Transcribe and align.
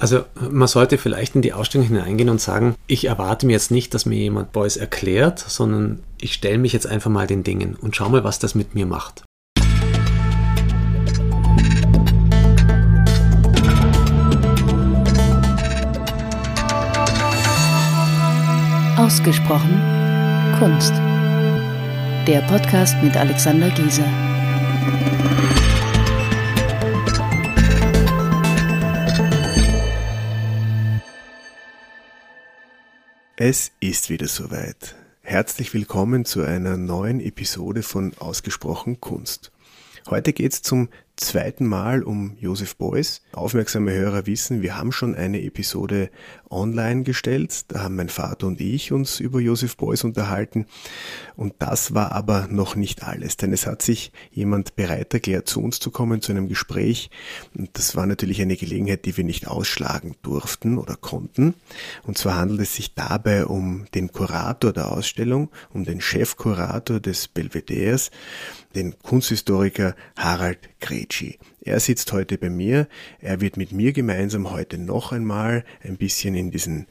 Also 0.00 0.24
man 0.50 0.66
sollte 0.66 0.96
vielleicht 0.96 1.34
in 1.34 1.42
die 1.42 1.52
Ausstellung 1.52 1.86
hineingehen 1.86 2.30
und 2.30 2.40
sagen, 2.40 2.74
ich 2.86 3.04
erwarte 3.04 3.44
mir 3.44 3.52
jetzt 3.52 3.70
nicht, 3.70 3.92
dass 3.92 4.06
mir 4.06 4.16
jemand 4.16 4.50
Beuys 4.50 4.78
erklärt, 4.78 5.38
sondern 5.38 6.02
ich 6.18 6.32
stelle 6.32 6.56
mich 6.56 6.72
jetzt 6.72 6.86
einfach 6.86 7.10
mal 7.10 7.26
den 7.26 7.44
Dingen 7.44 7.76
und 7.78 7.94
schau 7.94 8.08
mal, 8.08 8.24
was 8.24 8.38
das 8.38 8.54
mit 8.54 8.74
mir 8.74 8.86
macht. 8.86 9.24
Ausgesprochen 18.96 19.82
Kunst. 20.58 20.94
Der 22.26 22.42
Podcast 22.48 22.96
mit 23.02 23.16
Alexander 23.18 23.68
Gieser. 23.68 24.08
Es 33.42 33.72
ist 33.80 34.10
wieder 34.10 34.28
soweit. 34.28 34.96
Herzlich 35.22 35.72
willkommen 35.72 36.26
zu 36.26 36.42
einer 36.42 36.76
neuen 36.76 37.20
Episode 37.20 37.82
von 37.82 38.12
Ausgesprochen 38.18 39.00
Kunst. 39.00 39.50
Heute 40.10 40.34
geht 40.34 40.52
es 40.52 40.60
zum 40.60 40.90
zweiten 41.20 41.66
Mal 41.66 42.02
um 42.02 42.36
Josef 42.40 42.76
Beuys. 42.76 43.22
Aufmerksame 43.32 43.92
Hörer 43.92 44.26
wissen, 44.26 44.62
wir 44.62 44.76
haben 44.76 44.90
schon 44.90 45.14
eine 45.14 45.42
Episode 45.42 46.10
online 46.48 47.02
gestellt. 47.02 47.66
Da 47.68 47.82
haben 47.82 47.96
mein 47.96 48.08
Vater 48.08 48.46
und 48.46 48.60
ich 48.60 48.90
uns 48.90 49.20
über 49.20 49.38
Josef 49.38 49.76
Beuys 49.76 50.02
unterhalten. 50.02 50.66
Und 51.36 51.54
das 51.58 51.94
war 51.94 52.12
aber 52.12 52.48
noch 52.50 52.74
nicht 52.74 53.04
alles, 53.04 53.36
denn 53.36 53.52
es 53.52 53.66
hat 53.66 53.82
sich 53.82 54.12
jemand 54.30 54.76
bereit 54.76 55.14
erklärt, 55.14 55.48
zu 55.48 55.62
uns 55.62 55.78
zu 55.78 55.90
kommen, 55.90 56.22
zu 56.22 56.32
einem 56.32 56.48
Gespräch. 56.48 57.10
Und 57.56 57.70
das 57.74 57.94
war 57.96 58.06
natürlich 58.06 58.40
eine 58.40 58.56
Gelegenheit, 58.56 59.04
die 59.04 59.16
wir 59.16 59.24
nicht 59.24 59.46
ausschlagen 59.46 60.16
durften 60.22 60.78
oder 60.78 60.96
konnten. 60.96 61.54
Und 62.02 62.18
zwar 62.18 62.36
handelt 62.36 62.60
es 62.60 62.74
sich 62.74 62.94
dabei 62.94 63.46
um 63.46 63.84
den 63.94 64.10
Kurator 64.10 64.72
der 64.72 64.90
Ausstellung, 64.90 65.50
um 65.72 65.84
den 65.84 66.00
Chefkurator 66.00 66.98
des 66.98 67.28
Belvederes, 67.28 68.10
den 68.74 68.98
Kunsthistoriker 68.98 69.94
Harald 70.16 70.70
Gretschi. 70.80 71.38
Er 71.62 71.78
sitzt 71.78 72.12
heute 72.12 72.38
bei 72.38 72.48
mir. 72.48 72.88
Er 73.20 73.42
wird 73.42 73.58
mit 73.58 73.70
mir 73.72 73.92
gemeinsam 73.92 74.50
heute 74.50 74.78
noch 74.78 75.12
einmal 75.12 75.64
ein 75.82 75.98
bisschen 75.98 76.34
in 76.34 76.50
diesen 76.50 76.86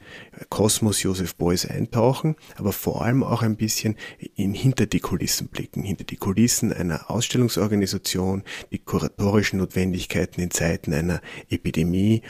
Kosmos 0.48 1.02
Josef 1.02 1.34
Beuys 1.34 1.66
eintauchen, 1.66 2.36
aber 2.56 2.72
vor 2.72 3.04
allem 3.04 3.24
auch 3.24 3.42
ein 3.42 3.56
bisschen 3.56 3.96
in 4.36 4.54
hinter 4.54 4.86
die 4.86 5.00
Kulissen 5.00 5.48
blicken, 5.48 5.82
hinter 5.82 6.04
die 6.04 6.16
Kulissen 6.16 6.72
einer 6.72 7.10
Ausstellungsorganisation, 7.10 8.44
die 8.70 8.78
kuratorischen 8.78 9.58
Notwendigkeiten 9.58 10.40
in 10.40 10.52
Zeiten 10.52 10.94
einer 10.94 11.20
Epidemie 11.48 12.22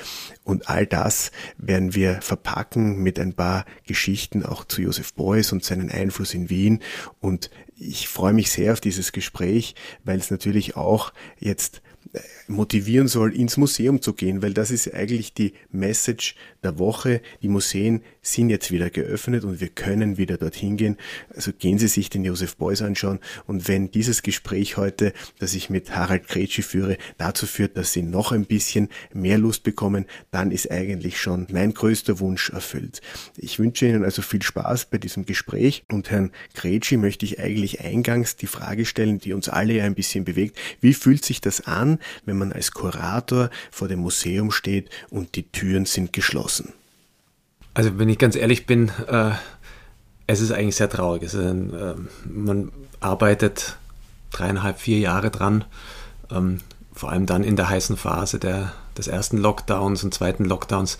und 0.42 0.70
all 0.70 0.86
das 0.86 1.32
werden 1.58 1.94
wir 1.94 2.22
verpacken 2.22 3.02
mit 3.02 3.20
ein 3.20 3.34
paar 3.34 3.66
Geschichten 3.86 4.46
auch 4.46 4.64
zu 4.64 4.80
Josef 4.80 5.12
Beuys 5.12 5.52
und 5.52 5.62
seinen 5.62 5.90
Einfluss 5.90 6.32
in 6.32 6.48
Wien 6.48 6.80
und 7.20 7.50
ich 7.80 8.08
freue 8.08 8.34
mich 8.34 8.50
sehr 8.50 8.72
auf 8.74 8.80
dieses 8.80 9.12
Gespräch, 9.12 9.74
weil 10.04 10.18
es 10.18 10.30
natürlich 10.30 10.76
auch 10.76 11.12
jetzt 11.38 11.82
motivieren 12.48 13.08
soll, 13.08 13.34
ins 13.34 13.56
Museum 13.56 14.02
zu 14.02 14.14
gehen, 14.14 14.42
weil 14.42 14.52
das 14.52 14.70
ist 14.70 14.92
eigentlich 14.92 15.32
die 15.32 15.54
Message 15.70 16.34
der 16.62 16.78
Woche. 16.78 17.22
Die 17.42 17.48
Museen 17.48 18.02
sind 18.22 18.50
jetzt 18.50 18.70
wieder 18.70 18.90
geöffnet 18.90 19.44
und 19.44 19.60
wir 19.60 19.68
können 19.68 20.18
wieder 20.18 20.36
dorthin 20.36 20.76
gehen. 20.76 20.96
Also 21.34 21.52
gehen 21.52 21.78
Sie 21.78 21.88
sich 21.88 22.10
den 22.10 22.24
Josef 22.24 22.56
Beuys 22.56 22.82
anschauen 22.82 23.18
und 23.46 23.68
wenn 23.68 23.90
dieses 23.90 24.22
Gespräch 24.22 24.76
heute, 24.76 25.12
das 25.38 25.54
ich 25.54 25.70
mit 25.70 25.94
Harald 25.94 26.28
Kretschi 26.28 26.62
führe, 26.62 26.98
dazu 27.18 27.46
führt, 27.46 27.76
dass 27.76 27.92
Sie 27.92 28.02
noch 28.02 28.32
ein 28.32 28.44
bisschen 28.44 28.88
mehr 29.12 29.38
Lust 29.38 29.62
bekommen, 29.62 30.06
dann 30.30 30.50
ist 30.50 30.70
eigentlich 30.70 31.20
schon 31.20 31.46
mein 31.50 31.72
größter 31.74 32.20
Wunsch 32.20 32.50
erfüllt. 32.50 33.00
Ich 33.36 33.58
wünsche 33.58 33.86
Ihnen 33.86 34.04
also 34.04 34.22
viel 34.22 34.42
Spaß 34.42 34.86
bei 34.86 34.98
diesem 34.98 35.24
Gespräch 35.24 35.84
und 35.90 36.10
Herrn 36.10 36.30
Kretschi 36.54 36.96
möchte 36.96 37.24
ich 37.24 37.40
eigentlich 37.40 37.80
eingangs 37.80 38.36
die 38.36 38.46
Frage 38.46 38.84
stellen, 38.84 39.18
die 39.18 39.32
uns 39.32 39.48
alle 39.48 39.74
ja 39.74 39.84
ein 39.84 39.94
bisschen 39.94 40.24
bewegt. 40.24 40.58
Wie 40.80 40.94
fühlt 40.94 41.24
sich 41.24 41.40
das 41.40 41.62
an, 41.62 41.98
wenn 42.24 42.36
man 42.36 42.52
als 42.52 42.72
Kurator 42.72 43.50
vor 43.70 43.88
dem 43.88 44.00
Museum 44.00 44.50
steht 44.50 44.90
und 45.10 45.36
die 45.36 45.50
Türen 45.50 45.86
sind 45.86 46.12
geschlossen? 46.12 46.72
Also 47.74 47.98
wenn 47.98 48.08
ich 48.08 48.18
ganz 48.18 48.36
ehrlich 48.36 48.66
bin, 48.66 48.90
äh, 49.06 49.30
es 50.26 50.40
ist 50.40 50.52
eigentlich 50.52 50.76
sehr 50.76 50.90
traurig. 50.90 51.22
Ist 51.22 51.34
ein, 51.34 51.74
äh, 51.74 51.94
man 52.28 52.72
arbeitet 53.00 53.76
dreieinhalb, 54.30 54.78
vier 54.78 54.98
Jahre 54.98 55.30
dran, 55.30 55.64
ähm, 56.30 56.60
vor 56.92 57.10
allem 57.10 57.26
dann 57.26 57.44
in 57.44 57.56
der 57.56 57.68
heißen 57.68 57.96
Phase 57.96 58.38
der, 58.38 58.72
des 58.96 59.08
ersten 59.08 59.38
Lockdowns 59.38 60.04
und 60.04 60.14
zweiten 60.14 60.44
Lockdowns, 60.44 60.98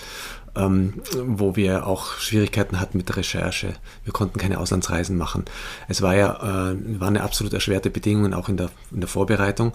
ähm, 0.57 0.95
wo 1.25 1.57
wir 1.57 1.87
auch 1.87 2.15
Schwierigkeiten 2.19 2.81
hatten 2.81 2.99
mit 2.99 3.09
der 3.09 3.19
Recherche. 3.19 3.75
Wir 4.05 4.13
konnten 4.13 4.39
keine 4.39 4.59
Auslandsreisen 4.59 5.17
machen. 5.17 5.45
Es 5.89 6.03
war 6.03 6.15
ja 6.15 6.71
äh, 6.71 7.01
war 7.01 7.09
eine 7.09 7.23
absolut 7.23 7.53
erschwerte 7.53 7.91
Bedingung 7.91 8.35
auch 8.35 8.49
in 8.49 8.57
der, 8.57 8.71
in 8.91 9.01
der 9.01 9.09
Vorbereitung. 9.09 9.73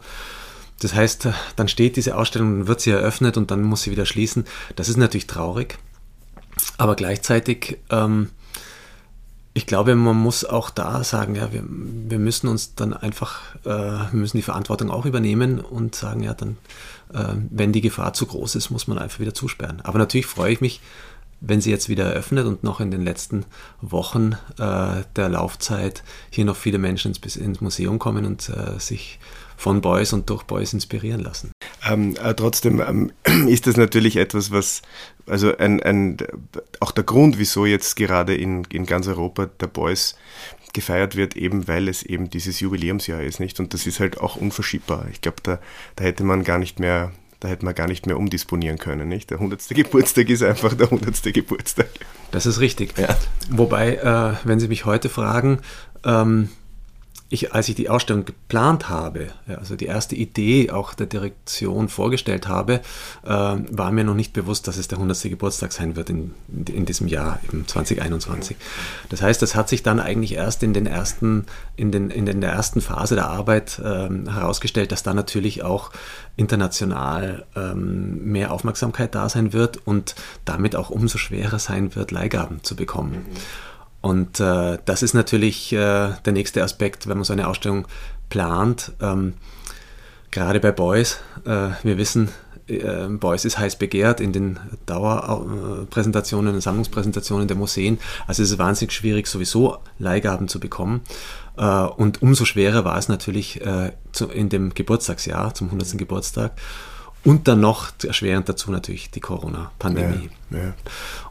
Das 0.82 0.94
heißt, 0.94 1.30
dann 1.56 1.68
steht 1.70 1.96
diese 1.96 2.18
Ausstellung, 2.18 2.60
dann 2.60 2.68
wird 2.68 2.82
sie 2.82 2.92
eröffnet 2.92 3.38
und 3.38 3.52
dann 3.52 3.64
muss 3.64 3.84
sie 3.84 3.92
wieder 3.92 4.06
schließen. 4.06 4.44
Das 4.76 4.90
ist 4.90 4.98
natürlich 4.98 5.28
traurig, 5.28 5.78
aber 6.78 6.96
gleichzeitig, 6.96 7.80
ähm, 7.90 8.30
ich 9.54 9.66
glaube, 9.66 9.96
man 9.96 10.18
muss 10.18 10.44
auch 10.44 10.70
da 10.70 11.04
sagen, 11.04 11.36
ja, 11.36 11.54
wir, 11.54 11.64
wir 11.66 12.20
müssen 12.20 12.48
uns 12.48 12.76
dann 12.76 12.94
einfach, 12.94 13.56
äh, 13.64 13.70
wir 13.70 14.10
müssen 14.12 14.38
die 14.38 14.44
Verantwortung 14.44 14.92
auch 14.92 15.06
übernehmen 15.06 15.60
und 15.60 15.96
sagen, 15.96 16.24
ja, 16.24 16.34
dann, 16.34 16.58
äh, 17.14 17.36
wenn 17.50 17.72
die 17.72 17.82
Gefahr 17.82 18.14
zu 18.14 18.26
groß 18.26 18.56
ist, 18.56 18.70
muss 18.70 18.88
man 18.88 18.98
einfach 18.98 19.20
wieder 19.20 19.34
zusperren. 19.34 19.82
Aber 19.82 19.98
natürlich 19.98 20.26
freue 20.26 20.52
ich 20.52 20.62
mich, 20.62 20.82
wenn 21.42 21.62
sie 21.62 21.72
jetzt 21.72 21.90
wieder 21.90 22.06
eröffnet 22.06 22.46
und 22.48 22.64
noch 22.64 22.80
in 22.80 22.92
den 22.92 23.04
letzten 23.04 23.46
Wochen 23.82 24.34
äh, 24.58 25.04
der 25.16 25.30
Laufzeit 25.30 26.04
hier 26.30 26.46
noch 26.46 26.56
viele 26.56 26.78
Menschen 26.78 27.14
ins, 27.14 27.36
ins 27.36 27.62
Museum 27.62 28.00
kommen 28.00 28.26
und 28.26 28.50
äh, 28.50 28.80
sich 28.80 29.20
von 29.58 29.82
Boys 29.82 30.12
und 30.12 30.30
durch 30.30 30.44
Boys 30.44 30.74
inspirieren 30.74 31.22
lassen. 31.22 31.52
Ähm, 31.88 32.16
äh, 32.24 32.34
trotzdem 32.34 32.82
ähm, 32.82 33.12
ist 33.48 33.68
das 33.68 33.78
natürlich 33.78 34.18
etwas, 34.18 34.52
was, 34.52 34.82
also 35.28 35.56
ein, 35.58 35.82
ein, 35.82 36.18
auch 36.80 36.92
der 36.92 37.04
Grund, 37.04 37.38
wieso 37.38 37.66
jetzt 37.66 37.96
gerade 37.96 38.36
in, 38.36 38.64
in 38.72 38.86
ganz 38.86 39.08
Europa 39.08 39.48
der 39.60 39.68
Boys 39.68 40.16
gefeiert 40.74 41.16
wird, 41.16 41.36
eben 41.36 41.68
weil 41.68 41.88
es 41.88 42.04
eben 42.04 42.30
dieses 42.30 42.60
Jubiläumsjahr 42.60 43.22
ist, 43.22 43.40
nicht? 43.40 43.60
Und 43.60 43.74
das 43.74 43.88
ist 43.88 44.00
halt 44.00 44.20
auch 44.20 44.36
unverschiebbar. 44.36 45.08
Ich 45.12 45.22
glaube, 45.22 45.38
da, 45.42 45.60
da 45.96 46.04
hätte 46.04 46.24
man 46.24 46.44
gar 46.44 46.60
nicht 46.60 46.80
mehr 46.80 47.12
da 47.42 47.50
hätte 47.50 47.66
man 47.66 47.76
gar 47.76 47.88
nicht 47.88 48.08
mehr 48.08 48.18
umdisponieren 48.18 48.80
können. 48.80 49.08
Nicht? 49.08 49.30
Der 49.30 49.38
100. 49.38 49.68
Geburtstag 49.70 50.30
ist 50.30 50.42
einfach 50.42 50.74
der 50.74 50.88
100. 50.88 51.22
Geburtstag. 51.34 51.90
Das 52.32 52.46
ist 52.46 52.60
richtig. 52.60 52.98
Ja. 52.98 53.16
Wobei, 53.52 53.98
äh, 53.98 54.48
wenn 54.48 54.60
Sie 54.60 54.68
mich 54.68 54.86
heute 54.86 55.10
fragen, 55.10 55.60
ähm, 56.04 56.50
ich, 57.30 57.54
als 57.54 57.70
ich 57.70 57.76
die 57.76 57.90
Ausstellung 57.90 58.24
geplant 58.24 58.88
habe, 58.88 59.30
also 59.48 59.76
die 59.76 59.88
erste 59.88 60.16
Idee 60.16 60.70
auch 60.70 60.94
der 60.94 61.08
Direktion 61.08 61.90
vorgestellt 61.90 62.48
habe, 62.48 62.82
äh, 63.24 63.30
war 63.30 63.92
mir 63.92 64.04
noch 64.04 64.14
nicht 64.14 64.32
bewusst, 64.32 64.68
dass 64.68 64.78
es 64.78 64.88
der 64.88 65.00
100. 65.00 65.24
Geburtstag 65.24 65.74
sein 65.74 65.96
wird 65.96 66.12
in, 66.12 66.36
in 66.68 66.86
diesem 66.86 67.08
Jahr, 67.08 67.40
im 67.52 67.68
2021. 67.68 68.58
Das 69.10 69.24
heißt, 69.24 69.42
das 69.42 69.56
hat 69.56 69.70
sich 69.70 69.82
dann 69.82 70.00
eigentlich 70.00 70.34
erst 70.34 70.62
in, 70.62 70.74
den 70.74 70.86
ersten, 70.86 71.48
in, 71.76 71.92
den, 71.92 72.12
in 72.12 72.42
der 72.42 72.52
ersten 72.52 72.80
Phase 72.80 73.16
der 73.16 73.28
Arbeit 73.28 73.80
äh, 73.80 74.08
herausgestellt, 74.30 74.92
dass 74.92 75.02
da 75.02 75.16
natürlich 75.16 75.64
auch 75.64 75.92
international 76.36 77.46
ähm, 77.56 78.24
mehr 78.24 78.52
Aufmerksamkeit 78.52 79.16
da 79.16 79.30
sein 79.30 79.52
wird 79.52 79.78
und 79.88 80.14
damit 80.46 80.76
auch 80.76 80.92
umso 80.92 81.18
schwerer 81.18 81.58
sein 81.58 81.96
wird, 81.96 82.12
Leihgaben 82.12 82.64
zu 82.64 82.76
bekommen. 82.76 83.26
Mhm. 83.30 83.36
Und 84.06 84.40
äh, 84.40 84.78
das 84.86 85.02
ist 85.02 85.16
natürlich 85.16 85.74
äh, 85.74 86.12
der 86.26 86.34
nächste 86.34 86.62
Aspekt, 86.62 87.08
wenn 87.08 87.18
man 87.18 87.24
so 87.24 87.34
eine 87.34 87.48
Ausstellung 87.48 87.88
plant. 88.30 88.92
Ähm, 89.02 89.34
gerade 90.30 90.60
bei 90.60 90.72
Boys, 90.72 91.18
äh, 91.44 91.70
wir 91.82 91.98
wissen, 91.98 92.30
äh, 92.68 93.08
Boys 93.08 93.46
ist 93.46 93.58
heiß 93.58 93.78
begehrt 93.78 94.22
in 94.22 94.32
den 94.32 94.60
Dauerpräsentationen 94.86 96.62
Sammlungspräsentationen 96.62 97.48
der 97.48 97.58
Museen. 97.58 97.98
Also 98.28 98.44
es 98.44 98.52
ist 98.52 98.60
wahnsinnig 98.60 98.94
schwierig, 98.94 99.26
sowieso 99.26 99.80
Leihgaben 99.98 100.50
zu 100.50 100.60
bekommen. 100.60 101.02
Äh, 101.58 101.66
und 101.66 102.22
umso 102.22 102.46
schwerer 102.46 102.86
war 102.86 103.00
es 103.00 103.10
natürlich 103.10 103.60
äh, 103.62 103.92
in 104.32 104.50
dem 104.50 104.76
Geburtstagsjahr, 104.76 105.56
zum 105.56 105.70
100. 105.70 105.98
Geburtstag. 105.98 106.52
Und 107.26 107.48
dann 107.48 107.60
noch 107.60 107.92
erschwerend 108.04 108.48
dazu 108.48 108.72
natürlich 108.72 109.10
die 109.10 109.20
Corona-Pandemie. 109.20 110.30
Ja, 110.52 110.58
ja. 110.58 110.74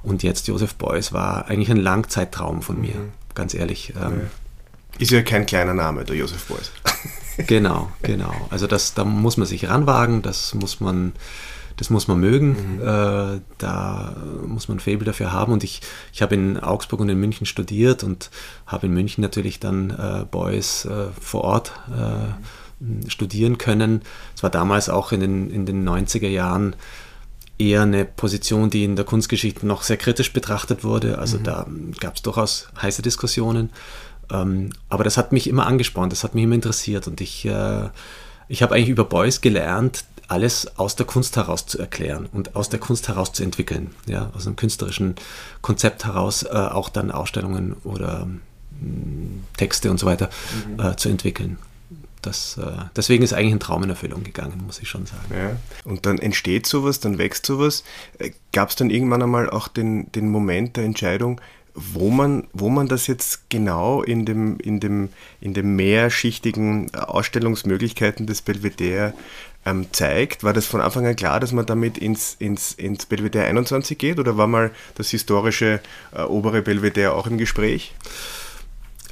Und 0.02 0.25
jetzt 0.25 0.49
Josef 0.49 0.75
Beuys 0.75 1.12
war 1.12 1.46
eigentlich 1.46 1.70
ein 1.70 1.76
Langzeittraum 1.76 2.62
von 2.62 2.81
mir, 2.81 2.96
mhm. 2.96 3.12
ganz 3.35 3.55
ehrlich. 3.55 3.94
Ähm, 3.96 4.23
Ist 4.99 5.12
ja 5.12 5.23
kein 5.23 5.46
kleiner 5.46 5.73
Name, 5.73 6.05
der 6.05 6.17
Josef 6.17 6.46
Beuys. 6.46 6.73
genau, 7.46 7.93
genau. 8.02 8.35
Also 8.50 8.67
das, 8.67 8.94
da 8.94 9.05
muss 9.05 9.37
man 9.37 9.46
sich 9.46 9.69
ranwagen, 9.69 10.23
das 10.23 10.52
muss 10.55 10.81
man, 10.81 11.12
das 11.76 11.91
muss 11.91 12.08
man 12.08 12.19
mögen, 12.19 12.79
mhm. 12.79 12.81
äh, 12.81 13.41
da 13.58 14.17
muss 14.44 14.67
man 14.67 14.79
ein 14.79 14.81
Faible 14.81 15.05
dafür 15.05 15.32
haben. 15.32 15.52
Und 15.52 15.62
ich, 15.62 15.81
ich 16.12 16.23
habe 16.23 16.35
in 16.35 16.58
Augsburg 16.58 16.99
und 16.99 17.08
in 17.08 17.20
München 17.20 17.46
studiert 17.46 18.02
und 18.02 18.31
habe 18.67 18.87
in 18.87 18.94
München 18.94 19.23
natürlich 19.23 19.61
dann 19.61 19.91
äh, 19.91 20.25
Beuys 20.29 20.87
äh, 20.87 21.06
vor 21.20 21.44
Ort 21.44 21.73
äh, 21.96 22.32
studieren 23.09 23.59
können. 23.59 24.03
Es 24.37 24.43
war 24.43 24.50
damals 24.50 24.88
auch 24.88 25.12
in 25.12 25.21
den, 25.21 25.50
in 25.50 25.67
den 25.67 25.88
90er 25.88 26.29
Jahren 26.29 26.76
eher 27.59 27.82
eine 27.82 28.05
Position, 28.05 28.71
die 28.71 28.85
in 28.85 28.97
der 28.97 29.05
Kunstgeschichte 29.05 29.67
noch 29.67 29.82
sehr 29.82 29.97
kritisch 29.97 30.32
betrachtet 30.32 30.85
wurde. 30.85 31.19
Also 31.19 31.38
mhm. 31.38 31.44
da 31.44 31.67
gab 32.00 32.17
es 32.17 32.23
durchaus 32.23 32.69
heiße 32.81 33.03
Diskussionen. 33.03 33.71
Ähm, 34.32 34.71
aber 34.88 35.05
das 35.05 35.17
hat 35.17 35.32
mich 35.32 35.49
immer 35.49 35.67
angespornt, 35.67 36.12
das 36.12 36.25
hat 36.25 36.35
mich 36.35 36.44
immer 36.44 36.55
interessiert 36.55 37.06
und 37.06 37.21
ich, 37.21 37.44
äh, 37.44 37.88
ich 38.49 38.62
habe 38.62 38.75
eigentlich 38.75 38.88
über 38.88 39.05
Beuys 39.05 39.41
gelernt, 39.41 40.05
alles 40.29 40.79
aus 40.79 40.97
der 40.97 41.05
Kunst 41.05 41.37
heraus 41.37 41.67
zu 41.67 41.79
erklären 41.79 42.27
und 42.32 42.56
aus 42.56 42.70
der 42.70 42.81
Kunst 42.81 43.09
heraus 43.09 43.32
zu 43.32 43.43
entwickeln, 43.43 43.94
ja, 44.06 44.31
aus 44.35 44.47
einem 44.47 44.56
künstlerischen 44.56 45.17
Konzept 45.61 46.06
heraus 46.06 46.43
äh, 46.44 46.49
auch 46.49 46.88
dann 46.88 47.11
Ausstellungen 47.11 47.77
oder 47.85 48.27
mh, 48.81 49.43
Texte 49.59 49.91
und 49.91 49.99
so 49.99 50.06
weiter 50.06 50.31
mhm. 50.67 50.81
äh, 50.81 50.97
zu 50.97 51.11
entwickeln. 51.11 51.59
Das, 52.25 52.56
äh, 52.56 52.73
deswegen 52.97 53.23
ist 53.23 53.35
eigentlich 53.35 53.53
ein 53.53 53.61
Traum 53.61 53.82
in 53.82 53.91
Erfüllung 53.91 54.25
gegangen, 54.25 54.62
muss 54.65 54.81
ich 54.81 54.88
schon 54.88 55.05
sagen. 55.05 55.26
Ja. 55.31 55.56
Und 55.85 56.06
dann 56.06 56.19
entsteht 56.19 56.67
sowas, 56.67 57.00
dann 57.00 57.19
wächst 57.19 57.44
sowas. 57.44 57.85
Äh, 58.19 58.31
Gab 58.53 58.71
es 58.71 58.76
dann 58.76 58.91
irgendwann 58.91 59.23
einmal 59.23 59.50
auch 59.50 59.69
den, 59.69 60.11
den 60.12 60.31
Moment 60.31 60.76
der 60.76 60.85
Entscheidung, 60.85 61.41
wo 61.75 62.09
man, 62.09 62.47
wo 62.53 62.69
man 62.71 62.88
das 62.88 63.09
jetzt 63.09 63.50
genau 63.50 64.03
in 64.03 64.25
dem, 64.25 64.59
in 64.59 64.81
dem, 64.81 65.11
in 65.41 65.55
dem 65.55 65.76
mehrschichtigen 65.76 66.94
Ausstellungsmöglichkeiten 66.94 68.27
des 68.27 68.43
Belvedere 68.43 69.12
ähm, 69.67 69.87
zeigt. 69.93 70.44
War 70.44 70.53
das 70.53 70.67
von 70.67 70.81
Anfang 70.81 71.06
an 71.06 71.17
klar, 71.17 71.41
dass 71.41 71.53
man 71.53 71.67
damit 71.67 71.99
ins, 71.99 72.37
ins, 72.38 72.73
ins 72.73 73.06
Belvedere 73.06 73.44
21 73.44 73.99
geht 73.99 74.19
oder 74.19 74.37
war 74.37 74.47
mal 74.47 74.70
das 74.94 75.11
historische 75.11 75.81
äh, 76.15 76.23
obere 76.23 76.62
Belvedere 76.62 77.12
auch 77.12 77.27
im 77.27 77.38
Gespräch? 77.38 77.93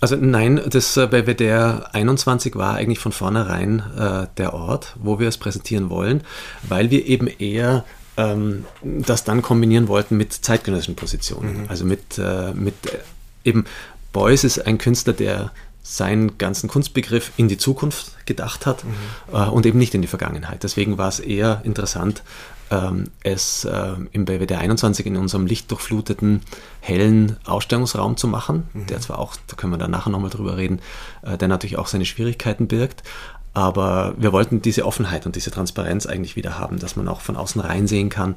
Also 0.03 0.17
nein, 0.17 0.61
das 0.69 0.97
äh, 0.97 1.07
Belvedere 1.07 1.95
21 1.95 2.57
war 2.57 2.75
eigentlich 2.75 2.99
von 2.99 3.13
vornherein 3.13 3.85
äh, 3.97 4.27
der 4.37 4.53
Ort, 4.53 4.97
wo 5.01 5.21
wir 5.21 5.29
es 5.29 5.39
präsentieren 5.39 5.91
wollen, 5.91 6.23
weil 6.65 6.91
wir 6.91 7.07
eben 7.07 7.29
eher 7.29 7.85
ähm, 8.17 8.65
das 8.83 9.23
dann 9.23 9.43
kombinieren 9.43 9.87
wollten 9.87 10.17
mit 10.17 10.33
zeitgenössischen 10.33 10.97
Positionen. 10.97 11.63
Mhm. 11.63 11.65
Also 11.69 11.85
mit, 11.85 12.19
äh, 12.19 12.53
mit 12.53 12.75
äh, 12.87 12.99
eben 13.45 13.65
Beuys 14.13 14.43
ist 14.43 14.67
ein 14.67 14.79
Künstler, 14.79 15.13
der 15.13 15.53
seinen 15.85 16.37
ganzen 16.37 16.69
Kunstbegriff 16.69 17.31
in 17.37 17.47
die 17.47 17.59
Zukunft 17.59 18.27
gedacht 18.27 18.67
hat 18.67 18.83
mhm. 18.83 18.91
äh, 19.33 19.47
und 19.47 19.67
eben 19.67 19.79
nicht 19.79 19.95
in 19.95 20.03
die 20.03 20.09
Vergangenheit. 20.09 20.65
Deswegen 20.65 20.99
war 20.99 21.11
es 21.11 21.21
eher 21.21 21.61
interessant, 21.63 22.25
es 23.23 23.65
äh, 23.65 23.95
im 24.13 24.25
BWD 24.25 24.53
21 24.53 25.07
in 25.07 25.17
unserem 25.17 25.47
lichtdurchfluteten, 25.47 26.41
hellen 26.81 27.37
Ausstellungsraum 27.45 28.17
zu 28.17 28.29
machen, 28.29 28.69
mhm. 28.73 28.87
der 28.87 29.01
zwar 29.01 29.19
auch, 29.19 29.37
da 29.47 29.57
können 29.57 29.73
wir 29.73 29.79
dann 29.79 29.91
nachher 29.91 30.11
nochmal 30.11 30.31
drüber 30.31 30.57
reden, 30.57 30.81
äh, 31.23 31.37
der 31.37 31.49
natürlich 31.49 31.79
auch 31.79 31.87
seine 31.87 32.05
Schwierigkeiten 32.05 32.69
birgt, 32.69 33.03
aber 33.55 34.15
wir 34.17 34.33
wollten 34.33 34.63
diese 34.63 34.87
Offenheit 34.87 35.27
und 35.27 35.37
diese 35.37 35.51
Transparenz 35.51 36.07
eigentlich 36.07 36.37
wieder 36.37 36.59
haben, 36.59 36.79
dass 36.79 36.97
man 36.97 37.09
auch 37.09 37.21
von 37.21 37.37
außen 37.37 37.61
reinsehen 37.61 38.09
kann, 38.09 38.37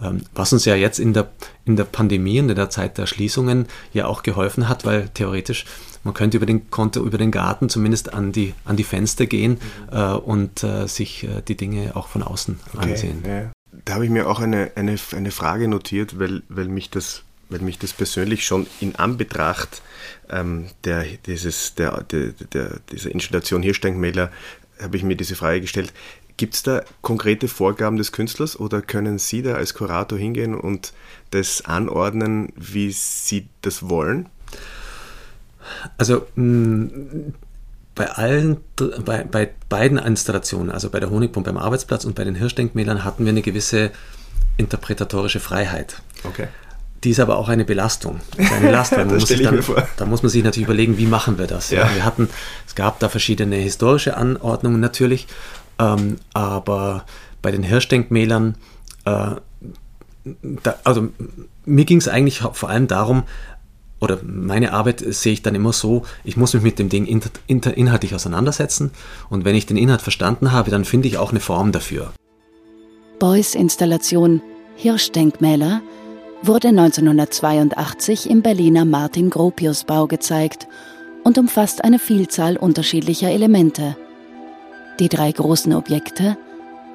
ähm, 0.00 0.22
was 0.34 0.52
uns 0.52 0.64
ja 0.64 0.76
jetzt 0.76 1.00
in 1.00 1.12
der, 1.12 1.30
in 1.64 1.74
der 1.74 1.84
Pandemie 1.84 2.38
und 2.38 2.48
in 2.48 2.54
der 2.54 2.70
Zeit 2.70 2.96
der 2.96 3.06
Schließungen 3.06 3.66
ja 3.92 4.06
auch 4.06 4.22
geholfen 4.22 4.68
hat, 4.68 4.84
weil 4.84 5.08
theoretisch 5.08 5.64
man 6.04 6.14
könnte 6.14 6.36
über 6.36 6.46
den, 6.46 6.70
konnte 6.70 7.00
über 7.00 7.18
den 7.18 7.30
Garten 7.30 7.68
zumindest 7.68 8.12
an 8.12 8.32
die, 8.32 8.54
an 8.64 8.76
die 8.76 8.84
Fenster 8.84 9.26
gehen 9.26 9.58
mhm. 9.90 9.96
äh, 9.96 10.12
und 10.12 10.64
sich 10.86 11.28
die 11.48 11.56
Dinge 11.56 11.96
auch 11.96 12.08
von 12.08 12.22
außen 12.22 12.60
okay, 12.74 12.92
ansehen. 12.92 13.22
Ja. 13.26 13.50
Da 13.84 13.94
habe 13.94 14.04
ich 14.04 14.10
mir 14.10 14.28
auch 14.28 14.40
eine, 14.40 14.72
eine, 14.76 14.96
eine 15.12 15.30
Frage 15.30 15.68
notiert, 15.68 16.18
weil, 16.18 16.42
weil 16.48 16.68
mich 16.68 16.90
das 16.90 17.24
weil 17.52 17.60
mich 17.60 17.78
das 17.78 17.92
persönlich 17.92 18.44
schon 18.46 18.66
in 18.80 18.96
Anbetracht 18.96 19.82
ähm, 20.30 20.66
der, 20.84 21.04
dieses, 21.26 21.74
der, 21.74 22.02
der, 22.04 22.32
der, 22.52 22.80
dieser 22.90 23.10
Installation 23.10 23.62
Hirschdenkmäler 23.62 24.32
habe 24.80 24.96
ich 24.96 25.02
mir 25.02 25.16
diese 25.16 25.36
Frage 25.36 25.60
gestellt. 25.60 25.92
Gibt 26.36 26.54
es 26.54 26.62
da 26.62 26.82
konkrete 27.02 27.46
Vorgaben 27.46 27.98
des 27.98 28.10
Künstlers 28.10 28.58
oder 28.58 28.80
können 28.80 29.18
Sie 29.18 29.42
da 29.42 29.54
als 29.54 29.74
Kurator 29.74 30.18
hingehen 30.18 30.54
und 30.54 30.92
das 31.30 31.64
anordnen, 31.64 32.52
wie 32.56 32.90
Sie 32.90 33.48
das 33.60 33.88
wollen? 33.88 34.28
Also 35.98 36.26
mh, 36.34 36.90
bei 37.94 38.10
allen, 38.10 38.58
bei, 39.04 39.24
bei 39.24 39.50
beiden 39.68 39.98
Installationen, 39.98 40.70
also 40.70 40.90
bei 40.90 41.00
der 41.00 41.10
Honigpumpe 41.10 41.50
am 41.50 41.58
Arbeitsplatz 41.58 42.04
und 42.04 42.14
bei 42.14 42.24
den 42.24 42.34
Hirschdenkmälern, 42.34 43.04
hatten 43.04 43.24
wir 43.24 43.30
eine 43.30 43.42
gewisse 43.42 43.90
interpretatorische 44.56 45.40
Freiheit. 45.40 46.00
Okay. 46.24 46.48
Die 47.04 47.10
ist 47.10 47.20
aber 47.20 47.36
auch 47.36 47.48
eine 47.48 47.64
Belastung, 47.64 48.20
eine 48.38 48.70
Last. 48.70 48.92
Weil 48.92 49.06
man 49.06 49.16
muss 49.16 49.28
sich 49.28 49.42
dann, 49.42 49.62
da 49.96 50.06
muss 50.06 50.22
man 50.22 50.30
sich 50.30 50.44
natürlich 50.44 50.66
überlegen, 50.66 50.98
wie 50.98 51.06
machen 51.06 51.38
wir 51.38 51.46
das. 51.46 51.70
Ja. 51.70 51.92
Wir 51.94 52.04
hatten, 52.04 52.28
es 52.66 52.74
gab 52.74 53.00
da 53.00 53.08
verschiedene 53.08 53.56
historische 53.56 54.16
Anordnungen 54.16 54.80
natürlich, 54.80 55.26
ähm, 55.78 56.18
aber 56.32 57.04
bei 57.42 57.50
den 57.50 57.62
Hirschdenkmälern, 57.62 58.54
äh, 59.04 59.30
da, 60.62 60.74
also 60.84 61.08
mir 61.64 61.84
ging 61.84 61.98
es 61.98 62.08
eigentlich 62.08 62.38
vor 62.52 62.68
allem 62.68 62.86
darum, 62.86 63.24
oder 64.02 64.18
meine 64.24 64.72
Arbeit 64.72 65.00
sehe 65.00 65.32
ich 65.32 65.42
dann 65.42 65.54
immer 65.54 65.72
so, 65.72 66.02
ich 66.24 66.36
muss 66.36 66.52
mich 66.54 66.62
mit 66.62 66.78
dem 66.78 66.88
Ding 66.88 67.06
inter, 67.06 67.30
inter, 67.46 67.76
inhaltlich 67.76 68.14
auseinandersetzen 68.14 68.90
und 69.30 69.44
wenn 69.44 69.54
ich 69.54 69.66
den 69.66 69.76
Inhalt 69.76 70.02
verstanden 70.02 70.52
habe, 70.52 70.70
dann 70.70 70.84
finde 70.84 71.08
ich 71.08 71.18
auch 71.18 71.30
eine 71.30 71.40
Form 71.40 71.70
dafür. 71.72 72.12
Beuys 73.18 73.54
Installation 73.54 74.42
Hirschdenkmäler 74.74 75.80
wurde 76.42 76.68
1982 76.68 78.28
im 78.28 78.42
Berliner 78.42 78.84
Martin-Gropius-Bau 78.84 80.08
gezeigt 80.08 80.66
und 81.22 81.38
umfasst 81.38 81.84
eine 81.84 82.00
Vielzahl 82.00 82.56
unterschiedlicher 82.56 83.30
Elemente. 83.30 83.96
Die 84.98 85.08
drei 85.08 85.30
großen 85.30 85.72
Objekte, 85.72 86.36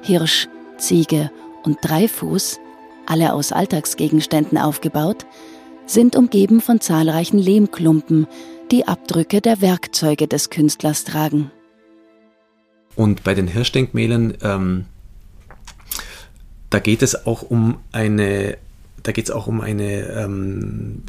Hirsch, 0.02 0.48
Ziege 0.76 1.30
und 1.62 1.78
Dreifuß, 1.80 2.60
alle 3.06 3.32
aus 3.32 3.52
Alltagsgegenständen 3.52 4.58
aufgebaut, 4.58 5.24
sind 5.88 6.16
umgeben 6.16 6.60
von 6.60 6.80
zahlreichen 6.80 7.38
Lehmklumpen, 7.38 8.26
die 8.70 8.86
Abdrücke 8.86 9.40
der 9.40 9.60
Werkzeuge 9.60 10.28
des 10.28 10.50
Künstlers 10.50 11.04
tragen. 11.04 11.50
Und 12.94 13.24
bei 13.24 13.34
den 13.34 13.46
Hirschdenkmälern, 13.46 14.34
ähm, 14.42 14.84
da 16.70 16.78
geht 16.78 17.02
es 17.02 17.26
auch 17.26 17.42
um 17.42 17.78
eine, 17.92 18.58
da 19.02 19.12
geht 19.12 19.26
es 19.26 19.30
auch 19.30 19.46
um 19.46 19.60
eine, 19.60 20.02
ähm, 20.08 21.02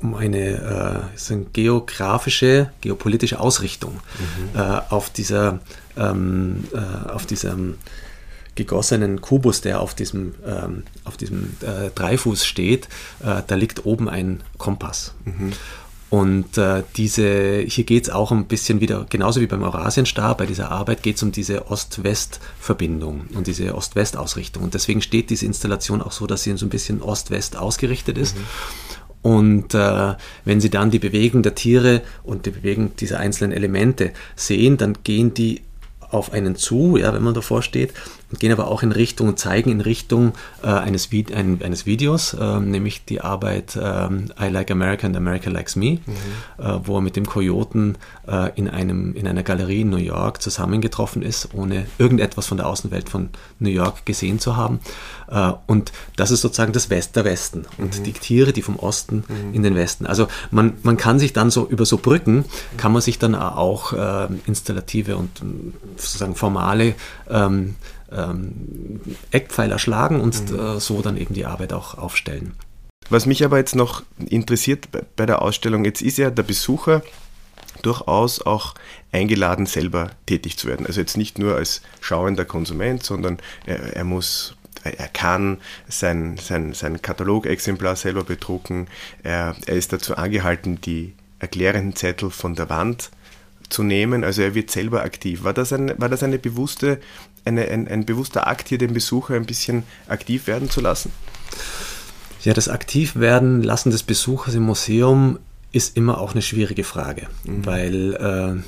um 0.00 0.14
eine 0.14 1.10
äh, 1.30 1.36
geografische, 1.52 2.70
geopolitische 2.80 3.40
Ausrichtung 3.40 3.92
mhm. 3.94 4.60
äh, 4.60 4.80
auf 4.90 5.10
dieser, 5.10 5.60
ähm, 5.96 6.64
äh, 6.74 7.10
auf 7.10 7.24
diesem 7.24 7.76
gegossenen 8.54 9.20
Kubus, 9.20 9.60
der 9.60 9.80
auf 9.80 9.94
diesem, 9.94 10.34
ähm, 10.46 10.82
auf 11.04 11.16
diesem 11.16 11.56
äh, 11.62 11.90
Dreifuß 11.94 12.44
steht, 12.44 12.86
äh, 13.24 13.42
da 13.46 13.54
liegt 13.54 13.86
oben 13.86 14.08
ein 14.08 14.42
Kompass. 14.58 15.14
Mhm. 15.24 15.52
Und 16.10 16.58
äh, 16.58 16.82
diese, 16.96 17.60
hier 17.60 17.84
geht 17.84 18.04
es 18.04 18.10
auch 18.10 18.32
ein 18.32 18.44
bisschen 18.44 18.82
wieder, 18.82 19.06
genauso 19.08 19.40
wie 19.40 19.46
beim 19.46 19.62
Eurasienstar, 19.62 20.36
bei 20.36 20.44
dieser 20.44 20.70
Arbeit 20.70 21.02
geht 21.02 21.16
es 21.16 21.22
um 21.22 21.32
diese 21.32 21.70
Ost-West-Verbindung 21.70 23.28
und 23.34 23.46
diese 23.46 23.74
Ost-West-Ausrichtung. 23.74 24.62
Und 24.62 24.74
deswegen 24.74 25.00
steht 25.00 25.30
diese 25.30 25.46
Installation 25.46 26.02
auch 26.02 26.12
so, 26.12 26.26
dass 26.26 26.42
sie 26.42 26.54
so 26.58 26.66
ein 26.66 26.68
bisschen 26.68 27.00
Ost-West 27.00 27.56
ausgerichtet 27.56 28.18
ist. 28.18 28.36
Mhm. 28.36 28.42
Und 29.22 29.74
äh, 29.74 30.14
wenn 30.44 30.60
Sie 30.60 30.68
dann 30.68 30.90
die 30.90 30.98
Bewegung 30.98 31.42
der 31.42 31.54
Tiere 31.54 32.02
und 32.24 32.44
die 32.44 32.50
Bewegung 32.50 32.94
dieser 32.96 33.20
einzelnen 33.20 33.52
Elemente 33.52 34.10
sehen, 34.36 34.76
dann 34.76 34.98
gehen 35.04 35.32
die 35.32 35.62
auf 36.10 36.32
einen 36.32 36.56
zu, 36.56 36.98
ja, 36.98 37.14
wenn 37.14 37.22
man 37.22 37.32
davor 37.32 37.62
steht, 37.62 37.94
gehen 38.38 38.52
aber 38.52 38.68
auch 38.68 38.82
in 38.82 38.92
Richtung, 38.92 39.36
zeigen 39.36 39.70
in 39.70 39.80
Richtung 39.80 40.32
äh, 40.62 40.66
eines, 40.68 41.08
ein, 41.12 41.60
eines 41.62 41.86
Videos, 41.86 42.34
äh, 42.34 42.60
nämlich 42.60 43.04
die 43.04 43.20
Arbeit 43.20 43.76
äh, 43.76 44.08
I 44.40 44.48
Like 44.50 44.70
America 44.70 45.06
and 45.06 45.16
America 45.16 45.50
Likes 45.50 45.76
Me, 45.76 45.98
mhm. 46.06 46.12
Äh, 46.58 46.78
wo 46.84 46.96
er 46.96 47.00
mit 47.00 47.16
dem 47.16 47.26
Kojoten 47.26 47.98
äh, 48.26 48.50
in, 48.54 48.68
einem, 48.68 49.14
in 49.14 49.26
einer 49.26 49.42
Galerie 49.42 49.82
in 49.82 49.90
New 49.90 49.96
York 49.96 50.40
zusammengetroffen 50.40 51.22
ist, 51.22 51.50
ohne 51.54 51.86
irgendetwas 51.98 52.46
von 52.46 52.56
der 52.56 52.66
Außenwelt 52.66 53.08
von 53.08 53.30
New 53.58 53.70
York 53.70 54.06
gesehen 54.06 54.38
zu 54.38 54.56
haben. 54.56 54.80
Äh, 55.30 55.52
und 55.66 55.92
das 56.16 56.30
ist 56.30 56.40
sozusagen 56.40 56.72
das 56.72 56.90
West, 56.90 57.16
der 57.16 57.24
Westen 57.24 57.66
und 57.78 57.98
mhm. 57.98 58.04
die 58.04 58.12
Tiere, 58.12 58.52
die 58.52 58.62
vom 58.62 58.76
Osten 58.76 59.24
mhm. 59.28 59.54
in 59.54 59.62
den 59.62 59.74
Westen. 59.74 60.06
Also 60.06 60.28
man, 60.50 60.74
man 60.82 60.96
kann 60.96 61.18
sich 61.18 61.32
dann 61.32 61.50
so 61.50 61.66
über 61.68 61.84
so 61.84 61.98
Brücken, 61.98 62.44
kann 62.76 62.92
man 62.92 63.02
sich 63.02 63.18
dann 63.18 63.34
auch 63.34 63.92
installative 64.46 65.16
und 65.16 65.42
sozusagen 65.96 66.34
formale 66.34 66.94
ähm, 67.30 67.76
ähm, 68.16 69.00
Eckpfeiler 69.30 69.78
schlagen 69.78 70.20
und 70.20 70.50
mhm. 70.50 70.58
äh, 70.58 70.80
so 70.80 71.02
dann 71.02 71.16
eben 71.16 71.34
die 71.34 71.46
Arbeit 71.46 71.72
auch 71.72 71.96
aufstellen. 71.98 72.54
Was 73.10 73.26
mich 73.26 73.44
aber 73.44 73.58
jetzt 73.58 73.74
noch 73.74 74.02
interessiert 74.24 74.88
bei 75.16 75.26
der 75.26 75.42
Ausstellung, 75.42 75.84
jetzt 75.84 76.02
ist 76.02 76.18
ja 76.18 76.30
der 76.30 76.44
Besucher 76.44 77.02
durchaus 77.82 78.40
auch 78.40 78.74
eingeladen, 79.10 79.66
selber 79.66 80.10
tätig 80.26 80.56
zu 80.56 80.68
werden. 80.68 80.86
Also 80.86 81.00
jetzt 81.00 81.16
nicht 81.16 81.38
nur 81.38 81.56
als 81.56 81.82
schauender 82.00 82.44
Konsument, 82.44 83.02
sondern 83.02 83.38
er, 83.66 83.96
er 83.96 84.04
muss 84.04 84.56
er 84.84 85.08
kann 85.08 85.58
sein, 85.88 86.36
sein, 86.38 86.72
sein 86.72 87.00
Katalogexemplar 87.02 87.94
selber 87.94 88.24
bedrucken. 88.24 88.88
Er, 89.22 89.54
er 89.66 89.74
ist 89.74 89.92
dazu 89.92 90.16
angehalten, 90.16 90.80
die 90.80 91.14
erklärenden 91.38 91.94
Zettel 91.94 92.30
von 92.30 92.54
der 92.54 92.68
Wand 92.68 93.10
zu 93.68 93.82
nehmen. 93.82 94.24
Also 94.24 94.42
er 94.42 94.54
wird 94.54 94.70
selber 94.70 95.02
aktiv. 95.02 95.44
War 95.44 95.52
das, 95.52 95.72
ein, 95.72 95.92
war 95.98 96.08
das 96.08 96.22
eine 96.22 96.38
bewusste 96.38 97.00
eine, 97.44 97.68
ein, 97.68 97.88
ein 97.88 98.04
bewusster 98.04 98.46
Akt, 98.46 98.68
hier 98.68 98.78
den 98.78 98.94
Besucher 98.94 99.34
ein 99.34 99.46
bisschen 99.46 99.84
aktiv 100.08 100.46
werden 100.46 100.70
zu 100.70 100.80
lassen? 100.80 101.12
Ja, 102.42 102.54
das 102.54 102.68
Aktivwerden 102.68 103.62
lassen 103.62 103.90
des 103.90 104.02
Besuchers 104.02 104.54
im 104.54 104.64
Museum 104.64 105.38
ist 105.70 105.96
immer 105.96 106.20
auch 106.20 106.32
eine 106.32 106.42
schwierige 106.42 106.84
Frage, 106.84 107.28
mhm. 107.44 107.66
weil 107.66 108.14
äh, 108.14 108.62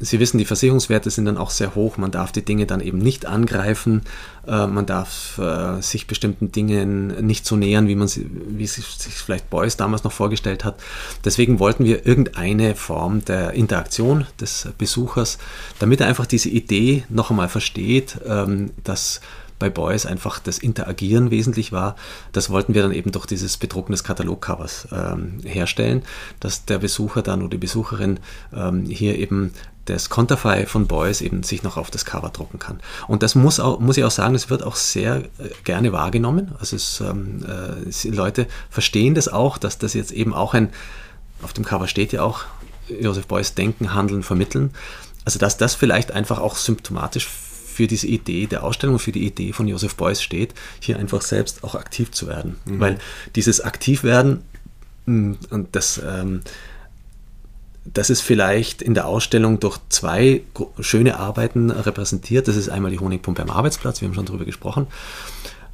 Sie 0.00 0.20
wissen, 0.20 0.38
die 0.38 0.44
Versicherungswerte 0.44 1.10
sind 1.10 1.24
dann 1.24 1.36
auch 1.36 1.50
sehr 1.50 1.74
hoch. 1.74 1.96
Man 1.96 2.12
darf 2.12 2.30
die 2.30 2.44
Dinge 2.44 2.66
dann 2.66 2.80
eben 2.80 2.98
nicht 2.98 3.26
angreifen. 3.26 4.02
Äh, 4.46 4.66
man 4.68 4.86
darf 4.86 5.38
äh, 5.38 5.80
sich 5.82 6.06
bestimmten 6.06 6.52
Dingen 6.52 7.26
nicht 7.26 7.44
so 7.44 7.56
nähern, 7.56 7.88
wie 7.88 7.96
man 7.96 8.06
sie, 8.06 8.30
wie 8.30 8.66
sich 8.66 8.84
vielleicht 8.84 9.50
Beuys 9.50 9.76
damals 9.76 10.04
noch 10.04 10.12
vorgestellt 10.12 10.64
hat. 10.64 10.80
Deswegen 11.24 11.58
wollten 11.58 11.84
wir 11.84 12.06
irgendeine 12.06 12.76
Form 12.76 13.24
der 13.24 13.54
Interaktion 13.54 14.26
des 14.40 14.68
Besuchers, 14.78 15.38
damit 15.80 16.00
er 16.00 16.06
einfach 16.06 16.26
diese 16.26 16.48
Idee 16.48 17.04
noch 17.08 17.30
einmal 17.30 17.48
versteht, 17.48 18.18
ähm, 18.24 18.70
dass 18.84 19.20
bei 19.58 19.70
Beuys 19.70 20.06
einfach 20.06 20.38
das 20.38 20.58
Interagieren 20.58 21.30
wesentlich 21.30 21.72
war. 21.72 21.96
Das 22.32 22.50
wollten 22.50 22.74
wir 22.74 22.82
dann 22.82 22.92
eben 22.92 23.12
durch 23.12 23.26
dieses 23.26 23.56
Bedrucken 23.56 23.92
des 23.92 24.04
Katalogcovers 24.04 24.88
ähm, 24.92 25.40
herstellen, 25.44 26.02
dass 26.40 26.64
der 26.64 26.78
Besucher 26.78 27.22
dann 27.22 27.40
oder 27.40 27.50
die 27.50 27.58
Besucherin 27.58 28.20
ähm, 28.54 28.86
hier 28.86 29.18
eben 29.18 29.52
das 29.88 30.10
Konterfei 30.10 30.66
von 30.66 30.86
Beuys 30.86 31.20
eben 31.20 31.42
sich 31.42 31.62
noch 31.62 31.76
auf 31.76 31.90
das 31.90 32.04
Cover 32.04 32.28
drucken 32.28 32.58
kann. 32.58 32.80
Und 33.06 33.22
das 33.22 33.34
muss, 33.34 33.58
auch, 33.58 33.80
muss 33.80 33.96
ich 33.96 34.04
auch 34.04 34.10
sagen, 34.10 34.34
das 34.34 34.50
wird 34.50 34.62
auch 34.62 34.76
sehr 34.76 35.16
äh, 35.16 35.48
gerne 35.64 35.92
wahrgenommen. 35.92 36.52
Also 36.60 36.76
es, 36.76 37.00
ähm, 37.00 37.44
äh, 37.46 38.08
Leute 38.08 38.46
verstehen 38.70 39.14
das 39.14 39.28
auch, 39.28 39.58
dass 39.58 39.78
das 39.78 39.94
jetzt 39.94 40.12
eben 40.12 40.34
auch 40.34 40.54
ein, 40.54 40.70
auf 41.42 41.52
dem 41.52 41.64
Cover 41.64 41.88
steht 41.88 42.12
ja 42.12 42.22
auch, 42.22 42.44
Josef 42.88 43.26
Beuys 43.26 43.54
Denken, 43.54 43.94
Handeln, 43.94 44.22
Vermitteln. 44.22 44.70
Also 45.24 45.38
dass 45.38 45.56
das 45.56 45.74
vielleicht 45.74 46.12
einfach 46.12 46.38
auch 46.38 46.56
symptomatisch 46.56 47.28
für 47.78 47.86
diese 47.86 48.08
Idee 48.08 48.48
der 48.48 48.64
Ausstellung, 48.64 48.98
für 48.98 49.12
die 49.12 49.24
Idee 49.24 49.52
von 49.52 49.68
Josef 49.68 49.94
Beuys 49.94 50.20
steht, 50.20 50.52
hier 50.80 50.98
einfach 50.98 51.22
selbst 51.22 51.62
auch 51.62 51.76
aktiv 51.76 52.10
zu 52.10 52.26
werden. 52.26 52.56
Mhm. 52.64 52.80
Weil 52.80 52.98
dieses 53.36 53.60
Aktivwerden, 53.60 54.42
mm, 55.06 55.34
und 55.50 55.76
das 55.76 56.02
ähm, 56.04 56.40
das 57.84 58.10
ist 58.10 58.20
vielleicht 58.20 58.82
in 58.82 58.94
der 58.94 59.06
Ausstellung 59.06 59.60
durch 59.60 59.78
zwei 59.90 60.42
schöne 60.80 61.20
Arbeiten 61.20 61.70
repräsentiert. 61.70 62.48
Das 62.48 62.56
ist 62.56 62.68
einmal 62.68 62.90
die 62.90 62.98
Honigpumpe 62.98 63.42
am 63.42 63.50
Arbeitsplatz, 63.50 64.00
wir 64.00 64.08
haben 64.08 64.14
schon 64.14 64.26
darüber 64.26 64.44
gesprochen. 64.44 64.88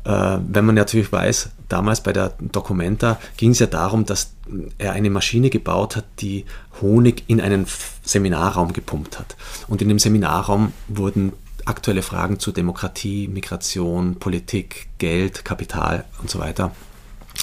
Äh, 0.04 0.38
wenn 0.46 0.66
man 0.66 0.74
natürlich 0.74 1.10
weiß, 1.10 1.48
damals 1.70 2.02
bei 2.02 2.12
der 2.12 2.34
Documenta 2.38 3.18
ging 3.38 3.52
es 3.52 3.60
ja 3.60 3.66
darum, 3.66 4.04
dass 4.04 4.34
er 4.76 4.92
eine 4.92 5.08
Maschine 5.08 5.48
gebaut 5.48 5.96
hat, 5.96 6.04
die 6.20 6.44
Honig 6.82 7.24
in 7.28 7.40
einen 7.40 7.66
Seminarraum 8.02 8.74
gepumpt 8.74 9.18
hat. 9.18 9.36
Und 9.68 9.80
in 9.80 9.88
dem 9.88 9.98
Seminarraum 9.98 10.74
wurden 10.88 11.32
aktuelle 11.66 12.02
Fragen 12.02 12.38
zu 12.38 12.52
Demokratie, 12.52 13.28
Migration, 13.28 14.16
Politik, 14.16 14.88
Geld, 14.98 15.44
Kapital 15.44 16.04
und 16.20 16.30
so 16.30 16.38
weiter 16.38 16.72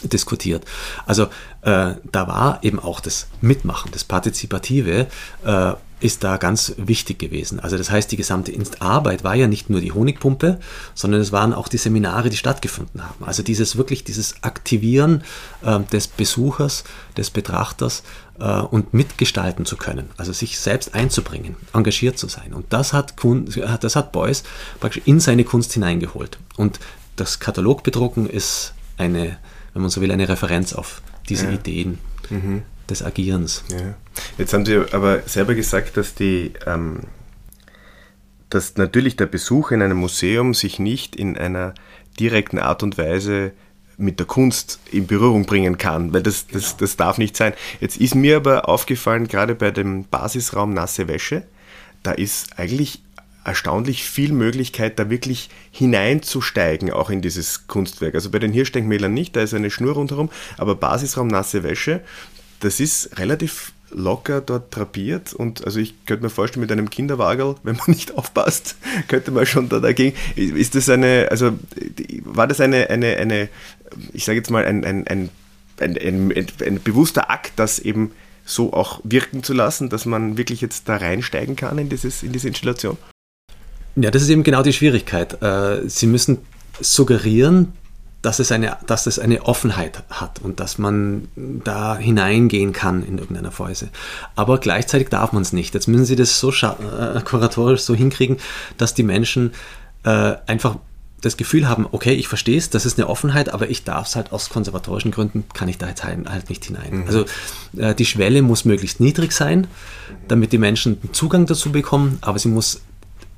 diskutiert. 0.04 0.66
Also 1.06 1.26
äh, 1.62 1.96
da 2.12 2.28
war 2.28 2.60
eben 2.64 2.80
auch 2.80 3.00
das 3.00 3.28
Mitmachen, 3.42 3.92
das 3.92 4.04
Partizipative 4.04 5.08
äh, 5.44 5.74
ist 6.02 6.24
da 6.24 6.38
ganz 6.38 6.74
wichtig 6.78 7.20
gewesen. 7.20 7.60
Also 7.60 7.78
das 7.78 7.90
heißt, 7.90 8.12
die 8.12 8.18
gesamte 8.18 8.54
Arbeit 8.80 9.24
war 9.24 9.36
ja 9.36 9.48
nicht 9.48 9.70
nur 9.70 9.82
die 9.82 9.92
Honigpumpe, 9.92 10.60
sondern 10.94 11.22
es 11.22 11.32
waren 11.32 11.54
auch 11.54 11.68
die 11.68 11.78
Seminare, 11.78 12.30
die 12.30 12.38
stattgefunden 12.38 13.04
haben. 13.04 13.24
Also 13.26 13.44
dieses 13.44 13.78
wirklich 13.78 14.04
dieses 14.04 14.44
Aktivieren 14.44 15.24
äh, 15.64 15.80
des 15.92 16.08
Besuchers, 16.08 16.84
des 17.16 17.30
Betrachters 17.30 18.04
äh, 18.40 18.60
und 18.60 18.94
mitgestalten 18.94 19.66
zu 19.66 19.78
können, 19.78 20.10
also 20.18 20.34
sich 20.34 20.60
selbst 20.60 20.94
einzubringen, 20.94 21.56
engagiert 21.74 22.18
zu 22.18 22.28
sein. 22.28 22.54
Und 22.54 22.66
das 22.70 22.94
hat, 22.94 23.14
das 23.82 23.96
hat 23.96 24.12
Beuys 24.12 24.44
praktisch 24.80 25.04
in 25.06 25.20
seine 25.20 25.44
Kunst 25.44 25.74
hineingeholt. 25.74 26.38
Und 26.58 26.80
das 27.16 27.40
Katalogbedrucken 27.40 28.28
ist 28.28 28.74
eine 28.98 29.38
wenn 29.74 29.82
man 29.82 29.92
so 29.92 30.02
will, 30.02 30.12
eine 30.12 30.28
Referenz 30.28 30.74
auf 30.74 31.02
diese 31.30 31.46
ja. 31.46 31.52
Ideen 31.52 32.00
mhm. 32.30 32.64
Des 32.92 33.04
Agierens. 33.04 33.64
Ja. 33.70 33.96
Jetzt 34.38 34.54
haben 34.54 34.66
Sie 34.66 34.78
aber 34.92 35.22
selber 35.26 35.56
gesagt, 35.56 35.98
dass 35.98 36.14
die 36.14 36.54
ähm, 36.66 37.00
dass 38.52 38.76
natürlich 38.76 39.16
der 39.16 39.26
Besuch 39.26 39.72
in 39.72 39.82
einem 39.82 39.98
Museum 39.98 40.54
sich 40.54 40.78
nicht 40.78 41.16
in 41.16 41.38
einer 41.38 41.74
direkten 42.20 42.60
Art 42.60 42.84
und 42.84 42.98
Weise 42.98 43.54
mit 43.98 44.20
der 44.20 44.28
Kunst 44.28 44.80
in 44.92 45.08
Berührung 45.08 45.46
bringen 45.46 45.78
kann, 45.78 46.14
weil 46.14 46.24
das, 46.24 46.48
das, 46.48 46.64
genau. 46.64 46.78
das 46.80 46.98
darf 46.98 47.18
nicht 47.18 47.38
sein. 47.38 47.54
Jetzt 47.80 47.98
ist 47.98 48.16
mir 48.16 48.38
aber 48.38 48.68
aufgefallen, 48.68 49.28
gerade 49.28 49.56
bei 49.56 49.72
dem 49.72 50.06
Basisraum 50.06 50.74
Nasse 50.74 51.08
Wäsche, 51.08 51.44
da 52.04 52.12
ist 52.12 52.58
eigentlich 52.58 53.02
erstaunlich 53.44 54.04
viel 54.04 54.34
Möglichkeit, 54.34 55.00
da 55.00 55.10
wirklich 55.10 55.50
hineinzusteigen, 55.72 56.92
auch 56.92 57.10
in 57.10 57.22
dieses 57.22 57.68
Kunstwerk. 57.68 58.16
Also 58.16 58.30
bei 58.30 58.40
den 58.40 58.52
Hirschdenkmälern 58.52 59.14
nicht, 59.14 59.36
da 59.36 59.42
ist 59.42 59.54
eine 59.54 59.72
Schnur 59.72 59.94
rundherum, 59.94 60.30
aber 60.58 60.76
Basisraum 60.76 61.28
nasse 61.28 61.64
Wäsche, 61.64 62.02
das 62.62 62.80
ist 62.80 63.18
relativ 63.20 63.74
locker 63.94 64.40
dort 64.40 64.74
drapiert 64.76 65.34
und 65.34 65.66
also 65.66 65.80
ich 65.80 66.06
könnte 66.06 66.24
mir 66.24 66.30
vorstellen, 66.30 66.62
mit 66.62 66.72
einem 66.72 66.90
Kinderwagel, 66.90 67.56
wenn 67.64 67.76
man 67.76 67.88
nicht 67.88 68.18
aufpasst, 68.18 68.78
könnte 69.08 69.32
man 69.32 69.46
schon 69.46 69.70
da 69.70 69.80
dagegen. 69.80 70.16
Ist 70.36 70.76
das 70.76 70.90
eine, 70.90 71.28
also 71.30 71.52
war 72.24 72.48
das 72.48 72.62
eine, 72.62 72.90
eine, 72.90 73.18
eine 73.18 73.50
ich 74.14 74.26
sage 74.26 74.38
jetzt 74.38 74.50
mal, 74.50 74.66
ein, 74.66 74.86
ein, 74.86 75.06
ein, 75.08 75.30
ein 75.80 76.80
bewusster 76.84 77.30
Akt, 77.30 77.54
das 77.58 77.80
eben 77.80 78.12
so 78.46 78.74
auch 78.74 79.02
wirken 79.04 79.44
zu 79.44 79.54
lassen, 79.54 79.90
dass 79.90 80.06
man 80.06 80.38
wirklich 80.38 80.62
jetzt 80.62 80.90
da 80.90 80.98
reinsteigen 80.98 81.56
kann 81.56 81.78
in, 81.78 81.90
dieses, 81.90 82.24
in 82.24 82.32
diese 82.32 82.48
Installation? 82.48 82.98
Ja, 83.96 84.10
das 84.10 84.22
ist 84.22 84.30
eben 84.30 84.44
genau 84.44 84.64
die 84.64 84.74
Schwierigkeit. 84.74 85.42
Äh, 85.42 85.88
Sie 85.88 86.08
müssen 86.08 86.40
suggerieren, 86.80 87.74
dass 88.22 88.40
es 88.40 88.52
eine, 88.52 88.78
dass 88.86 89.08
es 89.08 89.20
eine 89.20 89.46
Offenheit 89.46 90.04
hat 90.10 90.40
und 90.40 90.60
dass 90.60 90.78
man 90.78 91.28
da 91.36 91.98
hineingehen 91.98 92.72
kann 92.72 93.04
in 93.04 93.18
irgendeiner 93.18 93.58
Weise. 93.58 93.90
Aber 94.36 94.60
gleichzeitig 94.60 95.10
darf 95.10 95.32
man 95.34 95.42
es 95.42 95.54
nicht. 95.54 95.74
Jetzt 95.74 95.88
müssen 95.88 96.06
Sie 96.06 96.16
das 96.16 96.40
so 96.40 96.50
äh, 96.52 97.22
kuratorisch 97.24 97.82
so 97.82 97.96
hinkriegen, 97.96 98.38
dass 98.78 98.94
die 98.94 99.04
Menschen 99.04 99.54
äh, 100.04 100.36
einfach 100.46 100.78
das 101.22 101.38
Gefühl 101.38 101.70
haben, 101.70 101.88
okay, 101.92 102.14
ich 102.14 102.28
verstehe 102.28 102.58
es, 102.58 102.70
das 102.72 102.86
ist 102.86 102.98
eine 102.98 103.08
Offenheit, 103.08 103.54
aber 103.54 103.70
ich 103.70 103.84
darf 103.84 104.08
es 104.08 104.16
halt 104.16 104.32
aus 104.32 104.50
konservatorischen 104.50 105.12
Gründen, 105.12 105.46
kann 105.54 105.68
ich 105.68 105.78
da 105.78 105.88
jetzt 105.88 106.04
halt, 106.04 106.28
halt 106.28 106.50
nicht 106.50 106.66
hinein. 106.66 107.02
Mhm. 107.02 107.08
Also 107.08 107.26
äh, 107.78 107.94
die 107.94 108.06
Schwelle 108.06 108.42
muss 108.42 108.66
möglichst 108.66 109.00
niedrig 109.00 109.32
sein, 109.32 109.68
damit 110.28 110.52
die 110.52 110.58
Menschen 110.58 110.98
Zugang 111.12 111.46
dazu 111.46 111.72
bekommen, 111.72 112.18
aber 112.22 112.40
sie 112.40 112.50
muss 112.50 112.82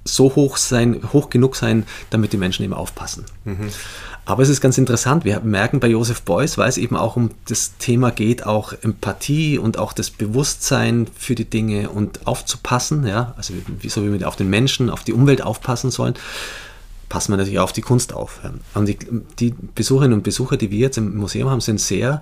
so 0.06 0.36
hoch 0.36 0.58
sein, 0.58 1.02
hoch 1.14 1.30
genug 1.30 1.56
sein, 1.56 1.86
damit 2.10 2.34
die 2.34 2.38
Menschen 2.38 2.64
eben 2.64 2.74
aufpassen. 2.74 3.26
Mhm. 3.46 3.70
Aber 4.26 4.42
es 4.42 4.50
ist 4.50 4.62
ganz 4.62 4.78
interessant, 4.78 5.26
wir 5.26 5.42
merken 5.42 5.82
bei 5.82 5.88
Joseph 5.88 6.22
Beuys, 6.22 6.58
weil 6.58 6.70
es 6.70 6.78
eben 6.78 6.96
auch 6.96 7.18
um 7.18 7.32
das 7.48 7.78
Thema 7.78 8.10
geht, 8.10 8.46
auch 8.46 8.74
Empathie 8.82 9.58
und 9.58 9.78
auch 9.78 9.92
das 9.92 10.10
Bewusstsein 10.12 11.08
für 11.16 11.36
die 11.36 11.46
Dinge 11.46 11.90
und 11.90 12.26
aufzupassen, 12.26 13.06
ja, 13.06 13.34
also 13.36 13.54
wie, 13.80 13.90
so 13.90 14.04
wie 14.06 14.18
wir 14.18 14.28
auf 14.28 14.38
den 14.38 14.50
Menschen, 14.50 14.90
auf 14.90 15.04
die 15.04 15.12
Umwelt 15.12 15.42
aufpassen 15.42 15.92
sollen, 15.92 16.14
passen 17.10 17.34
wir 17.34 17.38
natürlich 17.38 17.60
auf 17.60 17.74
die 17.74 17.82
Kunst 17.82 18.14
auf. 18.14 18.40
Und 18.74 18.88
die, 18.88 18.98
die 19.40 19.54
Besucherinnen 19.76 20.18
und 20.18 20.24
Besucher, 20.24 20.56
die 20.56 20.72
wir 20.72 20.80
jetzt 20.80 20.98
im 20.98 21.18
Museum 21.18 21.50
haben, 21.50 21.62
sind 21.62 21.82
sehr 21.82 22.22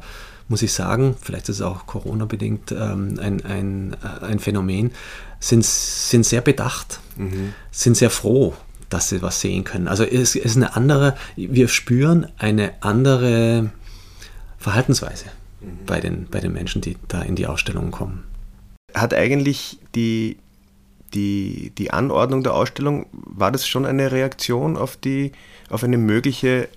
muss 0.52 0.62
ich 0.62 0.74
sagen, 0.74 1.16
vielleicht 1.20 1.50
ist 1.50 1.56
es 1.58 1.62
auch 1.62 1.88
Corona-bedingt 1.88 2.74
ähm, 2.74 3.18
ein, 3.20 3.44
ein, 3.46 3.96
äh, 4.04 4.26
ein 4.26 4.40
Phänomen, 4.40 4.92
sind, 5.42 5.66
sind 5.66 6.26
sehr 6.26 6.40
bedacht, 6.40 7.02
mhm. 7.18 7.54
sind 7.72 7.98
sehr 7.98 8.12
froh, 8.12 8.54
dass 8.90 9.10
sie 9.10 9.22
was 9.22 9.42
sehen 9.42 9.66
können. 9.66 9.90
Also 9.90 10.06
es 10.06 10.36
ist 10.36 10.56
eine 10.56 10.76
andere, 10.78 11.18
wir 11.36 11.68
spüren 11.68 12.28
eine 12.38 12.72
andere 12.82 13.72
Verhaltensweise 14.58 15.26
mhm. 15.60 15.86
bei, 15.86 16.00
den, 16.00 16.28
bei 16.30 16.40
den 16.40 16.54
Menschen, 16.54 16.82
die 16.82 16.96
da 17.10 17.22
in 17.22 17.36
die 17.36 17.48
Ausstellungen 17.48 17.92
kommen. 17.92 18.24
Hat 18.94 19.14
eigentlich 19.14 19.80
die, 19.96 20.38
die, 21.14 21.72
die 21.78 21.92
Anordnung 21.92 22.44
der 22.44 22.54
Ausstellung, 22.54 23.08
war 23.12 23.52
das 23.52 23.68
schon 23.68 23.86
eine 23.86 24.12
Reaktion 24.12 24.78
auf, 24.78 24.96
die, 24.96 25.32
auf 25.70 25.84
eine 25.84 25.98
mögliche 25.98 26.70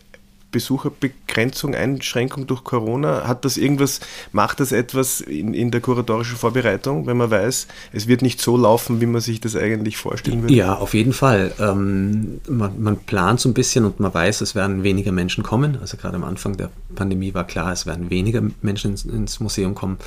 Besucherbegrenzung, 0.55 1.75
Einschränkung 1.75 2.47
durch 2.47 2.63
Corona? 2.63 3.27
Hat 3.27 3.45
das 3.45 3.57
irgendwas, 3.57 3.99
macht 4.31 4.61
das 4.61 4.71
etwas 4.71 5.21
in, 5.21 5.53
in 5.53 5.73
der 5.73 5.81
kuratorischen 5.81 6.37
Vorbereitung, 6.37 7.07
wenn 7.09 7.17
man 7.17 7.31
weiß, 7.31 7.67
es 7.93 8.07
wird 8.07 8.23
nicht 8.23 8.41
so 8.41 8.57
laufen, 8.57 9.01
wie 9.01 9.07
man 9.07 9.21
sich 9.21 9.41
das 9.41 9.57
eigentlich 9.57 9.97
vorstellen 9.97 10.43
würde? 10.43 10.55
Ja, 10.55 10.77
auf 10.77 10.95
jeden 10.95 11.13
Fall. 11.13 11.53
Ähm, 11.59 12.41
man, 12.49 12.81
man, 12.81 12.97
plant 12.99 13.41
so 13.41 13.49
ein 13.49 13.55
bisschen 13.55 13.85
und 13.85 13.99
man 13.99 14.15
weiß, 14.15 14.41
es 14.41 14.55
werden 14.55 14.85
weniger 14.85 15.11
Menschen 15.11 15.43
kommen. 15.43 15.77
Also 15.81 15.97
gerade 15.97 16.15
am 16.15 16.25
Anfang 16.25 16.57
der 16.57 16.71
Pandemie 16.95 17.35
war 17.35 17.45
klar, 17.45 17.73
es 17.73 17.85
werden 17.85 18.09
weniger 18.09 18.41
Menschen 18.63 18.93
ins, 18.93 19.05
ins 19.05 19.41
Museum 19.41 19.75
kommen. 19.75 19.99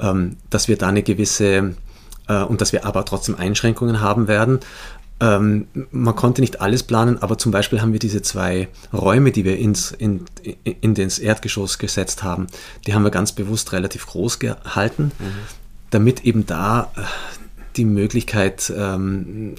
Ähm, 0.00 0.38
dass 0.48 0.66
wir 0.66 0.78
da 0.78 0.88
eine 0.88 1.02
gewisse 1.02 1.74
äh, 2.28 2.42
und 2.42 2.60
dass 2.60 2.72
wir 2.72 2.86
aber 2.86 3.04
trotzdem 3.04 3.36
Einschränkungen 3.36 4.00
haben 4.00 4.28
werden. 4.28 4.60
Ähm, 5.24 5.68
man 5.90 6.14
konnte 6.14 6.42
nicht 6.42 6.60
alles 6.60 6.82
planen, 6.82 7.22
aber 7.22 7.38
zum 7.38 7.50
Beispiel 7.50 7.80
haben 7.80 7.92
wir 7.92 7.98
diese 7.98 8.20
zwei 8.20 8.68
Räume, 8.92 9.32
die 9.32 9.46
wir 9.46 9.58
ins, 9.58 9.90
in, 9.90 10.26
in 10.62 10.94
das 10.94 11.18
Erdgeschoss 11.18 11.78
gesetzt 11.78 12.22
haben, 12.22 12.46
die 12.86 12.92
haben 12.92 13.04
wir 13.04 13.10
ganz 13.10 13.32
bewusst 13.32 13.72
relativ 13.72 14.06
groß 14.06 14.38
gehalten, 14.38 15.12
mhm. 15.18 15.32
damit 15.88 16.26
eben 16.26 16.44
da 16.44 16.92
äh, 16.96 17.00
die 17.76 17.86
Möglichkeit 17.86 18.70
ähm, 18.76 19.54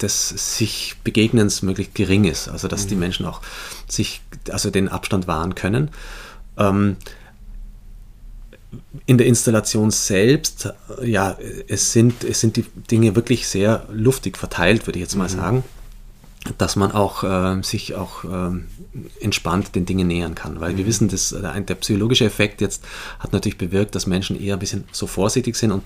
des 0.00 0.30
sich 0.56 0.96
Begegnens 1.04 1.60
möglichst 1.60 1.94
gering 1.94 2.24
ist. 2.24 2.48
Also 2.48 2.66
dass 2.66 2.84
mhm. 2.84 2.88
die 2.88 2.96
Menschen 2.96 3.26
auch 3.26 3.42
sich, 3.88 4.22
also 4.50 4.70
den 4.70 4.88
Abstand 4.88 5.26
wahren 5.26 5.54
können. 5.54 5.90
Ähm, 6.56 6.96
in 9.06 9.18
der 9.18 9.26
Installation 9.26 9.90
selbst, 9.90 10.72
ja, 11.02 11.36
es 11.66 11.92
sind, 11.92 12.22
es 12.24 12.40
sind 12.40 12.56
die 12.56 12.64
Dinge 12.90 13.16
wirklich 13.16 13.46
sehr 13.46 13.86
luftig 13.90 14.38
verteilt, 14.38 14.86
würde 14.86 14.98
ich 14.98 15.02
jetzt 15.02 15.16
mal 15.16 15.28
mhm. 15.28 15.36
sagen 15.36 15.64
dass 16.56 16.74
man 16.74 16.92
auch 16.92 17.22
äh, 17.22 17.62
sich 17.62 17.94
auch 17.94 18.24
äh, 18.24 18.50
entspannt 19.20 19.74
den 19.74 19.84
Dingen 19.84 20.08
nähern 20.08 20.34
kann. 20.34 20.60
Weil 20.60 20.76
wir 20.76 20.84
mhm. 20.84 20.88
wissen, 20.88 21.08
dass 21.08 21.30
der, 21.30 21.60
der 21.60 21.74
psychologische 21.76 22.24
Effekt 22.24 22.60
jetzt 22.60 22.82
hat 23.18 23.32
natürlich 23.32 23.58
bewirkt, 23.58 23.94
dass 23.94 24.06
Menschen 24.06 24.40
eher 24.40 24.54
ein 24.54 24.58
bisschen 24.58 24.84
so 24.90 25.06
vorsichtig 25.06 25.56
sind 25.56 25.70
und 25.70 25.84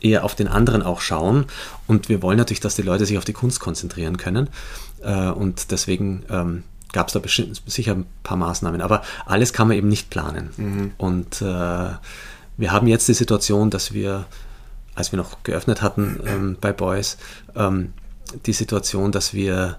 eher 0.00 0.24
auf 0.24 0.34
den 0.34 0.48
anderen 0.48 0.82
auch 0.82 1.00
schauen. 1.00 1.46
Und 1.86 2.08
wir 2.10 2.20
wollen 2.20 2.36
natürlich, 2.36 2.60
dass 2.60 2.76
die 2.76 2.82
Leute 2.82 3.06
sich 3.06 3.16
auf 3.16 3.24
die 3.24 3.32
Kunst 3.32 3.60
konzentrieren 3.60 4.18
können. 4.18 4.50
Äh, 5.02 5.30
und 5.30 5.70
deswegen 5.70 6.24
ähm, 6.28 6.62
gab 6.92 7.08
es 7.08 7.14
da 7.14 7.20
sicher 7.66 7.92
ein 7.92 8.06
paar 8.22 8.36
Maßnahmen. 8.36 8.80
Aber 8.80 9.02
alles 9.26 9.52
kann 9.52 9.68
man 9.68 9.76
eben 9.76 9.88
nicht 9.88 10.10
planen. 10.10 10.50
Mhm. 10.56 10.92
Und 10.98 11.42
äh, 11.42 11.44
wir 11.44 12.72
haben 12.72 12.86
jetzt 12.86 13.08
die 13.08 13.14
Situation, 13.14 13.70
dass 13.70 13.92
wir, 13.92 14.26
als 14.94 15.12
wir 15.12 15.16
noch 15.16 15.42
geöffnet 15.42 15.82
hatten 15.82 16.20
ähm, 16.26 16.56
bei 16.60 16.72
Boys, 16.72 17.16
ähm, 17.56 17.92
die 18.46 18.52
Situation, 18.52 19.12
dass 19.12 19.34
wir 19.34 19.78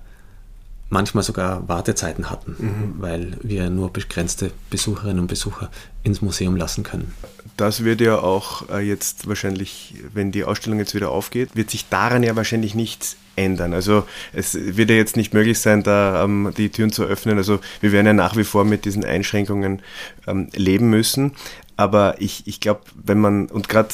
manchmal 0.89 1.23
sogar 1.23 1.67
Wartezeiten 1.69 2.29
hatten, 2.29 2.55
mhm. 2.59 2.93
weil 3.01 3.37
wir 3.41 3.69
nur 3.69 3.93
begrenzte 3.93 4.51
Besucherinnen 4.69 5.19
und 5.19 5.27
Besucher 5.27 5.71
ins 6.03 6.21
Museum 6.21 6.57
lassen 6.57 6.83
können. 6.83 7.13
Das 7.55 7.83
wird 7.83 8.01
ja 8.01 8.17
auch 8.17 8.69
äh, 8.69 8.79
jetzt 8.79 9.27
wahrscheinlich, 9.27 9.95
wenn 10.13 10.31
die 10.31 10.43
Ausstellung 10.43 10.79
jetzt 10.79 10.93
wieder 10.93 11.09
aufgeht, 11.09 11.55
wird 11.55 11.69
sich 11.69 11.87
daran 11.87 12.23
ja 12.23 12.35
wahrscheinlich 12.35 12.75
nichts 12.75 13.15
ändern. 13.35 13.73
Also 13.73 14.03
es 14.33 14.55
wird 14.55 14.89
ja 14.89 14.95
jetzt 14.95 15.15
nicht 15.15 15.33
möglich 15.33 15.59
sein, 15.59 15.83
da 15.83 16.23
ähm, 16.23 16.51
die 16.57 16.69
Türen 16.69 16.91
zu 16.91 17.03
öffnen. 17.03 17.37
Also 17.37 17.59
wir 17.79 17.91
werden 17.91 18.07
ja 18.07 18.13
nach 18.13 18.35
wie 18.35 18.43
vor 18.43 18.65
mit 18.65 18.85
diesen 18.85 19.05
Einschränkungen 19.05 19.81
ähm, 20.27 20.49
leben 20.53 20.89
müssen. 20.89 21.31
Aber 21.77 22.21
ich, 22.21 22.45
ich 22.45 22.59
glaube, 22.59 22.81
wenn 22.93 23.19
man, 23.19 23.47
und 23.47 23.67
gerade, 23.67 23.89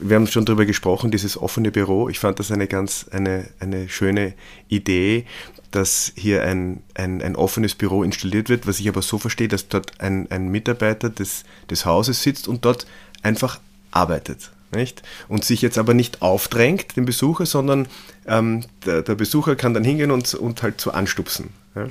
wir 0.00 0.16
haben 0.16 0.26
schon 0.26 0.44
darüber 0.44 0.66
gesprochen, 0.66 1.10
dieses 1.10 1.40
offene 1.40 1.70
Büro, 1.70 2.08
ich 2.08 2.18
fand 2.18 2.38
das 2.38 2.50
eine 2.50 2.66
ganz, 2.66 3.06
eine, 3.10 3.48
eine 3.58 3.88
schöne 3.88 4.34
Idee, 4.68 5.24
dass 5.70 6.12
hier 6.14 6.42
ein, 6.42 6.82
ein, 6.94 7.22
ein 7.22 7.34
offenes 7.34 7.74
Büro 7.74 8.02
installiert 8.02 8.50
wird, 8.50 8.66
was 8.66 8.80
ich 8.80 8.88
aber 8.88 9.00
so 9.00 9.16
verstehe, 9.18 9.48
dass 9.48 9.68
dort 9.68 9.98
ein, 10.00 10.30
ein 10.30 10.48
Mitarbeiter 10.48 11.08
des, 11.08 11.44
des 11.70 11.86
Hauses 11.86 12.22
sitzt 12.22 12.48
und 12.48 12.66
dort 12.66 12.86
einfach 13.22 13.60
arbeitet. 13.92 14.50
Nicht? 14.74 15.02
Und 15.28 15.44
sich 15.44 15.60
jetzt 15.62 15.78
aber 15.78 15.94
nicht 15.94 16.22
aufdrängt, 16.22 16.96
den 16.96 17.04
Besucher, 17.04 17.46
sondern 17.46 17.88
ähm, 18.26 18.64
der, 18.86 19.02
der, 19.02 19.14
Besucher 19.14 19.54
kann 19.54 19.74
dann 19.74 19.84
hingehen 19.84 20.10
und, 20.10 20.32
und 20.34 20.62
halt 20.62 20.80
so 20.80 20.92
anstupsen. 20.92 21.50
Ja? 21.74 21.88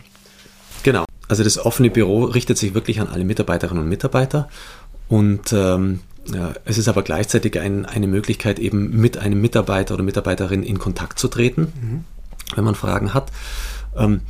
Genau. 0.83 1.05
Also 1.27 1.43
das 1.43 1.57
offene 1.59 1.89
Büro 1.89 2.25
richtet 2.25 2.57
sich 2.57 2.73
wirklich 2.73 2.99
an 2.99 3.07
alle 3.07 3.23
Mitarbeiterinnen 3.23 3.83
und 3.83 3.89
Mitarbeiter 3.89 4.49
und 5.07 5.53
ähm, 5.53 6.01
ja, 6.25 6.53
es 6.65 6.77
ist 6.77 6.87
aber 6.87 7.03
gleichzeitig 7.03 7.59
ein, 7.59 7.85
eine 7.85 8.07
Möglichkeit, 8.07 8.59
eben 8.59 8.89
mit 8.99 9.17
einem 9.17 9.41
Mitarbeiter 9.41 9.95
oder 9.95 10.03
Mitarbeiterin 10.03 10.63
in 10.63 10.79
Kontakt 10.79 11.19
zu 11.19 11.27
treten, 11.27 11.61
mhm. 11.61 12.05
wenn 12.55 12.63
man 12.63 12.75
Fragen 12.75 13.13
hat. 13.13 13.31
Ähm, 13.95 14.21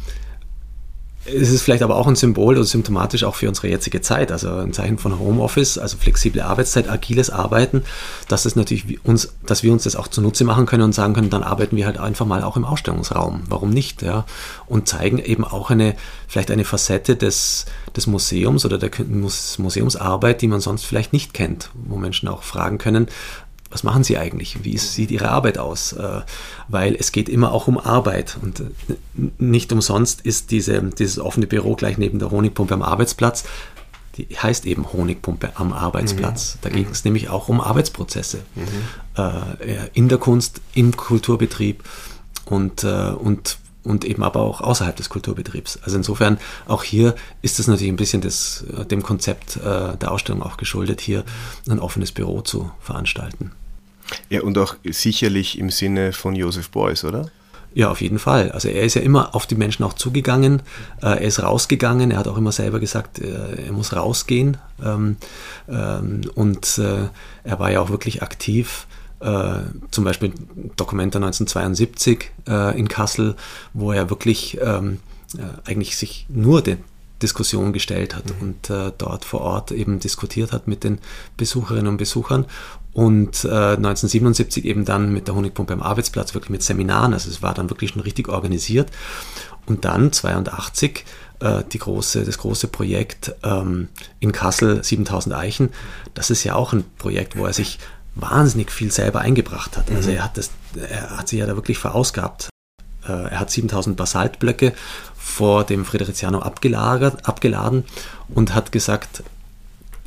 es 1.34 1.50
ist 1.50 1.62
vielleicht 1.62 1.84
aber 1.84 1.96
auch 1.96 2.08
ein 2.08 2.16
Symbol 2.16 2.56
oder 2.56 2.64
symptomatisch 2.64 3.24
auch 3.24 3.36
für 3.36 3.48
unsere 3.48 3.68
jetzige 3.68 4.02
Zeit, 4.02 4.32
also 4.32 4.50
ein 4.50 4.74
Zeichen 4.74 4.98
von 4.98 5.20
Homeoffice, 5.20 5.78
also 5.78 5.98
flexible 5.98 6.42
Arbeitszeit, 6.42 6.90
agiles 6.90 7.30
Arbeiten, 7.30 7.84
dass 8.28 8.46
es 8.46 8.56
natürlich 8.56 9.04
uns, 9.06 9.34
dass 9.46 9.64
wir 9.64 9.72
uns 9.72 9.84
das 9.84 9.96
auch 9.96 10.08
zunutze 10.08 10.44
machen 10.44 10.66
können 10.66 10.84
und 10.84 10.94
sagen 10.94 11.14
können, 11.14 11.30
dann 11.30 11.44
arbeiten 11.44 11.76
wir 11.76 11.86
halt 11.86 11.98
einfach 11.98 12.26
mal 12.26 12.44
auch 12.44 12.58
im 12.58 12.66
Ausstellungsraum. 12.66 13.44
Warum 13.48 13.70
nicht? 13.70 14.02
Ja? 14.02 14.26
Und 14.68 14.88
zeigen 14.88 15.20
eben 15.20 15.44
auch 15.44 15.70
eine, 15.70 15.96
vielleicht 16.28 16.52
eine 16.52 16.66
Facette 16.66 17.16
des, 17.16 17.66
des 17.96 18.08
Museums 18.08 18.66
oder 18.66 18.78
der 18.78 18.92
Museumsarbeit, 19.06 20.42
die 20.42 20.48
man 20.48 20.62
sonst 20.62 20.86
vielleicht 20.86 21.14
nicht 21.14 21.34
kennt, 21.34 21.70
wo 21.74 21.98
Menschen 21.98 22.28
auch 22.28 22.44
fragen 22.44 22.78
können, 22.78 23.08
was 23.72 23.84
machen 23.84 24.04
Sie 24.04 24.18
eigentlich? 24.18 24.64
Wie 24.64 24.78
sieht 24.78 25.12
Ihre 25.12 25.30
Arbeit 25.30 25.58
aus? 25.58 25.94
Äh, 25.94 26.22
weil 26.68 26.96
es 26.96 27.12
geht 27.12 27.30
immer 27.30 27.52
auch 27.52 27.68
um 27.68 27.78
Arbeit 27.78 28.38
und 28.42 28.60
äh, 28.60 28.64
nicht 29.40 29.72
umsonst 29.72 30.22
ist 30.22 30.52
diese, 30.52 30.82
dieses 30.82 31.20
offene 31.20 31.48
Büro 31.48 31.76
gleich 31.76 31.98
neben 31.98 32.20
der 32.20 32.32
Honigpumpe 32.32 32.74
am 32.74 32.82
Arbeitsplatz. 32.82 33.46
Die 34.18 34.28
heißt 34.36 34.66
eben 34.66 34.92
Honigpumpe 34.92 35.54
am 35.56 35.72
Arbeitsplatz. 35.72 36.56
Mhm. 36.56 36.60
Da 36.64 36.70
ging 36.70 36.86
mhm. 36.86 36.92
es 36.92 37.06
nämlich 37.06 37.30
auch 37.30 37.48
um 37.48 37.62
Arbeitsprozesse 37.62 38.40
mhm. 38.56 38.68
Äh, 39.18 39.88
in 39.94 40.10
der 40.10 40.18
Kunst, 40.18 40.62
im 40.74 40.96
Kulturbetrieb 40.96 41.84
und, 42.46 42.84
und 42.84 43.58
und 43.84 44.06
eben 44.06 44.22
aber 44.22 44.42
auch 44.42 44.62
außerhalb 44.62 44.96
des 44.96 45.10
Kulturbetriebs. 45.10 45.80
Also 45.82 45.98
insofern 45.98 46.38
auch 46.68 46.84
hier 46.84 47.16
ist 47.42 47.60
es 47.60 47.66
natürlich 47.66 47.92
ein 47.92 47.96
bisschen 47.96 48.22
des, 48.22 48.64
dem 48.92 49.02
Konzept 49.02 49.60
der 49.64 50.12
Ausstellung 50.12 50.44
auch 50.44 50.58
geschuldet, 50.58 51.02
hier 51.02 51.24
ein 51.68 51.80
offenes 51.80 52.12
Büro 52.12 52.42
zu 52.42 52.70
veranstalten. 52.80 53.54
Ja, 54.30 54.42
und 54.42 54.58
auch 54.58 54.76
sicherlich 54.84 55.58
im 55.58 55.70
Sinne 55.70 56.14
von 56.14 56.36
Joseph 56.36 56.70
Beuys, 56.70 57.04
oder? 57.04 57.30
Ja, 57.74 57.90
auf 57.90 58.02
jeden 58.02 58.20
Fall. 58.20 58.52
Also 58.52 58.68
er 58.68 58.84
ist 58.84 58.96
ja 58.96 59.02
immer 59.02 59.34
auf 59.34 59.48
die 59.48 59.56
Menschen 59.56 59.84
auch 59.84 59.94
zugegangen. 59.94 60.62
Äh, 61.02 61.08
er 61.08 61.22
ist 61.22 61.42
rausgegangen. 61.42 62.12
Er 62.12 62.18
hat 62.18 62.28
auch 62.28 62.38
immer 62.38 62.52
selber 62.52 62.80
gesagt, 62.80 63.20
äh, 63.20 63.66
er 63.66 63.72
muss 63.72 63.96
rausgehen. 63.96 64.58
Ähm, 64.84 65.16
ähm, 65.70 66.22
und 66.36 66.78
äh, 66.80 67.08
er 67.44 67.60
war 67.60 67.72
ja 67.72 67.80
auch 67.82 67.90
wirklich 67.90 68.22
aktiv. 68.22 68.88
Zum 69.92 70.04
Beispiel 70.04 70.34
Dokumenta 70.78 71.20
1972 71.20 72.32
in 72.76 72.88
Kassel, 72.88 73.36
wo 73.72 73.92
er 73.92 74.10
wirklich 74.10 74.58
ähm, 74.60 74.98
eigentlich 75.64 75.96
sich 75.96 76.26
nur 76.28 76.64
den 76.64 76.80
Diskussion 77.22 77.74
gestellt 77.74 78.16
hat 78.16 78.26
mhm. 78.26 78.42
und 78.42 78.70
äh, 78.70 78.92
dort 78.98 79.26
vor 79.26 79.42
Ort 79.42 79.72
eben 79.72 80.00
diskutiert 80.00 80.52
hat 80.52 80.68
mit 80.68 80.84
den 80.84 81.00
Besucherinnen 81.38 81.88
und 81.88 81.98
Besuchern 81.98 82.46
und 82.94 83.46
äh, 83.46 83.76
1977 83.76 84.66
eben 84.66 84.84
dann 84.84 85.14
mit 85.14 85.28
der 85.28 85.36
Honigpumpe 85.36 85.74
am 85.74 85.82
Arbeitsplatz, 85.82 86.34
wirklich 86.34 86.50
mit 86.50 86.64
Seminaren, 86.64 87.14
also 87.14 87.30
es 87.30 87.42
war 87.42 87.54
dann 87.54 87.70
wirklich 87.70 87.92
schon 87.92 88.02
richtig 88.02 88.28
organisiert. 88.28 88.92
Und 89.66 89.86
dann 89.86 90.12
82 90.12 91.06
äh, 91.40 91.64
die 91.72 91.80
große, 91.80 92.26
das 92.26 92.38
große 92.38 92.68
Projekt 92.68 93.34
ähm, 93.44 93.88
in 94.20 94.32
Kassel, 94.32 94.84
7000 94.84 95.36
Eichen, 95.36 95.70
das 96.14 96.30
ist 96.30 96.44
ja 96.44 96.56
auch 96.56 96.74
ein 96.74 96.84
Projekt, 96.98 97.38
wo 97.38 97.46
er 97.46 97.54
sich 97.54 97.80
wahnsinnig 98.16 98.72
viel 98.72 98.92
selber 98.92 99.22
eingebracht 99.22 99.78
hat. 99.78 99.90
Also 99.90 100.10
mhm. 100.10 100.18
er 100.18 100.24
hat, 100.26 100.38
das, 100.38 100.52
er 100.76 101.18
hat 101.18 101.30
sich 101.30 101.40
ja 101.40 101.46
da 101.46 101.56
wirklich 101.56 101.78
verausgabt. 101.78 102.50
Äh, 103.08 103.12
er 103.12 103.40
hat 103.40 103.52
7000 103.52 103.96
Basaltblöcke 103.96 104.74
vor 105.24 105.64
dem 105.64 105.86
Frideriziano 105.86 106.40
abgelagert, 106.40 107.28
abgeladen 107.28 107.86
und 108.30 108.56
hat 108.56 108.72
gesagt, 108.72 109.24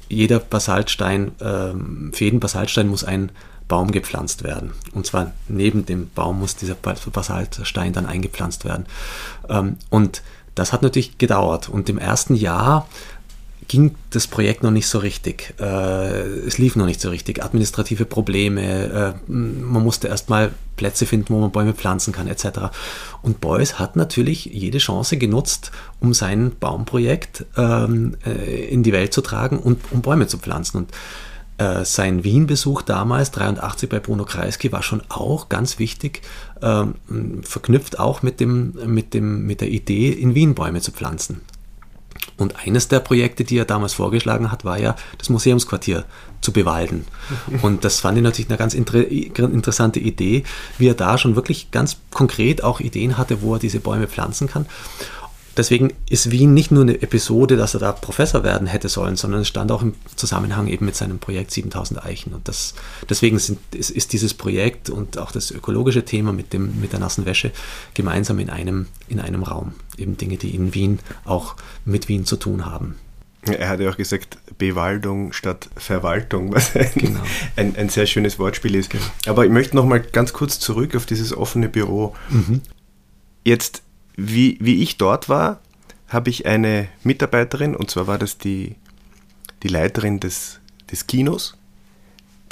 jeder 0.09 0.39
Basaltstein, 0.39 1.33
ähm, 1.41 2.11
für 2.13 2.25
jeden 2.25 2.41
Basaltstein 2.41 2.89
muss 2.89 3.05
ein 3.05 3.31
Baum 3.69 3.91
gepflanzt 3.91 4.43
werden. 4.43 4.73
Und 4.93 5.07
zwar 5.07 5.33
neben 5.49 5.87
dem 5.87 6.11
Baum 6.11 6.41
muss 6.41 6.57
dieser 6.57 6.75
Basaltstein 6.75 7.93
dann 7.93 8.07
eingepflanzt 8.07 8.65
werden. 8.65 8.87
Ähm, 9.49 9.77
und 9.89 10.23
das 10.55 10.73
hat 10.73 10.83
natürlich 10.83 11.17
gedauert. 11.17 11.69
Und 11.69 11.89
im 11.89 11.99
ersten 11.99 12.35
Jahr 12.35 12.87
ging 13.69 13.95
das 14.11 14.27
Projekt 14.27 14.63
noch 14.63 14.71
nicht 14.71 14.87
so 14.87 14.99
richtig. 14.99 15.55
Äh, 15.61 15.65
es 16.47 16.59
lief 16.59 16.77
noch 16.77 16.87
nicht 16.87 17.01
so 17.01 17.11
richtig. 17.11 17.43
Administrative 17.43 18.05
Probleme, 18.05 19.15
äh, 19.29 19.31
man 19.31 19.83
musste 19.83 20.09
erstmal 20.09 20.53
Plätze 20.77 21.07
finden, 21.07 21.33
wo 21.35 21.41
man 21.41 21.53
Bäume 21.53 21.73
pflanzen 21.73 22.13
kann, 22.13 22.27
etc. 22.27 22.71
Und 23.23 23.41
Beuys 23.41 23.79
hat 23.79 23.97
natürlich 23.97 24.47
jede 24.47 24.79
Chance 24.79 25.17
genutzt, 25.17 25.71
um 26.01 26.15
sein 26.15 26.53
Baumprojekt 26.59 27.47
ähm, 27.57 28.17
äh, 28.27 28.67
in 28.67 28.83
die 28.83 28.93
Welt 28.93 29.13
zu 29.13 29.21
tragen 29.21 29.59
und 29.59 29.81
um 29.91 30.03
Bäume 30.03 30.27
zu 30.27 30.39
pflanzen. 30.39 30.79
Und 30.79 30.91
sein 31.85 32.25
Wien-Besuch 32.25 32.83
damals, 32.83 33.31
83 33.31 33.89
bei 33.89 34.01
Bruno 34.01 34.25
Kreisky, 34.25 34.73
war 34.73 34.83
schon 34.83 35.03
auch 35.09 35.49
ganz 35.49 35.79
wichtig, 35.79 36.23
ähm, 36.61 36.95
verknüpft 37.45 38.01
auch 38.01 38.23
mit, 38.23 38.41
dem, 38.41 38.73
mit, 38.87 39.15
dem, 39.15 39.47
mit 39.47 39.61
der 39.61 39.69
Idee, 39.69 40.11
in 40.11 40.35
Wien 40.35 40.57
Bäume 40.57 40.81
zu 40.81 40.91
pflanzen. 40.91 41.43
Und 42.37 42.67
eines 42.67 42.89
der 42.89 43.01
Projekte, 43.01 43.45
die 43.45 43.59
er 43.59 43.65
damals 43.65 43.95
vorgeschlagen 43.95 44.51
hat, 44.51 44.65
war 44.65 44.79
ja, 44.79 44.97
das 45.19 45.29
Museumsquartier 45.29 46.05
zu 46.41 46.53
bewalden. 46.53 47.07
Und 47.63 47.85
das 47.85 48.01
fand 48.01 48.19
ich 48.19 48.25
natürlich 48.25 48.51
eine 48.51 48.59
ganz 48.59 48.75
inter 48.75 49.07
interessante 49.09 50.01
Idee, 50.01 50.45
wie 50.79 50.89
er 50.89 50.95
da 50.95 51.17
schon 51.19 51.37
wirklich 51.37 51.71
ganz 51.71 51.99
konkret 52.11 52.65
auch 52.65 52.81
Ideen 52.81 53.19
hatte, 53.19 53.43
wo 53.43 53.55
er 53.55 53.59
diese 53.61 53.81
Bäume 53.81 54.09
pflanzen 54.09 54.49
kann. 54.49 54.67
Deswegen 55.57 55.93
ist 56.09 56.31
Wien 56.31 56.53
nicht 56.53 56.71
nur 56.71 56.83
eine 56.83 57.01
Episode, 57.01 57.57
dass 57.57 57.75
er 57.75 57.81
da 57.81 57.93
Professor 57.93 58.43
werden 58.43 58.67
hätte 58.67 58.89
sollen, 58.89 59.17
sondern 59.17 59.43
es 59.43 59.49
stand 59.49 59.71
auch 59.71 59.83
im 59.83 59.95
Zusammenhang 60.17 60.67
eben 60.67 60.85
mit 60.87 60.97
seinem 60.97 61.19
Projekt 61.19 61.53
7000 61.53 62.05
Eichen. 62.05 62.35
Und 62.35 62.49
das, 62.49 62.75
deswegen 63.09 63.39
sind, 63.39 63.59
ist, 63.75 63.91
ist, 63.91 64.13
dieses 64.13 64.35
Projekt 64.35 64.91
und 64.91 65.19
auch 65.19 65.31
das 65.31 65.51
ökologische 65.51 66.05
Thema 66.05 66.33
mit, 66.33 66.53
dem, 66.53 66.81
mit 66.81 66.93
der 66.93 67.01
nassen 67.01 67.25
Wäsche 67.25 67.53
gemeinsam 67.95 68.39
in 68.39 68.51
einem, 68.51 68.87
in 69.09 69.21
einem 69.21 69.43
Raum. 69.43 69.75
Eben 69.97 70.17
Dinge, 70.17 70.37
die 70.37 70.55
in 70.55 70.75
Wien 70.75 70.99
auch 71.25 71.57
mit 71.85 72.09
Wien 72.09 72.25
zu 72.25 72.37
tun 72.37 72.67
haben. 72.67 72.97
Er 73.47 73.69
hat 73.69 73.81
ja 73.81 73.91
auch 73.91 73.97
gesagt, 73.97 74.39
Bewaldung 74.59 75.33
statt 75.33 75.69
Verwaltung, 75.77 76.53
was 76.55 76.75
ein, 76.75 76.91
genau. 76.95 77.21
ein, 77.57 77.77
ein, 77.77 77.89
sehr 77.89 78.07
schönes 78.07 78.39
Wortspiel 78.39 78.75
ist. 78.75 78.91
Genau. 78.91 79.05
Aber 79.27 79.45
ich 79.45 79.51
möchte 79.51 79.77
noch 79.77 79.85
mal 79.85 80.01
ganz 80.01 80.33
kurz 80.33 80.59
zurück 80.59 80.97
auf 80.97 81.07
dieses 81.07 81.37
offene 81.37 81.69
Büro. 81.69 82.15
Mhm. 82.31 82.63
Jetzt, 83.45 83.83
wie, 84.17 84.59
wie 84.61 84.83
ich 84.83 84.97
dort 84.97 85.29
war, 85.29 85.61
habe 86.09 86.31
ich 86.31 86.47
eine 86.47 86.89
Mitarbeiterin, 87.03 87.75
und 87.75 87.91
zwar 87.91 88.07
war 88.07 88.19
das 88.19 88.39
die, 88.39 88.77
die 89.63 89.69
Leiterin 89.69 90.21
des, 90.21 90.61
des 90.91 91.07
Kinos, 91.07 91.57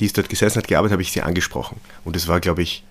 die 0.00 0.06
ist 0.06 0.18
dort 0.18 0.28
gesessen 0.28 0.58
hat, 0.58 0.68
gearbeitet, 0.68 0.92
habe 0.92 1.02
ich 1.02 1.12
sie 1.12 1.22
angesprochen. 1.22 1.80
Und 2.04 2.16
es 2.16 2.26
war, 2.26 2.40
glaube 2.40 2.62
ich, 2.62 2.84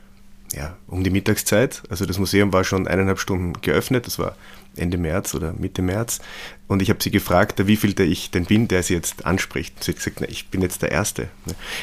ja, 0.53 0.75
um 0.87 1.03
die 1.03 1.09
Mittagszeit. 1.09 1.83
Also 1.89 2.05
das 2.05 2.19
Museum 2.19 2.53
war 2.53 2.63
schon 2.63 2.87
eineinhalb 2.87 3.19
Stunden 3.19 3.53
geöffnet. 3.61 4.07
Das 4.07 4.19
war 4.19 4.35
Ende 4.75 4.97
März 4.97 5.35
oder 5.35 5.53
Mitte 5.53 5.81
März. 5.81 6.19
Und 6.67 6.81
ich 6.81 6.89
habe 6.89 7.03
sie 7.03 7.11
gefragt, 7.11 7.67
wie 7.67 7.75
viel 7.75 7.99
ich 7.99 8.31
denn 8.31 8.45
bin, 8.45 8.69
der 8.69 8.81
sie 8.81 8.93
jetzt 8.93 9.25
anspricht. 9.25 9.83
sie 9.83 9.91
hat 9.91 9.97
gesagt, 9.97 10.21
na, 10.21 10.29
ich 10.29 10.47
bin 10.47 10.61
jetzt 10.61 10.81
der 10.81 10.89
Erste. 10.89 11.27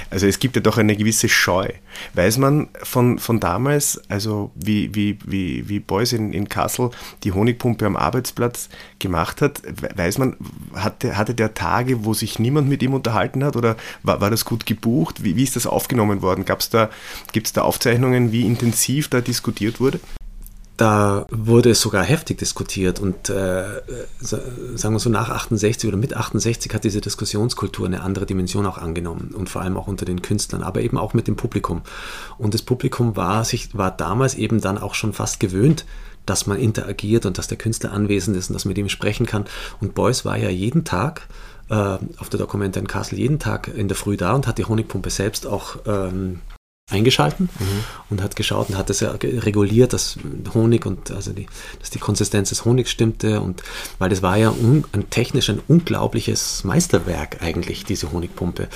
Also 0.09 0.27
es 0.27 0.39
gibt 0.39 0.57
ja 0.57 0.63
doch 0.63 0.79
eine 0.79 0.97
gewisse 0.97 1.29
Scheu. 1.29 1.69
Weiß 2.15 2.39
man 2.39 2.69
von, 2.83 3.19
von 3.19 3.39
damals, 3.39 4.01
also 4.09 4.51
wie, 4.55 4.95
wie, 4.95 5.19
wie, 5.27 5.69
wie 5.69 5.79
Beuys 5.79 6.15
in, 6.15 6.33
in 6.33 6.49
Kassel 6.49 6.91
die 7.23 7.33
Honigpumpe 7.33 7.85
am 7.85 7.97
Arbeitsplatz 7.97 8.71
gemacht 8.99 9.43
hat, 9.43 9.61
weiß 9.95 10.17
man, 10.17 10.37
hatte, 10.75 11.19
hatte 11.19 11.35
der 11.35 11.53
Tage, 11.53 12.07
wo 12.07 12.15
sich 12.15 12.39
niemand 12.39 12.71
mit 12.71 12.83
ihm 12.83 12.95
unterhalten 12.95 13.45
hat 13.45 13.57
oder 13.57 13.77
war, 14.03 14.23
war 14.23 14.31
das 14.31 14.47
gut 14.47 14.65
gebucht? 14.65 15.23
Wie, 15.23 15.37
wie 15.37 15.45
ist 15.45 15.57
das 15.57 15.67
aufgenommen 15.67 16.23
worden? 16.23 16.47
Da, 16.71 16.89
Gibt 17.33 17.47
es 17.47 17.53
da 17.53 17.61
Aufzeichnungen, 17.61 18.33
wie 18.33 18.47
intensiv 18.47 19.09
da 19.09 19.21
diskutiert 19.21 19.81
wurde? 19.81 20.01
Da 20.79 21.27
wurde 21.31 21.71
es 21.71 21.81
sogar 21.81 22.05
heftig 22.05 22.39
diskutiert 22.39 23.01
und 23.01 23.31
äh, 23.31 23.65
sagen 24.21 24.95
wir 24.95 25.01
so 25.01 25.11
nach 25.11 25.29
68 25.29 25.89
oder 25.89 25.97
mit 25.97 26.15
68 26.15 26.73
hat 26.73 26.85
diese 26.85 27.01
Diskussionskultur 27.01 27.87
eine 27.87 28.03
andere 28.03 28.27
Dimension 28.27 28.65
auch 28.65 28.79
angenommen 28.79 29.35
und 29.37 29.51
vor 29.51 29.63
allem 29.63 29.77
auch 29.77 29.89
unter 29.89 30.05
den 30.05 30.23
Künstlern, 30.23 30.63
aber 30.63 30.81
eben 30.81 30.97
auch 30.97 31.15
mit 31.15 31.27
dem 31.27 31.35
Publikum. 31.35 31.83
Und 32.39 32.55
das 32.55 32.63
Publikum 32.63 33.17
war 33.17 33.45
sich 33.45 33.77
war 33.77 33.91
damals 33.91 34.37
eben 34.37 34.61
dann 34.61 34.79
auch 34.79 34.95
schon 34.95 35.13
fast 35.13 35.41
gewöhnt, 35.41 35.85
dass 36.27 36.47
man 36.47 36.61
interagiert 36.61 37.27
und 37.27 37.39
dass 37.39 37.49
der 37.49 37.59
Künstler 37.59 37.93
anwesend 37.93 38.37
ist 38.37 38.49
und 38.49 38.55
dass 38.55 38.65
man 38.65 38.71
mit 38.71 38.79
ihm 38.79 38.89
sprechen 38.89 39.27
kann. 39.27 39.47
Und 39.81 39.97
Beuys 39.97 40.25
war 40.25 40.39
ja 40.39 40.49
jeden 40.49 40.85
Tag 40.85 41.27
äh, 41.71 41.75
auf 41.75 42.29
der 42.31 42.39
Dokumenta 42.39 42.79
in 42.79 42.87
Kassel 42.87 43.19
jeden 43.19 43.41
Tag 43.41 43.67
in 43.67 43.89
der 43.89 43.97
Früh 43.97 44.17
da 44.17 44.33
und 44.33 44.47
hat 44.47 44.59
die 44.59 44.65
Honigpumpe 44.65 45.11
selbst 45.11 45.45
auch 45.45 45.79
ähm, 45.87 46.39
eingeschalten 46.91 47.51
mhm. 47.59 47.85
und 48.09 48.23
hat 48.23 48.35
geschaut 48.35 48.71
und 48.71 48.79
hat 48.79 48.89
das 48.89 49.01
ja 49.01 49.11
reguliert, 49.11 49.93
dass 49.93 50.19
Honig 50.55 50.87
und 50.87 51.11
also 51.11 51.33
die, 51.33 51.47
dass 51.81 51.91
die 51.91 51.99
Konsistenz 51.99 52.49
des 52.49 52.65
Honigs 52.65 52.91
stimmte 52.91 53.43
und 53.43 53.63
weil 53.99 54.09
das 54.09 54.23
war 54.23 54.39
ja 54.39 54.51
un, 54.51 54.85
ein 54.93 55.11
technisch 55.11 55.51
ein 55.51 55.61
unglaubliches 55.69 56.65
Meisterwerk 56.65 57.43
eigentlich 57.43 57.85
diese 57.85 58.11
Honigpumpe, 58.11 58.69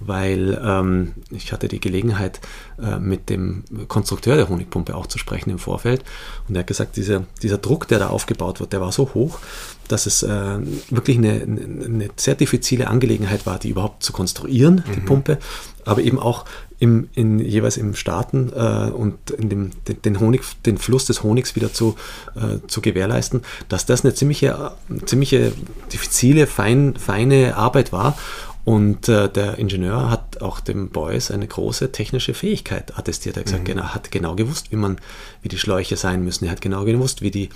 weil 0.00 0.60
ähm, 0.64 1.12
ich 1.30 1.52
hatte 1.52 1.68
die 1.68 1.80
Gelegenheit 1.80 2.40
äh, 2.80 2.98
mit 2.98 3.30
dem 3.30 3.62
Konstrukteur 3.86 4.34
der 4.34 4.48
Honigpumpe 4.48 4.96
auch 4.96 5.06
zu 5.06 5.18
sprechen 5.18 5.50
im 5.50 5.58
Vorfeld 5.58 6.04
und 6.48 6.56
er 6.56 6.60
hat 6.60 6.66
gesagt, 6.66 6.96
dieser, 6.96 7.24
dieser 7.42 7.58
Druck, 7.58 7.86
der 7.86 8.00
da 8.00 8.08
aufgebaut 8.08 8.58
wird, 8.58 8.72
der 8.72 8.80
war 8.80 8.90
so 8.90 9.14
hoch, 9.14 9.38
dass 9.86 10.06
es 10.06 10.22
äh, 10.22 10.58
wirklich 10.90 11.18
eine, 11.18 11.42
eine, 11.42 12.08
sehr 12.16 12.34
diffizile 12.34 12.88
Angelegenheit 12.88 13.46
war, 13.46 13.58
die 13.58 13.68
überhaupt 13.68 14.02
zu 14.02 14.12
konstruieren, 14.12 14.82
mhm. 14.86 14.92
die 14.94 15.00
Pumpe, 15.00 15.38
aber 15.84 16.02
eben 16.02 16.18
auch 16.18 16.44
im, 16.78 17.08
in, 17.14 17.38
jeweils 17.38 17.76
im 17.76 17.94
Starten 17.94 18.52
äh, 18.54 18.90
und 18.90 19.30
in 19.30 19.48
dem, 19.48 19.70
den, 20.04 20.18
Honig, 20.18 20.42
den 20.66 20.78
Fluss 20.78 21.06
des 21.06 21.22
Honigs 21.22 21.54
wieder 21.54 21.72
zu, 21.72 21.96
äh, 22.34 22.66
zu 22.66 22.80
gewährleisten, 22.80 23.42
dass 23.68 23.86
das 23.86 24.04
eine 24.04 24.14
ziemliche, 24.14 24.72
ziemliche 25.04 25.52
diffizile, 25.92 26.46
fein, 26.46 26.96
feine 26.96 27.56
Arbeit 27.56 27.92
war. 27.92 28.16
Und 28.64 29.08
äh, 29.08 29.28
der 29.28 29.58
Ingenieur 29.58 30.08
hat 30.08 30.40
auch 30.40 30.60
dem 30.60 30.90
Beuys 30.90 31.30
eine 31.30 31.46
große 31.46 31.90
technische 31.90 32.32
Fähigkeit 32.32 32.96
attestiert. 32.96 33.36
Er 33.36 33.40
hat 33.40 33.46
gesagt, 33.46 33.68
mhm. 33.68 33.78
er 33.78 33.94
hat 33.94 34.10
genau 34.12 34.36
gewusst, 34.36 34.70
wie 34.70 34.76
man, 34.76 34.98
wie 35.42 35.48
die 35.48 35.58
Schläuche 35.58 35.96
sein 35.96 36.22
müssen. 36.22 36.44
Er 36.44 36.52
hat 36.52 36.60
genau 36.60 36.84
gewusst, 36.84 37.22
wie 37.22 37.32
die, 37.32 37.48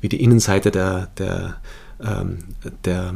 wie 0.00 0.08
die 0.08 0.22
Innenseite 0.22 0.70
der, 0.70 1.08
der, 1.18 1.56
ähm, 2.00 2.38
der 2.84 3.14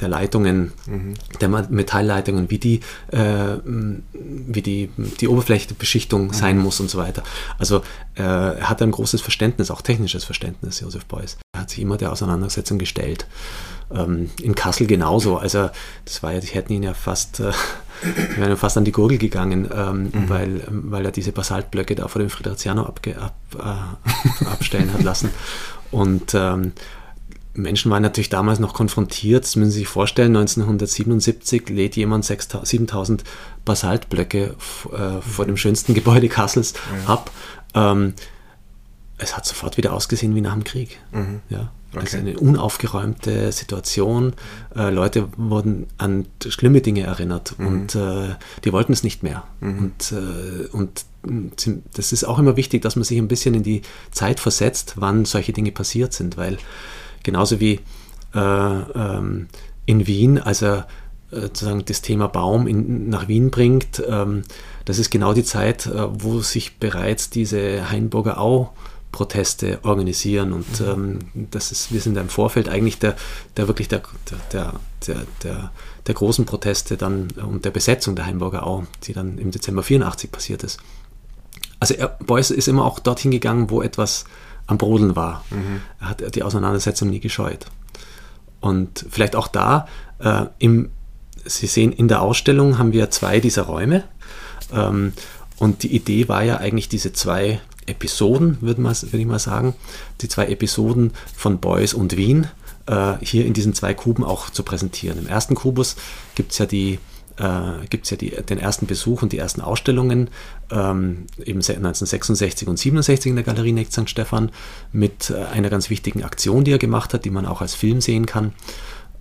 der 0.00 0.08
Leitungen, 0.08 0.72
mhm. 0.86 1.14
der 1.40 1.48
Metallleitungen, 1.48 2.50
wie 2.50 2.58
die, 2.58 2.80
äh, 3.10 3.56
wie 3.64 4.62
die, 4.62 4.90
die 5.20 5.28
Oberflächenbeschichtung 5.28 6.28
mhm. 6.28 6.32
sein 6.32 6.58
muss 6.58 6.80
und 6.80 6.90
so 6.90 6.98
weiter. 6.98 7.22
Also 7.58 7.78
äh, 8.14 8.22
er 8.22 8.68
hat 8.68 8.82
ein 8.82 8.90
großes 8.90 9.20
Verständnis, 9.20 9.70
auch 9.70 9.82
technisches 9.82 10.24
Verständnis, 10.24 10.80
Josef 10.80 11.04
Beuys. 11.06 11.36
Er 11.52 11.62
hat 11.62 11.70
sich 11.70 11.80
immer 11.80 11.96
der 11.96 12.12
Auseinandersetzung 12.12 12.78
gestellt. 12.78 13.26
Ähm, 13.92 14.30
in 14.40 14.54
Kassel 14.54 14.86
genauso. 14.86 15.36
Also 15.36 15.70
das 16.04 16.22
war 16.22 16.32
ja, 16.32 16.40
die 16.40 16.48
hätten 16.48 16.72
ihn 16.72 16.82
ja 16.82 16.94
fast, 16.94 17.40
äh, 17.40 17.52
wären 18.36 18.56
fast 18.56 18.78
an 18.78 18.84
die 18.84 18.92
Gurgel 18.92 19.18
gegangen, 19.18 19.68
ähm, 19.74 20.04
mhm. 20.04 20.28
weil, 20.28 20.62
weil 20.68 21.04
er 21.04 21.12
diese 21.12 21.32
Basaltblöcke 21.32 21.94
da 21.94 22.08
vor 22.08 22.20
dem 22.20 22.30
Fridericiano 22.30 22.84
ab, 22.84 23.00
äh, 23.06 24.46
abstellen 24.46 24.92
hat 24.92 25.02
lassen. 25.02 25.30
Und 25.90 26.34
ähm, 26.34 26.72
Menschen 27.54 27.90
waren 27.90 28.02
natürlich 28.02 28.30
damals 28.30 28.58
noch 28.58 28.74
konfrontiert, 28.74 29.44
das 29.44 29.56
müssen 29.56 29.70
Sie 29.70 29.80
sich 29.80 29.88
vorstellen, 29.88 30.36
1977 30.36 31.68
lädt 31.68 31.96
jemand 31.96 32.24
7000 32.24 33.24
Basaltblöcke 33.64 34.54
äh, 34.92 35.20
vor 35.20 35.46
dem 35.46 35.56
schönsten 35.56 35.94
Gebäude 35.94 36.28
Kassels 36.28 36.74
ja. 37.06 37.12
ab. 37.12 37.30
Ähm, 37.74 38.14
es 39.18 39.36
hat 39.36 39.46
sofort 39.46 39.76
wieder 39.76 39.92
ausgesehen 39.92 40.34
wie 40.34 40.40
nach 40.40 40.54
dem 40.54 40.64
Krieg. 40.64 41.00
Mhm. 41.12 41.40
Ja. 41.48 41.70
Okay. 41.92 42.00
Also 42.00 42.16
eine 42.18 42.38
unaufgeräumte 42.38 43.52
Situation. 43.52 44.32
Äh, 44.74 44.90
Leute 44.90 45.28
wurden 45.36 45.86
an 45.96 46.26
schlimme 46.44 46.80
Dinge 46.80 47.02
erinnert 47.02 47.56
mhm. 47.56 47.66
und 47.66 47.94
äh, 47.94 48.34
die 48.64 48.72
wollten 48.72 48.92
es 48.92 49.04
nicht 49.04 49.22
mehr. 49.22 49.44
Mhm. 49.60 49.78
Und, 49.78 50.12
äh, 50.12 50.66
und 50.72 51.04
das 51.94 52.12
ist 52.12 52.24
auch 52.24 52.38
immer 52.38 52.56
wichtig, 52.56 52.82
dass 52.82 52.96
man 52.96 53.04
sich 53.04 53.16
ein 53.16 53.28
bisschen 53.28 53.54
in 53.54 53.62
die 53.62 53.82
Zeit 54.10 54.40
versetzt, 54.40 54.94
wann 54.96 55.24
solche 55.24 55.52
Dinge 55.52 55.70
passiert 55.70 56.12
sind, 56.12 56.36
weil 56.36 56.58
Genauso 57.24 57.58
wie 57.58 57.80
äh, 58.34 58.38
ähm, 58.38 59.48
in 59.86 60.06
Wien, 60.06 60.38
als 60.38 60.62
er 60.62 60.86
äh, 61.32 61.40
sozusagen 61.40 61.84
das 61.84 62.02
Thema 62.02 62.28
Baum 62.28 62.68
in, 62.68 63.08
nach 63.08 63.26
Wien 63.26 63.50
bringt, 63.50 64.02
ähm, 64.08 64.44
das 64.84 64.98
ist 64.98 65.10
genau 65.10 65.32
die 65.32 65.44
Zeit, 65.44 65.86
äh, 65.86 66.06
wo 66.10 66.40
sich 66.40 66.78
bereits 66.78 67.30
diese 67.30 67.90
Hainburger 67.90 68.40
Au 68.40 68.70
Proteste 69.14 69.78
organisieren 69.84 70.52
und 70.52 70.80
mhm. 70.80 71.20
ähm, 71.34 71.48
das 71.52 71.70
ist, 71.70 71.92
wir 71.92 72.00
sind 72.00 72.16
im 72.16 72.28
Vorfeld 72.28 72.68
eigentlich 72.68 72.98
der, 72.98 73.14
der 73.56 73.68
wirklich 73.68 73.86
der, 73.86 74.02
der, 74.52 74.72
der, 75.06 75.24
der, 75.44 75.70
der 76.04 76.14
großen 76.14 76.46
Proteste 76.46 76.96
dann 76.96 77.28
und 77.30 77.64
der 77.64 77.70
Besetzung 77.70 78.16
der 78.16 78.26
Hainburger 78.26 78.66
Au, 78.66 78.84
die 79.04 79.12
dann 79.12 79.38
im 79.38 79.52
Dezember 79.52 79.84
84 79.84 80.32
passiert 80.32 80.64
ist. 80.64 80.80
Also 81.78 81.94
er, 81.94 82.08
Beuys 82.08 82.50
ist 82.50 82.66
immer 82.66 82.84
auch 82.84 82.98
dorthin 82.98 83.30
gegangen, 83.30 83.70
wo 83.70 83.82
etwas 83.82 84.24
am 84.66 84.78
Brodeln 84.78 85.16
war. 85.16 85.44
Mhm. 85.50 85.80
Er 86.00 86.08
hat 86.08 86.34
die 86.34 86.42
Auseinandersetzung 86.42 87.10
nie 87.10 87.20
gescheut. 87.20 87.66
Und 88.60 89.04
vielleicht 89.10 89.36
auch 89.36 89.48
da, 89.48 89.88
äh, 90.18 90.46
im, 90.58 90.90
Sie 91.44 91.66
sehen, 91.66 91.92
in 91.92 92.08
der 92.08 92.22
Ausstellung 92.22 92.78
haben 92.78 92.92
wir 92.92 93.10
zwei 93.10 93.40
dieser 93.40 93.62
Räume. 93.62 94.04
Ähm, 94.72 95.12
und 95.58 95.82
die 95.82 95.94
Idee 95.94 96.28
war 96.28 96.42
ja 96.42 96.56
eigentlich 96.56 96.88
diese 96.88 97.12
zwei 97.12 97.60
Episoden, 97.86 98.58
würde 98.62 98.82
würd 98.82 99.14
ich 99.14 99.26
mal 99.26 99.38
sagen, 99.38 99.74
die 100.22 100.28
zwei 100.28 100.46
Episoden 100.46 101.12
von 101.36 101.60
Beuys 101.60 101.92
und 101.92 102.16
Wien 102.16 102.48
äh, 102.86 103.14
hier 103.20 103.44
in 103.44 103.52
diesen 103.52 103.74
zwei 103.74 103.94
Kuben 103.94 104.24
auch 104.24 104.50
zu 104.50 104.62
präsentieren. 104.62 105.18
Im 105.18 105.26
ersten 105.26 105.54
Kubus 105.54 105.96
gibt 106.34 106.52
es 106.52 106.58
ja 106.58 106.66
die 106.66 106.98
äh, 107.36 107.86
gibt 107.88 108.04
es 108.04 108.10
ja 108.10 108.16
die, 108.16 108.30
den 108.30 108.58
ersten 108.58 108.86
Besuch 108.86 109.22
und 109.22 109.32
die 109.32 109.38
ersten 109.38 109.60
Ausstellungen, 109.60 110.28
ähm, 110.70 111.26
eben 111.38 111.58
1966 111.58 112.68
und 112.68 112.78
67 112.78 113.30
in 113.30 113.36
der 113.36 113.44
Galerie 113.44 113.72
Neck 113.72 113.92
St. 113.92 114.08
Stephan, 114.08 114.50
mit 114.92 115.30
äh, 115.30 115.44
einer 115.44 115.70
ganz 115.70 115.90
wichtigen 115.90 116.22
Aktion, 116.22 116.64
die 116.64 116.72
er 116.72 116.78
gemacht 116.78 117.14
hat, 117.14 117.24
die 117.24 117.30
man 117.30 117.46
auch 117.46 117.60
als 117.60 117.74
Film 117.74 118.00
sehen 118.00 118.26
kann. 118.26 118.52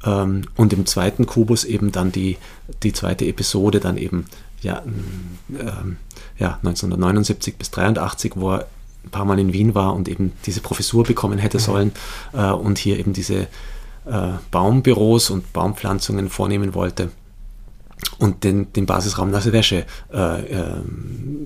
Ähm, 0.06 0.44
und 0.56 0.74
im 0.74 0.86
zweiten 0.86 1.26
Kubus 1.26 1.64
eben 1.64 1.92
dann 1.92 2.12
die, 2.12 2.38
die 2.84 2.94
zweite 2.94 3.26
Episode, 3.26 3.80
dann 3.80 3.98
eben 3.98 4.26
ja, 4.62 4.82
ähm, 4.86 5.98
ja, 6.38 6.58
1979 6.58 7.58
bis 7.58 7.72
83, 7.72 8.34
wo 8.36 8.52
er 8.52 8.68
ein 9.04 9.10
paar 9.10 9.26
Mal 9.26 9.40
in 9.40 9.52
Wien 9.52 9.76
war 9.76 9.94
und 9.94 10.08
eben 10.08 10.32
diese 10.46 10.62
Professur 10.62 11.04
bekommen 11.04 11.40
hätte 11.40 11.58
mhm. 11.58 11.62
sollen 11.62 11.92
äh, 12.34 12.52
und 12.52 12.78
hier 12.78 13.00
eben 13.00 13.12
diese 13.12 13.48
äh, 14.06 14.30
Baumbüros 14.52 15.30
und 15.30 15.52
Baumpflanzungen 15.52 16.30
vornehmen 16.30 16.74
wollte 16.74 17.10
und 18.18 18.44
den, 18.44 18.72
den 18.74 18.86
Basisraum 18.86 19.32
Nasse 19.32 19.54
Wäsche 19.54 19.86
äh, 20.14 20.42
äh, 20.42 20.74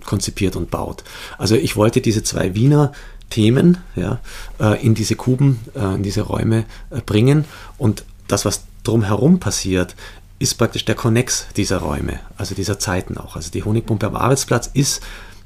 konzipiert 0.06 0.56
und 0.56 0.72
baut. 0.72 1.04
Also 1.38 1.56
ich 1.56 1.76
wollte 1.76 2.02
diese 2.02 2.24
zwei 2.24 2.56
Wiener 2.56 2.92
Themen 3.30 3.78
ja, 3.96 4.20
äh, 4.60 4.84
in 4.86 4.96
diese 4.96 5.16
Kuben, 5.16 5.60
äh, 5.76 5.96
in 5.96 6.04
diese 6.04 6.22
Räume 6.22 6.66
äh, 6.90 7.02
bringen 7.02 7.46
und 7.78 8.06
das, 8.28 8.46
was 8.46 8.64
drumherum 8.84 9.40
passiert, 9.40 9.96
ist 10.40 10.56
praktisch 10.56 10.86
der 10.86 10.96
Konnex 10.96 11.48
dieser 11.56 11.78
Räume, 11.78 12.20
also 12.38 12.56
dieser 12.56 12.80
Zeiten 12.80 13.18
auch. 13.18 13.36
Also 13.36 13.52
die 13.52 13.64
Honigpumpe 13.64 14.08
am 14.08 14.16
Arbeitsplatz 14.16 14.70
ist 14.74 15.02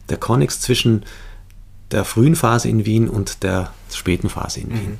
der 0.10 0.18
Konnex 0.18 0.60
zwischen 0.60 1.04
der 1.92 2.06
frühen 2.06 2.36
Phase 2.36 2.70
in 2.70 2.86
Wien 2.86 3.10
und 3.10 3.44
der 3.44 3.74
späten 3.92 4.30
Phase 4.30 4.62
in 4.62 4.70
Wien. 4.72 4.92
Mhm. 4.92 4.98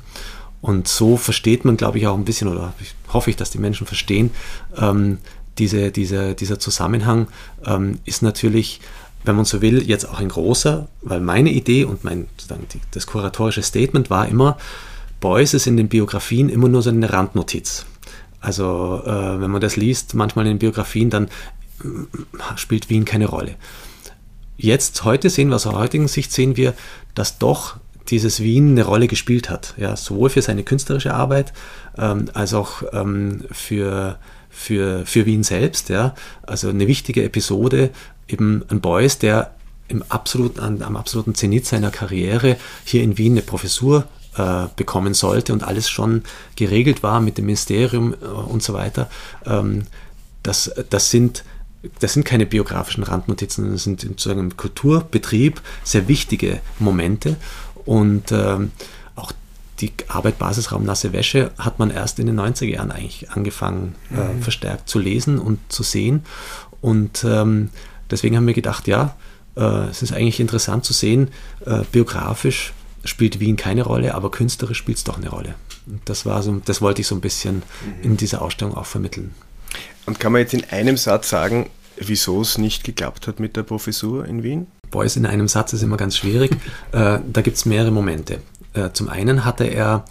Und 0.60 0.88
so 0.88 1.16
versteht 1.16 1.64
man, 1.64 1.76
glaube 1.76 1.98
ich, 1.98 2.06
auch 2.06 2.16
ein 2.16 2.24
bisschen, 2.24 2.48
oder 2.48 2.72
hoffe 3.12 3.30
ich, 3.30 3.36
dass 3.36 3.50
die 3.50 3.58
Menschen 3.58 3.86
verstehen, 3.86 4.30
ähm, 4.76 5.18
diese, 5.58 5.90
diese, 5.90 6.34
dieser 6.34 6.58
Zusammenhang 6.58 7.28
ähm, 7.64 7.98
ist 8.04 8.22
natürlich, 8.22 8.80
wenn 9.24 9.36
man 9.36 9.44
so 9.44 9.62
will, 9.62 9.82
jetzt 9.88 10.08
auch 10.08 10.18
ein 10.18 10.28
großer, 10.28 10.88
weil 11.02 11.20
meine 11.20 11.50
Idee 11.50 11.84
und 11.84 12.04
mein, 12.04 12.26
das 12.90 13.06
kuratorische 13.06 13.62
Statement 13.62 14.10
war 14.10 14.28
immer, 14.28 14.56
Beuys 15.20 15.54
ist 15.54 15.66
in 15.66 15.76
den 15.76 15.88
Biografien 15.88 16.48
immer 16.48 16.68
nur 16.68 16.82
so 16.82 16.90
eine 16.90 17.12
Randnotiz. 17.12 17.86
Also 18.40 19.02
äh, 19.06 19.40
wenn 19.40 19.50
man 19.50 19.60
das 19.60 19.76
liest, 19.76 20.14
manchmal 20.14 20.46
in 20.46 20.54
den 20.54 20.58
Biografien, 20.58 21.10
dann 21.10 21.26
äh, 21.26 21.88
spielt 22.56 22.90
Wien 22.90 23.04
keine 23.04 23.26
Rolle. 23.26 23.54
Jetzt, 24.56 25.04
heute 25.04 25.30
sehen 25.30 25.48
wir 25.48 25.56
aus 25.56 25.62
der 25.62 25.72
heutigen 25.72 26.08
Sicht, 26.08 26.32
sehen 26.32 26.56
wir, 26.56 26.74
dass 27.14 27.38
doch 27.38 27.76
dieses 28.08 28.40
Wien 28.40 28.72
eine 28.72 28.84
Rolle 28.84 29.06
gespielt 29.06 29.48
hat. 29.48 29.74
Ja, 29.76 29.96
sowohl 29.96 30.28
für 30.28 30.42
seine 30.42 30.64
künstlerische 30.64 31.14
Arbeit 31.14 31.52
ähm, 31.96 32.28
als 32.34 32.52
auch 32.52 32.82
ähm, 32.92 33.44
für, 33.52 34.18
für, 34.52 35.04
für 35.06 35.26
Wien 35.26 35.42
selbst. 35.42 35.88
Ja. 35.88 36.14
Also 36.42 36.68
eine 36.68 36.86
wichtige 36.86 37.24
Episode, 37.24 37.90
eben 38.28 38.62
ein 38.68 38.80
Beuys, 38.80 39.18
der 39.18 39.52
im 39.88 40.02
absoluten, 40.08 40.82
am 40.82 40.96
absoluten 40.96 41.34
Zenit 41.34 41.66
seiner 41.66 41.90
Karriere 41.90 42.56
hier 42.84 43.02
in 43.02 43.18
Wien 43.18 43.32
eine 43.32 43.42
Professur 43.42 44.06
äh, 44.36 44.66
bekommen 44.76 45.14
sollte 45.14 45.52
und 45.52 45.64
alles 45.64 45.90
schon 45.90 46.22
geregelt 46.56 47.02
war 47.02 47.20
mit 47.20 47.38
dem 47.38 47.46
Ministerium 47.46 48.14
äh, 48.14 48.26
und 48.26 48.62
so 48.62 48.72
weiter. 48.72 49.10
Ähm, 49.44 49.84
das, 50.42 50.70
das 50.88 51.10
sind 51.10 51.44
das 51.98 52.12
sind 52.12 52.24
keine 52.24 52.46
biografischen 52.46 53.02
Randnotizen, 53.02 53.72
das 53.72 53.82
sind 53.82 54.02
sozusagen 54.02 54.38
im 54.38 54.56
Kulturbetrieb 54.56 55.60
sehr 55.82 56.06
wichtige 56.06 56.60
Momente. 56.78 57.36
Und 57.84 58.30
ähm, 58.30 58.70
die 59.82 59.92
Arbeit 60.08 60.38
Basisraum 60.38 60.84
Nasse 60.84 61.12
Wäsche 61.12 61.50
hat 61.58 61.78
man 61.78 61.90
erst 61.90 62.18
in 62.18 62.26
den 62.26 62.38
90er 62.38 62.66
Jahren 62.66 62.92
eigentlich 62.92 63.30
angefangen, 63.30 63.96
äh, 64.10 64.32
mhm. 64.32 64.42
verstärkt 64.42 64.88
zu 64.88 64.98
lesen 64.98 65.38
und 65.38 65.58
zu 65.68 65.82
sehen. 65.82 66.24
Und 66.80 67.24
ähm, 67.24 67.70
deswegen 68.10 68.36
haben 68.36 68.46
wir 68.46 68.54
gedacht, 68.54 68.86
ja, 68.86 69.16
äh, 69.56 69.88
es 69.90 70.02
ist 70.02 70.12
eigentlich 70.12 70.40
interessant 70.40 70.84
zu 70.84 70.92
sehen, 70.92 71.28
äh, 71.66 71.80
biografisch 71.90 72.72
spielt 73.04 73.40
Wien 73.40 73.56
keine 73.56 73.82
Rolle, 73.82 74.14
aber 74.14 74.30
künstlerisch 74.30 74.78
spielt 74.78 74.98
es 74.98 75.04
doch 75.04 75.18
eine 75.18 75.28
Rolle. 75.28 75.54
Und 75.86 76.00
das 76.04 76.24
war 76.24 76.42
so, 76.42 76.62
das 76.64 76.80
wollte 76.80 77.00
ich 77.00 77.08
so 77.08 77.16
ein 77.16 77.20
bisschen 77.20 77.56
mhm. 77.56 77.62
in 78.02 78.16
dieser 78.16 78.40
Ausstellung 78.40 78.76
auch 78.76 78.86
vermitteln. 78.86 79.34
Und 80.06 80.20
kann 80.20 80.32
man 80.32 80.40
jetzt 80.40 80.54
in 80.54 80.64
einem 80.70 80.96
Satz 80.96 81.28
sagen, 81.28 81.68
wieso 81.96 82.40
es 82.40 82.56
nicht 82.56 82.84
geklappt 82.84 83.26
hat 83.26 83.40
mit 83.40 83.56
der 83.56 83.64
Professur 83.64 84.24
in 84.26 84.44
Wien? 84.44 84.68
Beuys 84.90 85.16
in 85.16 85.26
einem 85.26 85.48
Satz 85.48 85.72
ist 85.72 85.82
immer 85.82 85.96
ganz 85.96 86.16
schwierig. 86.16 86.52
äh, 86.92 87.18
da 87.26 87.42
gibt 87.42 87.56
es 87.56 87.66
mehrere 87.66 87.90
Momente. 87.90 88.40
Äh, 88.74 88.90
zum 88.92 89.08
einen 89.08 89.44
hatte 89.44 89.64
er 89.64 90.04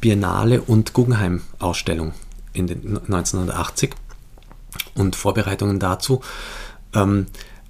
Biennale 0.00 0.60
und 0.62 0.92
Guggenheim-Ausstellung 0.92 2.12
in 2.52 2.66
den 2.66 2.96
1980 2.96 3.94
und 4.94 5.16
Vorbereitungen 5.16 5.78
dazu. 5.78 6.20
Ähm, 6.94 7.26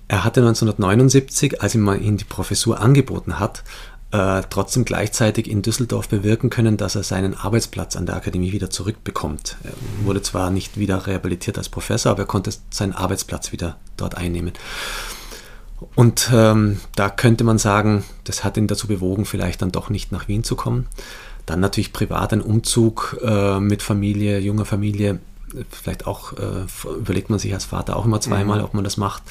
er 0.08 0.24
hatte 0.24 0.40
1979, 0.40 1.61
als 1.61 1.74
ihm 1.74 1.82
mal 1.82 2.00
ihn 2.00 2.16
die 2.16 2.24
Professur 2.24 2.80
angeboten 2.80 3.38
hat, 3.38 3.62
äh, 4.11 4.42
trotzdem 4.48 4.87
gleichzeitig 4.87 5.50
in 5.50 5.61
Düsseldorf 5.61 6.08
bewirken 6.08 6.48
können, 6.48 6.78
dass 6.78 6.94
er 6.94 7.02
seinen 7.02 7.34
Arbeitsplatz 7.34 7.94
an 7.94 8.06
der 8.06 8.16
Akademie 8.16 8.52
wieder 8.52 8.70
zurückbekommt. 8.70 9.56
Er 9.64 9.72
wurde 10.06 10.22
zwar 10.22 10.50
nicht 10.50 10.78
wieder 10.78 11.06
rehabilitiert 11.06 11.58
als 11.58 11.68
Professor, 11.68 12.12
aber 12.12 12.22
er 12.22 12.26
konnte 12.26 12.50
seinen 12.70 12.94
Arbeitsplatz 12.94 13.52
wieder 13.52 13.76
dort 13.98 14.16
einnehmen. 14.16 14.54
Und 15.95 16.31
ähm, 16.33 16.81
da 16.97 17.09
könnte 17.09 17.45
man 17.45 17.59
sagen, 17.59 18.05
das 18.25 18.45
hat 18.45 18.57
ihn 18.57 18.67
dazu 18.67 18.88
bewogen, 18.88 19.25
vielleicht 19.25 19.62
dann 19.62 19.73
doch 19.73 19.91
nicht 19.91 20.12
nach 20.12 20.29
Wien 20.29 20.45
zu 20.45 20.57
kommen. 20.57 20.87
Dann 21.47 21.61
natürlich 21.61 21.93
privat 21.93 22.33
ein 22.33 22.43
Umzug 22.43 23.19
äh, 23.23 23.61
mit 23.61 23.83
Familie, 23.83 24.38
junger 24.38 24.64
Familie. 24.64 25.21
Vielleicht 25.71 26.07
auch 26.07 26.33
äh, 26.35 26.67
überlegt 26.99 27.31
man 27.31 27.38
sich 27.38 27.55
als 27.55 27.64
Vater 27.64 27.97
auch 27.97 28.05
immer 28.05 28.21
zweimal, 28.21 28.59
mhm. 28.59 28.64
ob 28.64 28.75
man 28.75 28.85
das 28.85 28.97
macht. 28.97 29.23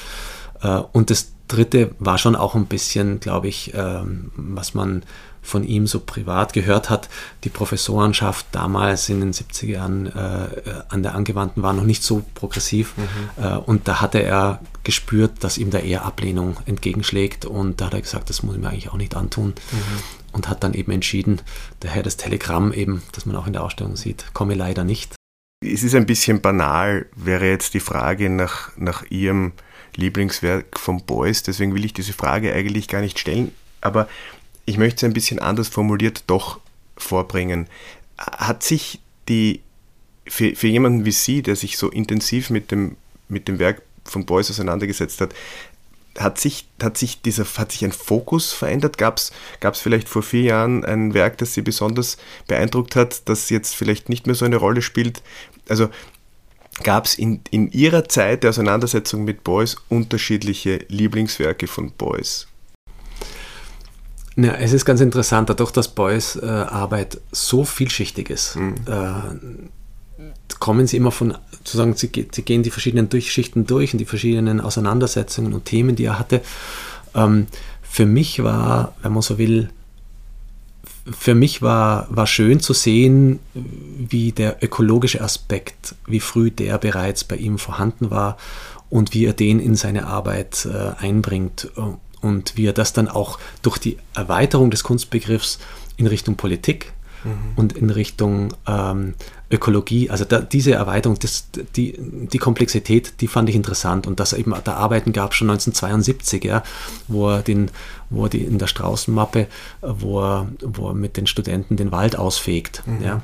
Äh, 0.61 0.81
und 0.91 1.09
das 1.09 1.31
dritte 1.47 1.91
war 1.99 2.17
schon 2.17 2.35
auch 2.35 2.55
ein 2.55 2.65
bisschen, 2.65 3.19
glaube 3.19 3.47
ich, 3.47 3.73
ähm, 3.75 4.31
was 4.35 4.73
man 4.73 5.03
von 5.47 5.63
ihm 5.63 5.87
so 5.87 6.01
privat 6.01 6.51
gehört 6.51 6.89
hat. 6.89 7.07
Die 7.45 7.49
Professorenschaft 7.49 8.45
damals 8.51 9.07
in 9.07 9.21
den 9.21 9.31
70er 9.31 9.65
Jahren 9.65 10.05
äh, 10.07 10.83
an 10.89 11.03
der 11.03 11.15
Angewandten 11.15 11.63
war 11.63 11.71
noch 11.71 11.85
nicht 11.85 12.03
so 12.03 12.23
progressiv. 12.35 12.95
Mhm. 12.97 13.43
Äh, 13.43 13.57
und 13.57 13.87
da 13.87 14.01
hatte 14.01 14.21
er 14.21 14.59
gespürt, 14.83 15.43
dass 15.45 15.57
ihm 15.57 15.71
da 15.71 15.79
eher 15.79 16.03
Ablehnung 16.03 16.57
entgegenschlägt. 16.65 17.45
Und 17.45 17.79
da 17.79 17.85
hat 17.85 17.93
er 17.93 18.01
gesagt, 18.01 18.29
das 18.29 18.43
muss 18.43 18.55
ich 18.55 18.61
mir 18.61 18.69
eigentlich 18.69 18.89
auch 18.89 18.97
nicht 18.97 19.15
antun. 19.15 19.53
Mhm. 19.71 20.03
Und 20.33 20.49
hat 20.49 20.63
dann 20.63 20.73
eben 20.73 20.91
entschieden, 20.91 21.41
daher 21.79 22.03
das 22.03 22.17
Telegramm 22.17 22.73
eben, 22.73 23.01
das 23.13 23.25
man 23.25 23.37
auch 23.37 23.47
in 23.47 23.53
der 23.53 23.63
Ausstellung 23.63 23.95
sieht, 23.95 24.25
komme 24.33 24.53
leider 24.53 24.83
nicht. 24.83 25.15
Es 25.65 25.81
ist 25.81 25.95
ein 25.95 26.05
bisschen 26.05 26.41
banal, 26.41 27.07
wäre 27.15 27.47
jetzt 27.47 27.73
die 27.73 27.79
Frage 27.79 28.29
nach, 28.29 28.71
nach 28.75 29.03
Ihrem 29.09 29.53
Lieblingswerk 29.95 30.77
von 30.77 31.05
Beuys. 31.05 31.41
Deswegen 31.41 31.73
will 31.73 31.85
ich 31.85 31.93
diese 31.93 32.13
Frage 32.13 32.53
eigentlich 32.53 32.89
gar 32.89 33.01
nicht 33.01 33.17
stellen. 33.17 33.53
Aber 33.81 34.07
ich 34.67 34.77
möchte 34.77 34.97
es 34.97 35.03
ein 35.09 35.13
bisschen 35.13 35.39
anders 35.39 35.69
formuliert 35.69 36.25
doch 36.27 36.59
vorbringen. 36.97 37.67
Hat 38.17 38.63
sich 38.63 38.99
die, 39.29 39.61
für, 40.27 40.55
für 40.55 40.67
jemanden 40.67 41.05
wie 41.05 41.11
Sie, 41.11 41.41
der 41.41 41.55
sich 41.55 41.77
so 41.77 41.89
intensiv 41.89 42.49
mit 42.49 42.69
dem, 42.69 42.97
mit 43.29 43.47
dem 43.47 43.59
Werk 43.59 43.81
von 44.03 44.25
Beuys 44.25 44.51
auseinandergesetzt 44.51 45.21
hat, 45.21 45.33
hat 46.19 46.37
sich, 46.37 46.67
hat 46.81 46.97
sich, 46.97 47.21
dieser, 47.21 47.45
hat 47.45 47.71
sich 47.71 47.85
ein 47.85 47.91
Fokus 47.93 48.51
verändert? 48.51 48.97
Gab 48.97 49.17
es 49.17 49.31
vielleicht 49.79 50.09
vor 50.09 50.21
vier 50.21 50.41
Jahren 50.43 50.83
ein 50.83 51.13
Werk, 51.13 51.37
das 51.37 51.53
Sie 51.53 51.61
besonders 51.61 52.17
beeindruckt 52.47 52.95
hat, 52.95 53.29
das 53.29 53.49
jetzt 53.49 53.73
vielleicht 53.73 54.09
nicht 54.09 54.25
mehr 54.25 54.35
so 54.35 54.43
eine 54.43 54.57
Rolle 54.57 54.81
spielt? 54.81 55.23
Also 55.69 55.89
gab 56.83 57.05
es 57.05 57.13
in, 57.13 57.41
in 57.51 57.71
Ihrer 57.71 58.09
Zeit 58.09 58.43
der 58.43 58.49
Auseinandersetzung 58.49 59.23
mit 59.23 59.45
Beuys 59.45 59.77
unterschiedliche 59.87 60.85
Lieblingswerke 60.89 61.67
von 61.67 61.91
Beuys? 61.91 62.47
Ja, 64.37 64.53
es 64.53 64.71
ist 64.71 64.85
ganz 64.85 65.01
interessant, 65.01 65.49
dadurch, 65.49 65.71
dass 65.71 65.87
Beuys 65.87 66.35
äh, 66.35 66.45
Arbeit 66.45 67.19
so 67.31 67.65
vielschichtig 67.65 68.29
ist, 68.29 68.55
mhm. 68.55 68.75
äh, 68.85 70.23
kommen 70.59 70.85
sie 70.85 70.97
immer 70.97 71.11
von, 71.11 71.35
sozusagen, 71.51 71.95
sie, 71.95 72.11
sie, 72.31 72.41
gehen 72.43 72.61
die 72.61 72.69
verschiedenen 72.69 73.09
Durchschichten 73.09 73.65
durch 73.65 73.93
und 73.93 73.97
die 73.97 74.05
verschiedenen 74.05 74.61
Auseinandersetzungen 74.61 75.53
und 75.53 75.65
Themen, 75.65 75.95
die 75.95 76.05
er 76.05 76.19
hatte. 76.19 76.41
Ähm, 77.15 77.47
für 77.81 78.05
mich 78.05 78.43
war, 78.43 78.93
wenn 79.01 79.11
man 79.11 79.23
so 79.23 79.39
will, 79.39 79.69
für 81.11 81.33
mich 81.33 81.63
war, 81.63 82.07
war 82.11 82.27
schön 82.27 82.59
zu 82.59 82.73
sehen, 82.73 83.39
wie 83.53 84.33
der 84.33 84.63
ökologische 84.63 85.21
Aspekt, 85.21 85.95
wie 86.05 86.19
früh 86.19 86.51
der 86.51 86.77
bereits 86.77 87.23
bei 87.23 87.37
ihm 87.37 87.57
vorhanden 87.57 88.11
war 88.11 88.37
und 88.89 89.15
wie 89.15 89.25
er 89.25 89.33
den 89.33 89.59
in 89.59 89.75
seine 89.75 90.05
Arbeit 90.05 90.67
äh, 90.71 91.03
einbringt 91.03 91.71
und 92.21 92.57
wie 92.57 92.65
er 92.65 92.73
das 92.73 92.93
dann 92.93 93.07
auch 93.07 93.39
durch 93.61 93.77
die 93.77 93.97
Erweiterung 94.13 94.71
des 94.71 94.83
Kunstbegriffs 94.83 95.59
in 95.97 96.07
Richtung 96.07 96.35
Politik 96.35 96.93
mhm. 97.23 97.53
und 97.55 97.73
in 97.73 97.89
Richtung 97.89 98.53
ähm, 98.67 99.15
Ökologie, 99.49 100.09
also 100.09 100.25
da, 100.25 100.41
diese 100.41 100.73
Erweiterung, 100.73 101.17
das, 101.19 101.47
die, 101.75 101.95
die 101.97 102.37
Komplexität, 102.37 103.21
die 103.21 103.27
fand 103.27 103.47
ich 103.47 103.55
interessant 103.55 104.05
und 104.05 104.19
dass 104.19 104.33
eben 104.33 104.53
da 104.63 104.73
Arbeiten 104.73 105.13
gab 105.13 105.33
schon 105.33 105.49
1972, 105.49 106.43
ja, 106.43 106.63
wo 107.07 107.29
er, 107.29 107.41
den, 107.43 107.71
wo 108.09 108.25
er 108.25 108.29
die 108.29 108.43
in 108.43 108.59
der 108.59 108.67
Straußenmappe, 108.67 109.47
wo 109.81 110.21
er, 110.21 110.47
wo 110.61 110.89
er 110.89 110.93
mit 110.93 111.15
den 111.15 111.27
Studenten 111.27 111.77
den 111.77 111.91
Wald 111.91 112.17
ausfegt. 112.17 112.83
Mhm. 112.85 113.03
Ja. 113.03 113.21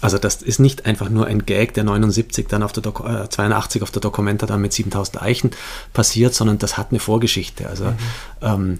Also 0.00 0.18
das 0.18 0.42
ist 0.42 0.58
nicht 0.58 0.86
einfach 0.86 1.08
nur 1.08 1.26
ein 1.26 1.46
Gag, 1.46 1.74
der 1.74 1.84
79 1.84 2.48
dann 2.48 2.62
auf 2.62 2.72
der 2.72 2.82
Doku 2.82 3.04
äh, 3.04 3.28
82 3.28 3.82
auf 3.82 3.90
der 3.90 4.00
Dokumenta 4.00 4.46
dann 4.46 4.60
mit 4.60 4.72
7000 4.72 5.22
Eichen 5.22 5.50
passiert, 5.92 6.34
sondern 6.34 6.58
das 6.58 6.76
hat 6.76 6.88
eine 6.90 7.00
Vorgeschichte. 7.00 7.68
Also 7.68 7.84
mhm. 7.84 7.96
ähm, 8.42 8.78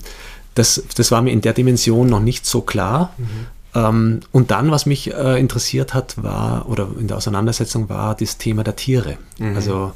das, 0.55 0.83
das 0.97 1.11
war 1.11 1.23
mir 1.23 1.31
in 1.33 1.41
der 1.41 1.53
Dimension 1.53 2.09
noch 2.09 2.21
nicht 2.21 2.47
so 2.47 2.63
klar. 2.63 3.13
Mhm. 3.19 3.47
Ähm, 3.75 4.21
und 4.33 4.51
dann, 4.51 4.71
was 4.71 4.87
mich 4.87 5.13
äh, 5.13 5.39
interessiert 5.39 5.95
hat, 5.95 6.23
war, 6.23 6.69
oder 6.69 6.89
in 6.99 7.09
der 7.09 7.19
Auseinandersetzung 7.19 7.89
war 7.89 8.15
das 8.15 8.39
Thema 8.39 8.65
der 8.65 8.77
Tiere. 8.77 9.19
Mhm. 9.39 9.55
Also 9.55 9.93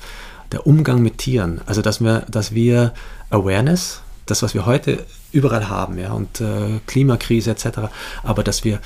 der 0.53 0.67
Umgang 0.67 1.03
mit 1.03 1.19
Tieren. 1.19 1.61
Also 1.67 1.83
dass 1.83 2.01
wir, 2.01 2.27
dass 2.29 2.55
wir 2.55 2.93
Awareness, 3.31 4.03
das, 4.27 4.43
was 4.43 4.55
wir 4.55 4.67
heute 4.67 5.05
überall 5.33 5.69
haben, 5.69 5.99
ja, 5.99 6.13
und 6.13 6.41
äh, 6.41 6.81
Klimakrise 6.87 7.51
etc., 7.53 7.91
aber 8.23 8.45
dass 8.45 8.65
wir 8.65 8.81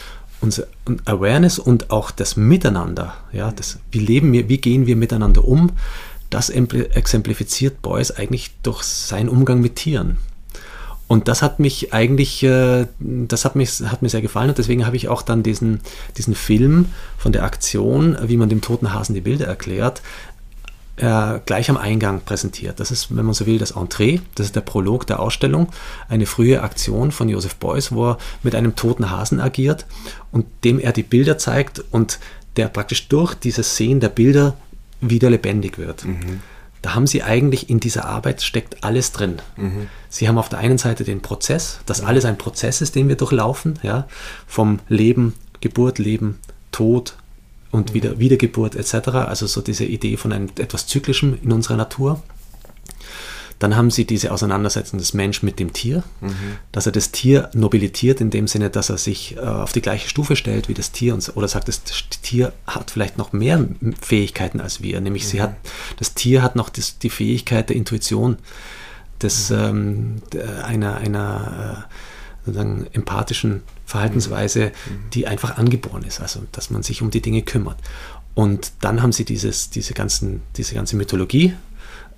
unsere 0.44 0.68
Awareness 1.06 1.58
und 1.58 1.90
auch 1.90 2.10
das 2.10 2.36
Miteinander, 2.36 3.14
ja, 3.32 3.50
das, 3.50 3.78
wie 3.90 3.98
leben 3.98 4.32
wir, 4.32 4.48
wie 4.48 4.58
gehen 4.58 4.86
wir 4.86 4.94
miteinander 4.94 5.44
um, 5.46 5.72
das 6.30 6.50
exemplifiziert 6.50 7.82
Beuys 7.82 8.10
eigentlich 8.10 8.50
durch 8.62 8.82
seinen 8.82 9.28
Umgang 9.28 9.60
mit 9.60 9.76
Tieren. 9.76 10.18
Und 11.06 11.28
das 11.28 11.42
hat 11.42 11.60
mich 11.60 11.92
eigentlich, 11.92 12.42
äh, 12.42 12.86
das 12.98 13.44
hat, 13.44 13.56
mich, 13.56 13.80
hat 13.84 14.02
mir 14.02 14.08
sehr 14.08 14.22
gefallen 14.22 14.48
und 14.48 14.58
deswegen 14.58 14.86
habe 14.86 14.96
ich 14.96 15.08
auch 15.08 15.22
dann 15.22 15.42
diesen, 15.42 15.80
diesen 16.16 16.34
Film 16.34 16.86
von 17.18 17.32
der 17.32 17.44
Aktion, 17.44 18.16
wie 18.22 18.36
man 18.36 18.48
dem 18.48 18.62
toten 18.62 18.92
Hasen 18.92 19.14
die 19.14 19.20
Bilder 19.20 19.46
erklärt, 19.46 20.02
äh, 20.96 21.40
gleich 21.44 21.70
am 21.70 21.76
Eingang 21.76 22.20
präsentiert. 22.20 22.78
Das 22.78 22.90
ist, 22.90 23.14
wenn 23.14 23.24
man 23.24 23.34
so 23.34 23.46
will, 23.46 23.58
das 23.58 23.72
Entree, 23.72 24.20
das 24.34 24.46
ist 24.46 24.56
der 24.56 24.60
Prolog 24.60 25.06
der 25.06 25.20
Ausstellung, 25.20 25.68
eine 26.08 26.26
frühe 26.26 26.62
Aktion 26.62 27.10
von 27.10 27.28
Joseph 27.28 27.56
Beuys, 27.56 27.92
wo 27.92 28.10
er 28.10 28.18
mit 28.42 28.54
einem 28.54 28.76
toten 28.76 29.10
Hasen 29.10 29.40
agiert 29.40 29.86
und 30.30 30.46
dem 30.62 30.78
er 30.78 30.92
die 30.92 31.02
Bilder 31.02 31.38
zeigt 31.38 31.82
und 31.90 32.18
der 32.56 32.68
praktisch 32.68 33.08
durch 33.08 33.34
dieses 33.34 33.76
Sehen 33.76 34.00
der 34.00 34.08
Bilder 34.08 34.56
wieder 35.00 35.30
lebendig 35.30 35.78
wird. 35.78 36.04
Mhm. 36.04 36.40
Da 36.82 36.94
haben 36.94 37.06
sie 37.06 37.22
eigentlich 37.22 37.70
in 37.70 37.80
dieser 37.80 38.04
Arbeit 38.04 38.42
steckt 38.42 38.84
alles 38.84 39.10
drin. 39.10 39.36
Mhm. 39.56 39.88
Sie 40.10 40.28
haben 40.28 40.38
auf 40.38 40.50
der 40.50 40.58
einen 40.58 40.78
Seite 40.78 41.02
den 41.02 41.22
Prozess, 41.22 41.80
dass 41.86 42.02
alles 42.02 42.24
ein 42.24 42.38
Prozess 42.38 42.82
ist, 42.82 42.94
den 42.94 43.08
wir 43.08 43.16
durchlaufen, 43.16 43.78
ja, 43.82 44.06
vom 44.46 44.80
Leben, 44.88 45.34
Geburt, 45.60 45.98
Leben, 45.98 46.38
Tod, 46.72 47.16
und 47.74 47.92
wieder, 47.94 48.18
Wiedergeburt 48.18 48.76
etc. 48.76 49.08
Also 49.08 49.46
so 49.46 49.60
diese 49.60 49.84
Idee 49.84 50.16
von 50.16 50.32
einem 50.32 50.48
etwas 50.58 50.86
Zyklischem 50.86 51.38
in 51.42 51.52
unserer 51.52 51.76
Natur. 51.76 52.22
Dann 53.58 53.76
haben 53.76 53.90
sie 53.90 54.04
diese 54.04 54.32
Auseinandersetzung 54.32 54.98
des 54.98 55.14
Menschen 55.14 55.46
mit 55.46 55.60
dem 55.60 55.72
Tier, 55.72 56.02
mhm. 56.20 56.34
dass 56.72 56.86
er 56.86 56.92
das 56.92 57.12
Tier 57.12 57.50
nobilitiert 57.54 58.20
in 58.20 58.30
dem 58.30 58.48
Sinne, 58.48 58.68
dass 58.68 58.90
er 58.90 58.98
sich 58.98 59.36
äh, 59.36 59.40
auf 59.40 59.72
die 59.72 59.80
gleiche 59.80 60.08
Stufe 60.08 60.34
stellt 60.36 60.68
wie 60.68 60.74
das 60.74 60.92
Tier 60.92 61.14
und, 61.14 61.32
oder 61.36 61.46
sagt, 61.48 61.68
das 61.68 61.82
Tier 62.22 62.52
hat 62.66 62.90
vielleicht 62.90 63.16
noch 63.16 63.32
mehr 63.32 63.64
Fähigkeiten 64.00 64.60
als 64.60 64.82
wir, 64.82 65.00
nämlich 65.00 65.24
mhm. 65.24 65.28
sie 65.28 65.42
hat, 65.42 65.56
das 65.98 66.14
Tier 66.14 66.42
hat 66.42 66.56
noch 66.56 66.68
das, 66.68 66.98
die 66.98 67.10
Fähigkeit 67.10 67.68
der 67.68 67.76
Intuition, 67.76 68.38
des, 69.22 69.50
mhm. 69.50 69.56
ähm, 69.56 70.22
einer, 70.64 70.96
einer 70.96 71.86
äh, 71.88 71.94
sozusagen 72.44 72.86
empathischen 72.92 73.62
Verhaltensweise, 73.86 74.66
mhm. 74.66 75.10
die 75.12 75.26
einfach 75.26 75.56
angeboren 75.56 76.04
ist, 76.04 76.20
also 76.20 76.40
dass 76.52 76.70
man 76.70 76.82
sich 76.82 77.02
um 77.02 77.10
die 77.10 77.22
Dinge 77.22 77.42
kümmert. 77.42 77.78
Und 78.34 78.72
dann 78.80 79.02
haben 79.02 79.12
sie 79.12 79.24
dieses, 79.24 79.70
diese, 79.70 79.94
ganzen, 79.94 80.42
diese 80.56 80.74
ganze 80.74 80.96
Mythologie, 80.96 81.54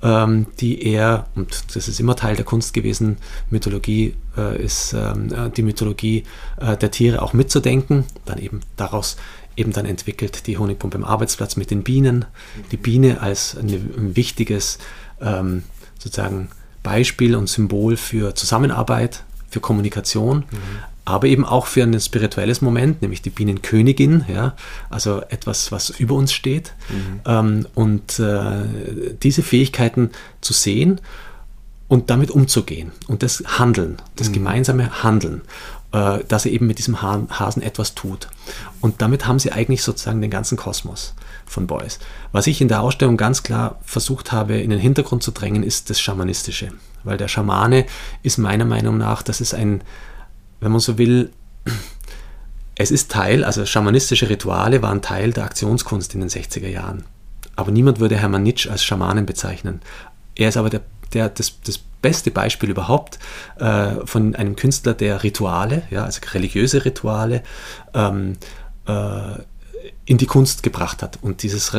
ähm, 0.02 0.46
die 0.60 0.82
er, 0.82 1.26
und 1.34 1.76
das 1.76 1.88
ist 1.88 2.00
immer 2.00 2.16
Teil 2.16 2.36
der 2.36 2.44
Kunst 2.44 2.74
gewesen, 2.74 3.18
Mythologie 3.50 4.14
äh, 4.36 4.62
ist 4.62 4.94
ähm, 4.94 5.32
äh, 5.32 5.50
die 5.50 5.62
Mythologie 5.62 6.24
äh, 6.58 6.76
der 6.76 6.90
Tiere 6.90 7.22
auch 7.22 7.32
mitzudenken, 7.32 8.04
dann 8.24 8.38
eben 8.38 8.60
daraus 8.76 9.16
eben 9.56 9.72
dann 9.72 9.86
entwickelt 9.86 10.46
die 10.46 10.58
Honigpumpe 10.58 10.98
im 10.98 11.04
Arbeitsplatz 11.04 11.56
mit 11.56 11.70
den 11.70 11.82
Bienen, 11.82 12.26
die 12.72 12.76
Biene 12.76 13.20
als 13.20 13.56
eine, 13.56 13.74
ein 13.74 14.14
wichtiges 14.14 14.78
ähm, 15.20 15.64
sozusagen 15.98 16.50
Beispiel 16.82 17.34
und 17.34 17.48
Symbol 17.48 17.96
für 17.96 18.34
Zusammenarbeit, 18.34 19.24
für 19.48 19.60
Kommunikation, 19.60 20.38
mhm. 20.38 20.44
aber 21.04 21.26
eben 21.26 21.44
auch 21.44 21.66
für 21.66 21.82
ein 21.82 21.98
spirituelles 22.00 22.60
Moment, 22.60 23.02
nämlich 23.02 23.22
die 23.22 23.30
Bienenkönigin, 23.30 24.24
ja, 24.28 24.54
also 24.90 25.22
etwas, 25.28 25.72
was 25.72 25.90
über 25.90 26.14
uns 26.14 26.32
steht. 26.32 26.74
Mhm. 26.88 27.20
Ähm, 27.26 27.66
und 27.74 28.18
äh, 28.18 29.14
diese 29.22 29.42
Fähigkeiten 29.42 30.10
zu 30.40 30.52
sehen 30.52 31.00
und 31.88 32.10
damit 32.10 32.30
umzugehen 32.30 32.92
und 33.06 33.22
das 33.22 33.42
Handeln, 33.46 33.96
das 34.16 34.28
mhm. 34.30 34.32
gemeinsame 34.34 35.02
Handeln, 35.02 35.42
äh, 35.92 36.24
dass 36.28 36.44
er 36.44 36.52
eben 36.52 36.66
mit 36.66 36.78
diesem 36.78 37.00
Hasen 37.02 37.62
etwas 37.62 37.94
tut. 37.94 38.28
Und 38.80 39.00
damit 39.02 39.26
haben 39.26 39.38
sie 39.38 39.52
eigentlich 39.52 39.82
sozusagen 39.82 40.20
den 40.20 40.30
ganzen 40.30 40.56
Kosmos 40.56 41.14
von 41.46 41.66
Beuys. 41.66 42.00
Was 42.32 42.46
ich 42.46 42.60
in 42.60 42.68
der 42.68 42.82
Ausstellung 42.82 43.16
ganz 43.16 43.42
klar 43.42 43.78
versucht 43.84 44.32
habe, 44.32 44.58
in 44.58 44.70
den 44.70 44.80
Hintergrund 44.80 45.22
zu 45.22 45.30
drängen, 45.30 45.62
ist 45.62 45.88
das 45.88 46.00
Schamanistische. 46.00 46.72
Weil 47.06 47.16
der 47.16 47.28
Schamane 47.28 47.86
ist 48.22 48.36
meiner 48.36 48.64
Meinung 48.64 48.98
nach, 48.98 49.22
das 49.22 49.40
ist 49.40 49.54
ein, 49.54 49.82
wenn 50.60 50.72
man 50.72 50.80
so 50.80 50.98
will, 50.98 51.30
es 52.76 52.90
ist 52.90 53.10
Teil, 53.10 53.44
also 53.44 53.64
schamanistische 53.64 54.28
Rituale 54.28 54.82
waren 54.82 55.00
Teil 55.00 55.32
der 55.32 55.44
Aktionskunst 55.44 56.12
in 56.14 56.20
den 56.20 56.28
60er 56.28 56.68
Jahren. 56.68 57.04
Aber 57.54 57.70
niemand 57.70 58.00
würde 58.00 58.16
Hermann 58.16 58.42
Nitsch 58.42 58.68
als 58.68 58.84
Schamanen 58.84 59.24
bezeichnen. 59.24 59.80
Er 60.34 60.50
ist 60.50 60.58
aber 60.58 60.68
der, 60.68 60.82
der, 61.14 61.30
das, 61.30 61.60
das 61.64 61.78
beste 61.78 62.30
Beispiel 62.30 62.70
überhaupt 62.70 63.18
äh, 63.58 64.04
von 64.04 64.34
einem 64.34 64.56
Künstler, 64.56 64.92
der 64.94 65.22
Rituale, 65.22 65.84
ja, 65.90 66.04
also 66.04 66.20
religiöse 66.32 66.84
Rituale, 66.84 67.42
ähm, 67.94 68.34
äh, 68.86 69.38
in 70.04 70.18
die 70.18 70.26
Kunst 70.26 70.62
gebracht 70.62 71.02
hat 71.02 71.18
und 71.22 71.42
dieses, 71.42 71.72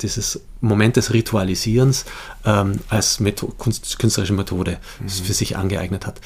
dieses 0.00 0.40
Moment 0.60 0.96
des 0.96 1.12
Ritualisierens 1.12 2.04
ähm, 2.44 2.80
als 2.88 3.20
Methode, 3.20 3.52
Kunst, 3.58 3.98
künstlerische 3.98 4.32
Methode 4.32 4.78
mhm. 5.00 5.08
für 5.08 5.32
sich 5.32 5.56
angeeignet 5.56 6.06
hat. 6.06 6.20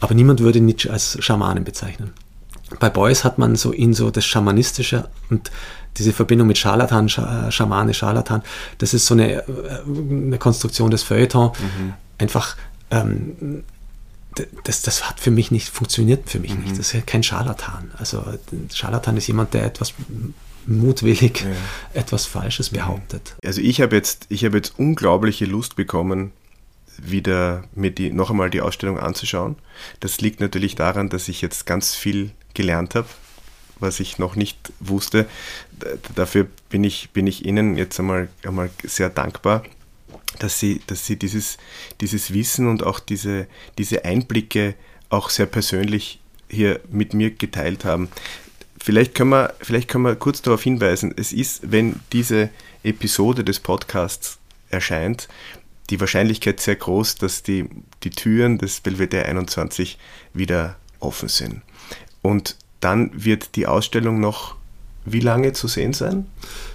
Aber 0.00 0.14
niemand 0.14 0.40
würde 0.40 0.60
Nietzsche 0.60 0.90
als 0.90 1.16
Schamanen 1.20 1.64
bezeichnen. 1.64 2.12
Bei 2.80 2.88
Beuys 2.88 3.24
hat 3.24 3.38
man 3.38 3.56
so 3.56 3.72
ihn 3.72 3.94
so 3.94 4.10
das 4.10 4.24
Schamanistische 4.24 5.08
und 5.28 5.50
diese 5.98 6.12
Verbindung 6.12 6.48
mit 6.48 6.56
Scharlatan, 6.56 7.08
Schamane, 7.08 7.92
Scharlatan, 7.92 8.42
das 8.78 8.94
ist 8.94 9.04
so 9.04 9.14
eine, 9.14 9.42
äh, 9.42 9.44
eine 9.86 10.38
Konstruktion 10.38 10.90
des 10.90 11.02
Feuilleton. 11.02 11.50
Mhm. 11.50 11.92
Einfach 12.18 12.56
ähm, 12.90 13.64
das, 14.64 14.82
das 14.82 15.08
hat 15.08 15.20
für 15.20 15.30
mich 15.30 15.50
nicht 15.50 15.68
funktioniert 15.68 16.28
für 16.30 16.40
mich 16.40 16.54
mhm. 16.54 16.62
nicht. 16.62 16.72
Das 16.72 16.86
ist 16.86 16.92
ja 16.92 17.00
kein 17.00 17.22
Scharlatan. 17.22 17.90
Also 17.98 18.24
Scharlatan 18.72 19.16
ist 19.16 19.26
jemand, 19.26 19.54
der 19.54 19.64
etwas 19.64 19.94
mutwillig 20.66 21.40
ja. 21.40 21.50
etwas 22.00 22.26
Falsches 22.26 22.70
behauptet. 22.70 23.34
Also 23.44 23.60
ich 23.60 23.80
habe 23.80 23.96
jetzt, 23.96 24.26
ich 24.28 24.44
habe 24.44 24.56
jetzt 24.56 24.78
unglaubliche 24.78 25.44
Lust 25.44 25.76
bekommen, 25.76 26.32
wieder 26.98 27.64
mir 27.74 27.90
die, 27.90 28.10
noch 28.10 28.30
einmal 28.30 28.50
die 28.50 28.60
Ausstellung 28.60 28.98
anzuschauen. 28.98 29.56
Das 30.00 30.20
liegt 30.20 30.40
natürlich 30.40 30.74
daran, 30.74 31.08
dass 31.08 31.28
ich 31.28 31.40
jetzt 31.40 31.66
ganz 31.66 31.94
viel 31.94 32.30
gelernt 32.54 32.94
habe, 32.94 33.08
was 33.80 34.00
ich 34.00 34.18
noch 34.18 34.36
nicht 34.36 34.72
wusste. 34.80 35.26
Dafür 36.14 36.46
bin 36.68 36.84
ich, 36.84 37.10
bin 37.10 37.26
ich 37.26 37.44
Ihnen 37.44 37.76
jetzt 37.76 37.98
einmal, 37.98 38.28
einmal 38.44 38.70
sehr 38.84 39.08
dankbar, 39.08 39.64
dass 40.38 40.58
Sie, 40.58 40.80
dass 40.86 41.06
Sie 41.06 41.16
dieses, 41.16 41.58
dieses 42.00 42.32
Wissen 42.32 42.68
und 42.68 42.82
auch 42.82 43.00
diese, 43.00 43.46
diese 43.78 44.04
Einblicke 44.04 44.74
auch 45.08 45.30
sehr 45.30 45.46
persönlich 45.46 46.20
hier 46.48 46.80
mit 46.90 47.14
mir 47.14 47.30
geteilt 47.30 47.84
haben. 47.84 48.08
Vielleicht 48.84 49.14
können, 49.14 49.30
wir, 49.30 49.54
vielleicht 49.60 49.88
können 49.88 50.04
wir 50.04 50.16
kurz 50.16 50.42
darauf 50.42 50.60
hinweisen, 50.60 51.14
es 51.16 51.32
ist, 51.32 51.70
wenn 51.70 52.00
diese 52.12 52.50
Episode 52.82 53.44
des 53.44 53.60
Podcasts 53.60 54.38
erscheint, 54.70 55.28
die 55.88 56.00
Wahrscheinlichkeit 56.00 56.58
sehr 56.58 56.74
groß, 56.74 57.14
dass 57.14 57.44
die, 57.44 57.68
die 58.02 58.10
Türen 58.10 58.58
des 58.58 58.80
Belvedere 58.80 59.26
21 59.26 59.98
wieder 60.34 60.74
offen 60.98 61.28
sind. 61.28 61.62
Und 62.22 62.56
dann 62.80 63.12
wird 63.14 63.54
die 63.54 63.68
Ausstellung 63.68 64.18
noch 64.18 64.56
wie 65.04 65.20
lange 65.20 65.52
zu 65.52 65.68
sehen 65.68 65.92
sein? 65.92 66.26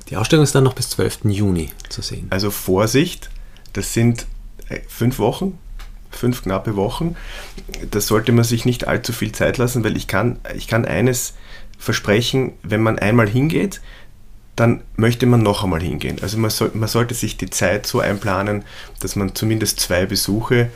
Die 0.10 0.16
Ausstellung 0.16 0.44
ist 0.46 0.56
dann 0.56 0.64
noch 0.64 0.76
bis 0.76 0.90
12. 0.92 1.26
Juni 1.26 1.72
zu 1.90 2.02
sehen. 2.02 2.28
Also 2.30 2.52
Vorsicht, 2.52 3.30
das 3.74 3.94
sind 3.94 4.28
äh, 4.70 4.80
fünf 4.88 5.20
Wochen, 5.20 5.58
fünf 6.10 6.44
knappe 6.44 6.78
Wochen. 6.78 7.18
Da 7.92 8.00
sollte 8.00 8.32
man 8.32 8.46
sich 8.46 8.64
nicht 8.64 8.88
allzu 8.88 9.12
viel 9.12 9.34
Zeit 9.34 9.58
lassen, 9.58 9.84
weil 9.84 9.98
ich 9.98 10.08
kann, 10.08 10.40
ich 10.56 10.68
kann 10.70 10.86
eines 10.86 11.34
versprechen, 11.78 12.54
wenn 12.64 12.82
man 12.82 13.00
einmal 13.00 13.28
hingeht, 13.28 13.82
dann 14.58 14.82
möchte 14.96 15.28
man 15.28 15.44
noch 15.44 15.64
einmal 15.64 15.82
hingehen. 15.82 16.18
Also 16.22 16.40
man, 16.40 16.50
soll, 16.50 16.72
man 16.74 16.90
sollte 16.90 17.14
sich 17.14 17.38
die 17.38 17.50
Zeit 17.50 17.86
so 17.86 18.00
einplanen, 18.00 18.64
dass 19.00 19.16
man 19.16 19.36
zumindest 19.36 19.80
zwei 19.80 20.08
Besuche 20.08 20.56
äh, 20.56 20.70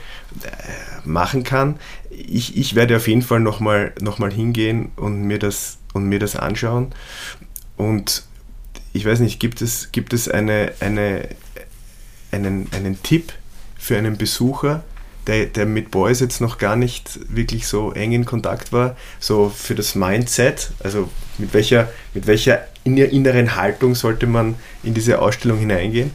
machen 1.04 1.44
kann. 1.44 1.80
Ich, 2.12 2.56
ich 2.56 2.76
werde 2.76 2.96
auf 2.96 3.08
jeden 3.08 3.24
Fall 3.24 3.40
nochmal 3.40 3.94
noch 4.00 4.20
mal 4.20 4.32
hingehen 4.32 4.92
und 4.98 5.24
mir, 5.24 5.40
das, 5.40 5.80
und 5.94 6.06
mir 6.06 6.20
das 6.20 6.36
anschauen. 6.36 6.94
Und 7.76 8.24
ich 8.94 9.04
weiß 9.04 9.20
nicht, 9.20 9.40
gibt 9.40 9.64
es, 9.64 9.92
gibt 9.92 10.14
es 10.14 10.28
eine, 10.28 10.74
eine, 10.80 11.28
einen, 12.32 12.68
einen 12.74 13.02
Tipp 13.02 13.34
für 13.80 13.98
einen 13.98 14.16
Besucher, 14.16 14.84
der, 15.28 15.46
der 15.46 15.66
mit 15.66 15.92
Boys 15.92 16.20
jetzt 16.20 16.42
noch 16.42 16.58
gar 16.58 16.76
nicht 16.76 17.20
wirklich 17.34 17.68
so 17.68 17.92
eng 17.92 18.12
in 18.12 18.26
Kontakt 18.26 18.74
war, 18.74 18.96
so 19.20 19.50
für 19.50 19.76
das 19.76 19.96
Mindset, 19.96 20.72
also 20.84 21.10
mit 21.38 21.54
welcher, 21.54 21.90
mit 22.14 22.28
welcher 22.28 22.68
inneren 22.84 23.56
Haltung 23.56 23.96
sollte 23.96 24.26
man 24.26 24.56
in 24.84 24.94
diese 24.94 25.20
Ausstellung 25.20 25.60
hineingehen? 25.60 26.12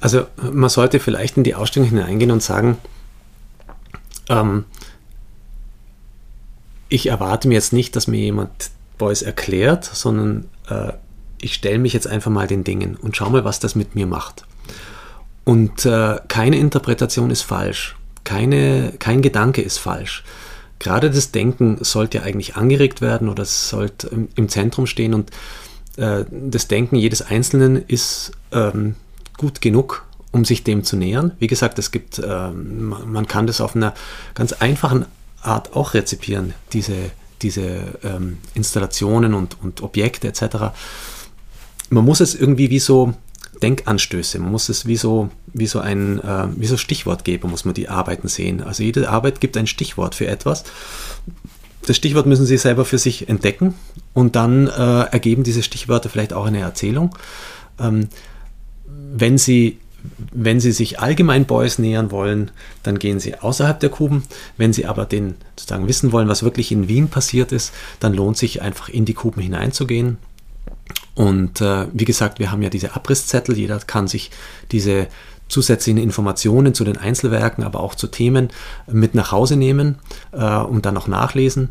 Also 0.00 0.26
man 0.36 0.70
sollte 0.70 1.00
vielleicht 1.00 1.36
in 1.36 1.44
die 1.44 1.54
Ausstellung 1.54 1.88
hineingehen 1.88 2.30
und 2.30 2.42
sagen, 2.42 2.78
ähm, 4.28 4.64
ich 6.88 7.06
erwarte 7.08 7.48
mir 7.48 7.54
jetzt 7.54 7.72
nicht, 7.72 7.96
dass 7.96 8.06
mir 8.06 8.20
jemand 8.20 8.70
Boys 8.96 9.22
erklärt, 9.22 9.84
sondern 9.84 10.48
äh, 10.68 10.92
ich 11.40 11.54
stelle 11.54 11.78
mich 11.78 11.92
jetzt 11.92 12.06
einfach 12.06 12.30
mal 12.30 12.46
den 12.46 12.64
Dingen 12.64 12.96
und 12.96 13.16
schau 13.16 13.30
mal, 13.30 13.44
was 13.44 13.60
das 13.60 13.74
mit 13.74 13.94
mir 13.94 14.06
macht. 14.06 14.44
Und 15.48 15.86
äh, 15.86 16.20
keine 16.28 16.58
Interpretation 16.58 17.30
ist 17.30 17.40
falsch, 17.40 17.96
keine, 18.22 18.92
kein 18.98 19.22
Gedanke 19.22 19.62
ist 19.62 19.78
falsch. 19.78 20.22
Gerade 20.78 21.10
das 21.10 21.30
Denken 21.30 21.78
sollte 21.80 22.18
ja 22.18 22.24
eigentlich 22.24 22.56
angeregt 22.56 23.00
werden 23.00 23.30
oder 23.30 23.44
es 23.44 23.70
sollte 23.70 24.08
im, 24.08 24.28
im 24.34 24.50
Zentrum 24.50 24.86
stehen 24.86 25.14
und 25.14 25.30
äh, 25.96 26.26
das 26.30 26.68
Denken 26.68 26.96
jedes 26.96 27.22
Einzelnen 27.22 27.82
ist 27.88 28.32
ähm, 28.52 28.94
gut 29.38 29.62
genug, 29.62 30.04
um 30.32 30.44
sich 30.44 30.64
dem 30.64 30.84
zu 30.84 30.98
nähern. 30.98 31.32
Wie 31.38 31.46
gesagt, 31.46 31.78
es 31.78 31.92
gibt, 31.92 32.20
ähm, 32.22 32.94
man 33.06 33.26
kann 33.26 33.46
das 33.46 33.62
auf 33.62 33.74
einer 33.74 33.94
ganz 34.34 34.52
einfachen 34.52 35.06
Art 35.40 35.74
auch 35.74 35.94
rezipieren, 35.94 36.52
diese, 36.74 37.10
diese 37.40 37.98
ähm, 38.04 38.36
Installationen 38.52 39.32
und, 39.32 39.56
und 39.62 39.80
Objekte 39.82 40.28
etc. 40.28 40.74
Man 41.88 42.04
muss 42.04 42.20
es 42.20 42.34
irgendwie 42.34 42.68
wie 42.68 42.80
so 42.80 43.14
Denkanstöße. 43.62 44.38
Man 44.38 44.52
muss 44.52 44.68
es 44.68 44.86
wie 44.86 44.96
so, 44.96 45.30
wie 45.52 45.66
so 45.66 45.80
ein 45.80 46.20
äh, 46.20 46.48
wie 46.56 46.66
so 46.66 46.76
Stichwortgeber, 46.76 47.48
muss 47.48 47.64
man 47.64 47.74
die 47.74 47.88
Arbeiten 47.88 48.28
sehen. 48.28 48.62
Also 48.62 48.82
jede 48.82 49.08
Arbeit 49.08 49.40
gibt 49.40 49.56
ein 49.56 49.66
Stichwort 49.66 50.14
für 50.14 50.26
etwas. 50.26 50.64
Das 51.86 51.96
Stichwort 51.96 52.26
müssen 52.26 52.46
Sie 52.46 52.58
selber 52.58 52.84
für 52.84 52.98
sich 52.98 53.28
entdecken 53.28 53.74
und 54.12 54.36
dann 54.36 54.66
äh, 54.66 55.02
ergeben 55.10 55.42
diese 55.42 55.62
Stichwörter 55.62 56.08
vielleicht 56.08 56.32
auch 56.32 56.46
eine 56.46 56.60
Erzählung. 56.60 57.16
Ähm, 57.78 58.08
wenn 58.86 59.38
Sie 59.38 59.78
wenn 60.32 60.60
Sie 60.60 60.72
sich 60.72 61.00
allgemein 61.00 61.44
Beuys 61.44 61.78
nähern 61.78 62.10
wollen, 62.10 62.50
dann 62.82 62.98
gehen 62.98 63.18
Sie 63.18 63.36
außerhalb 63.36 63.80
der 63.80 63.90
Kuben. 63.90 64.22
Wenn 64.56 64.72
Sie 64.72 64.86
aber 64.86 65.04
den 65.04 65.34
sozusagen 65.56 65.88
wissen 65.88 66.12
wollen, 66.12 66.28
was 66.28 66.42
wirklich 66.42 66.70
in 66.70 66.88
Wien 66.88 67.08
passiert 67.08 67.52
ist, 67.52 67.72
dann 67.98 68.14
lohnt 68.14 68.36
sich 68.36 68.62
einfach 68.62 68.88
in 68.88 69.04
die 69.04 69.14
Kuben 69.14 69.40
hineinzugehen. 69.40 70.18
Und 71.18 71.60
äh, 71.60 71.86
wie 71.92 72.04
gesagt, 72.04 72.38
wir 72.38 72.52
haben 72.52 72.62
ja 72.62 72.70
diese 72.70 72.94
Abrisszettel. 72.94 73.58
Jeder 73.58 73.80
kann 73.80 74.06
sich 74.06 74.30
diese 74.70 75.08
zusätzlichen 75.48 76.00
Informationen 76.00 76.74
zu 76.74 76.84
den 76.84 76.96
Einzelwerken, 76.96 77.64
aber 77.64 77.80
auch 77.80 77.96
zu 77.96 78.06
Themen 78.06 78.50
mit 78.86 79.16
nach 79.16 79.32
Hause 79.32 79.56
nehmen 79.56 79.98
äh, 80.30 80.58
und 80.58 80.86
dann 80.86 80.96
auch 80.96 81.08
nachlesen. 81.08 81.70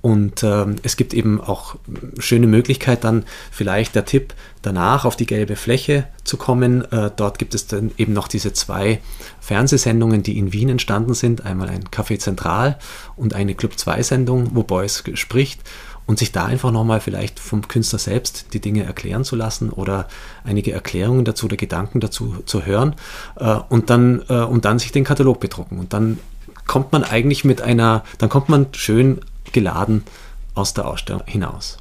Und 0.00 0.42
ähm, 0.42 0.76
es 0.82 0.96
gibt 0.96 1.14
eben 1.14 1.40
auch 1.40 1.76
schöne 2.18 2.48
Möglichkeit, 2.48 3.04
dann 3.04 3.24
vielleicht 3.52 3.94
der 3.94 4.04
Tipp, 4.04 4.34
danach 4.62 5.04
auf 5.04 5.14
die 5.14 5.26
gelbe 5.26 5.54
Fläche 5.54 6.08
zu 6.24 6.36
kommen. 6.36 6.90
Äh, 6.90 7.12
dort 7.14 7.38
gibt 7.38 7.54
es 7.54 7.68
dann 7.68 7.92
eben 7.98 8.12
noch 8.12 8.26
diese 8.26 8.52
zwei 8.52 9.00
Fernsehsendungen, 9.40 10.24
die 10.24 10.38
in 10.38 10.52
Wien 10.52 10.70
entstanden 10.70 11.14
sind. 11.14 11.44
Einmal 11.44 11.68
ein 11.68 11.84
Café 11.84 12.18
Zentral 12.18 12.78
und 13.14 13.34
eine 13.34 13.54
Club 13.54 13.78
2 13.78 14.02
Sendung, 14.02 14.50
wo 14.54 14.64
Beuys 14.64 15.04
spricht. 15.14 15.60
Und 16.08 16.18
sich 16.18 16.32
da 16.32 16.46
einfach 16.46 16.72
nochmal 16.72 17.00
vielleicht 17.00 17.38
vom 17.38 17.68
Künstler 17.68 17.98
selbst 17.98 18.54
die 18.54 18.60
Dinge 18.60 18.82
erklären 18.82 19.24
zu 19.24 19.36
lassen 19.36 19.68
oder 19.68 20.08
einige 20.42 20.72
Erklärungen 20.72 21.24
dazu 21.24 21.46
oder 21.46 21.56
Gedanken 21.56 22.00
dazu 22.00 22.36
zu 22.46 22.64
hören 22.64 22.96
äh, 23.36 23.58
und, 23.68 23.90
dann, 23.90 24.22
äh, 24.28 24.40
und 24.40 24.64
dann 24.64 24.78
sich 24.78 24.90
den 24.90 25.04
Katalog 25.04 25.38
bedrucken. 25.38 25.78
Und 25.78 25.92
dann 25.92 26.18
kommt 26.66 26.92
man 26.92 27.04
eigentlich 27.04 27.44
mit 27.44 27.60
einer, 27.60 28.04
dann 28.16 28.30
kommt 28.30 28.48
man 28.48 28.68
schön 28.72 29.20
geladen 29.52 30.02
aus 30.54 30.72
der 30.72 30.88
Ausstellung 30.88 31.22
hinaus. 31.26 31.76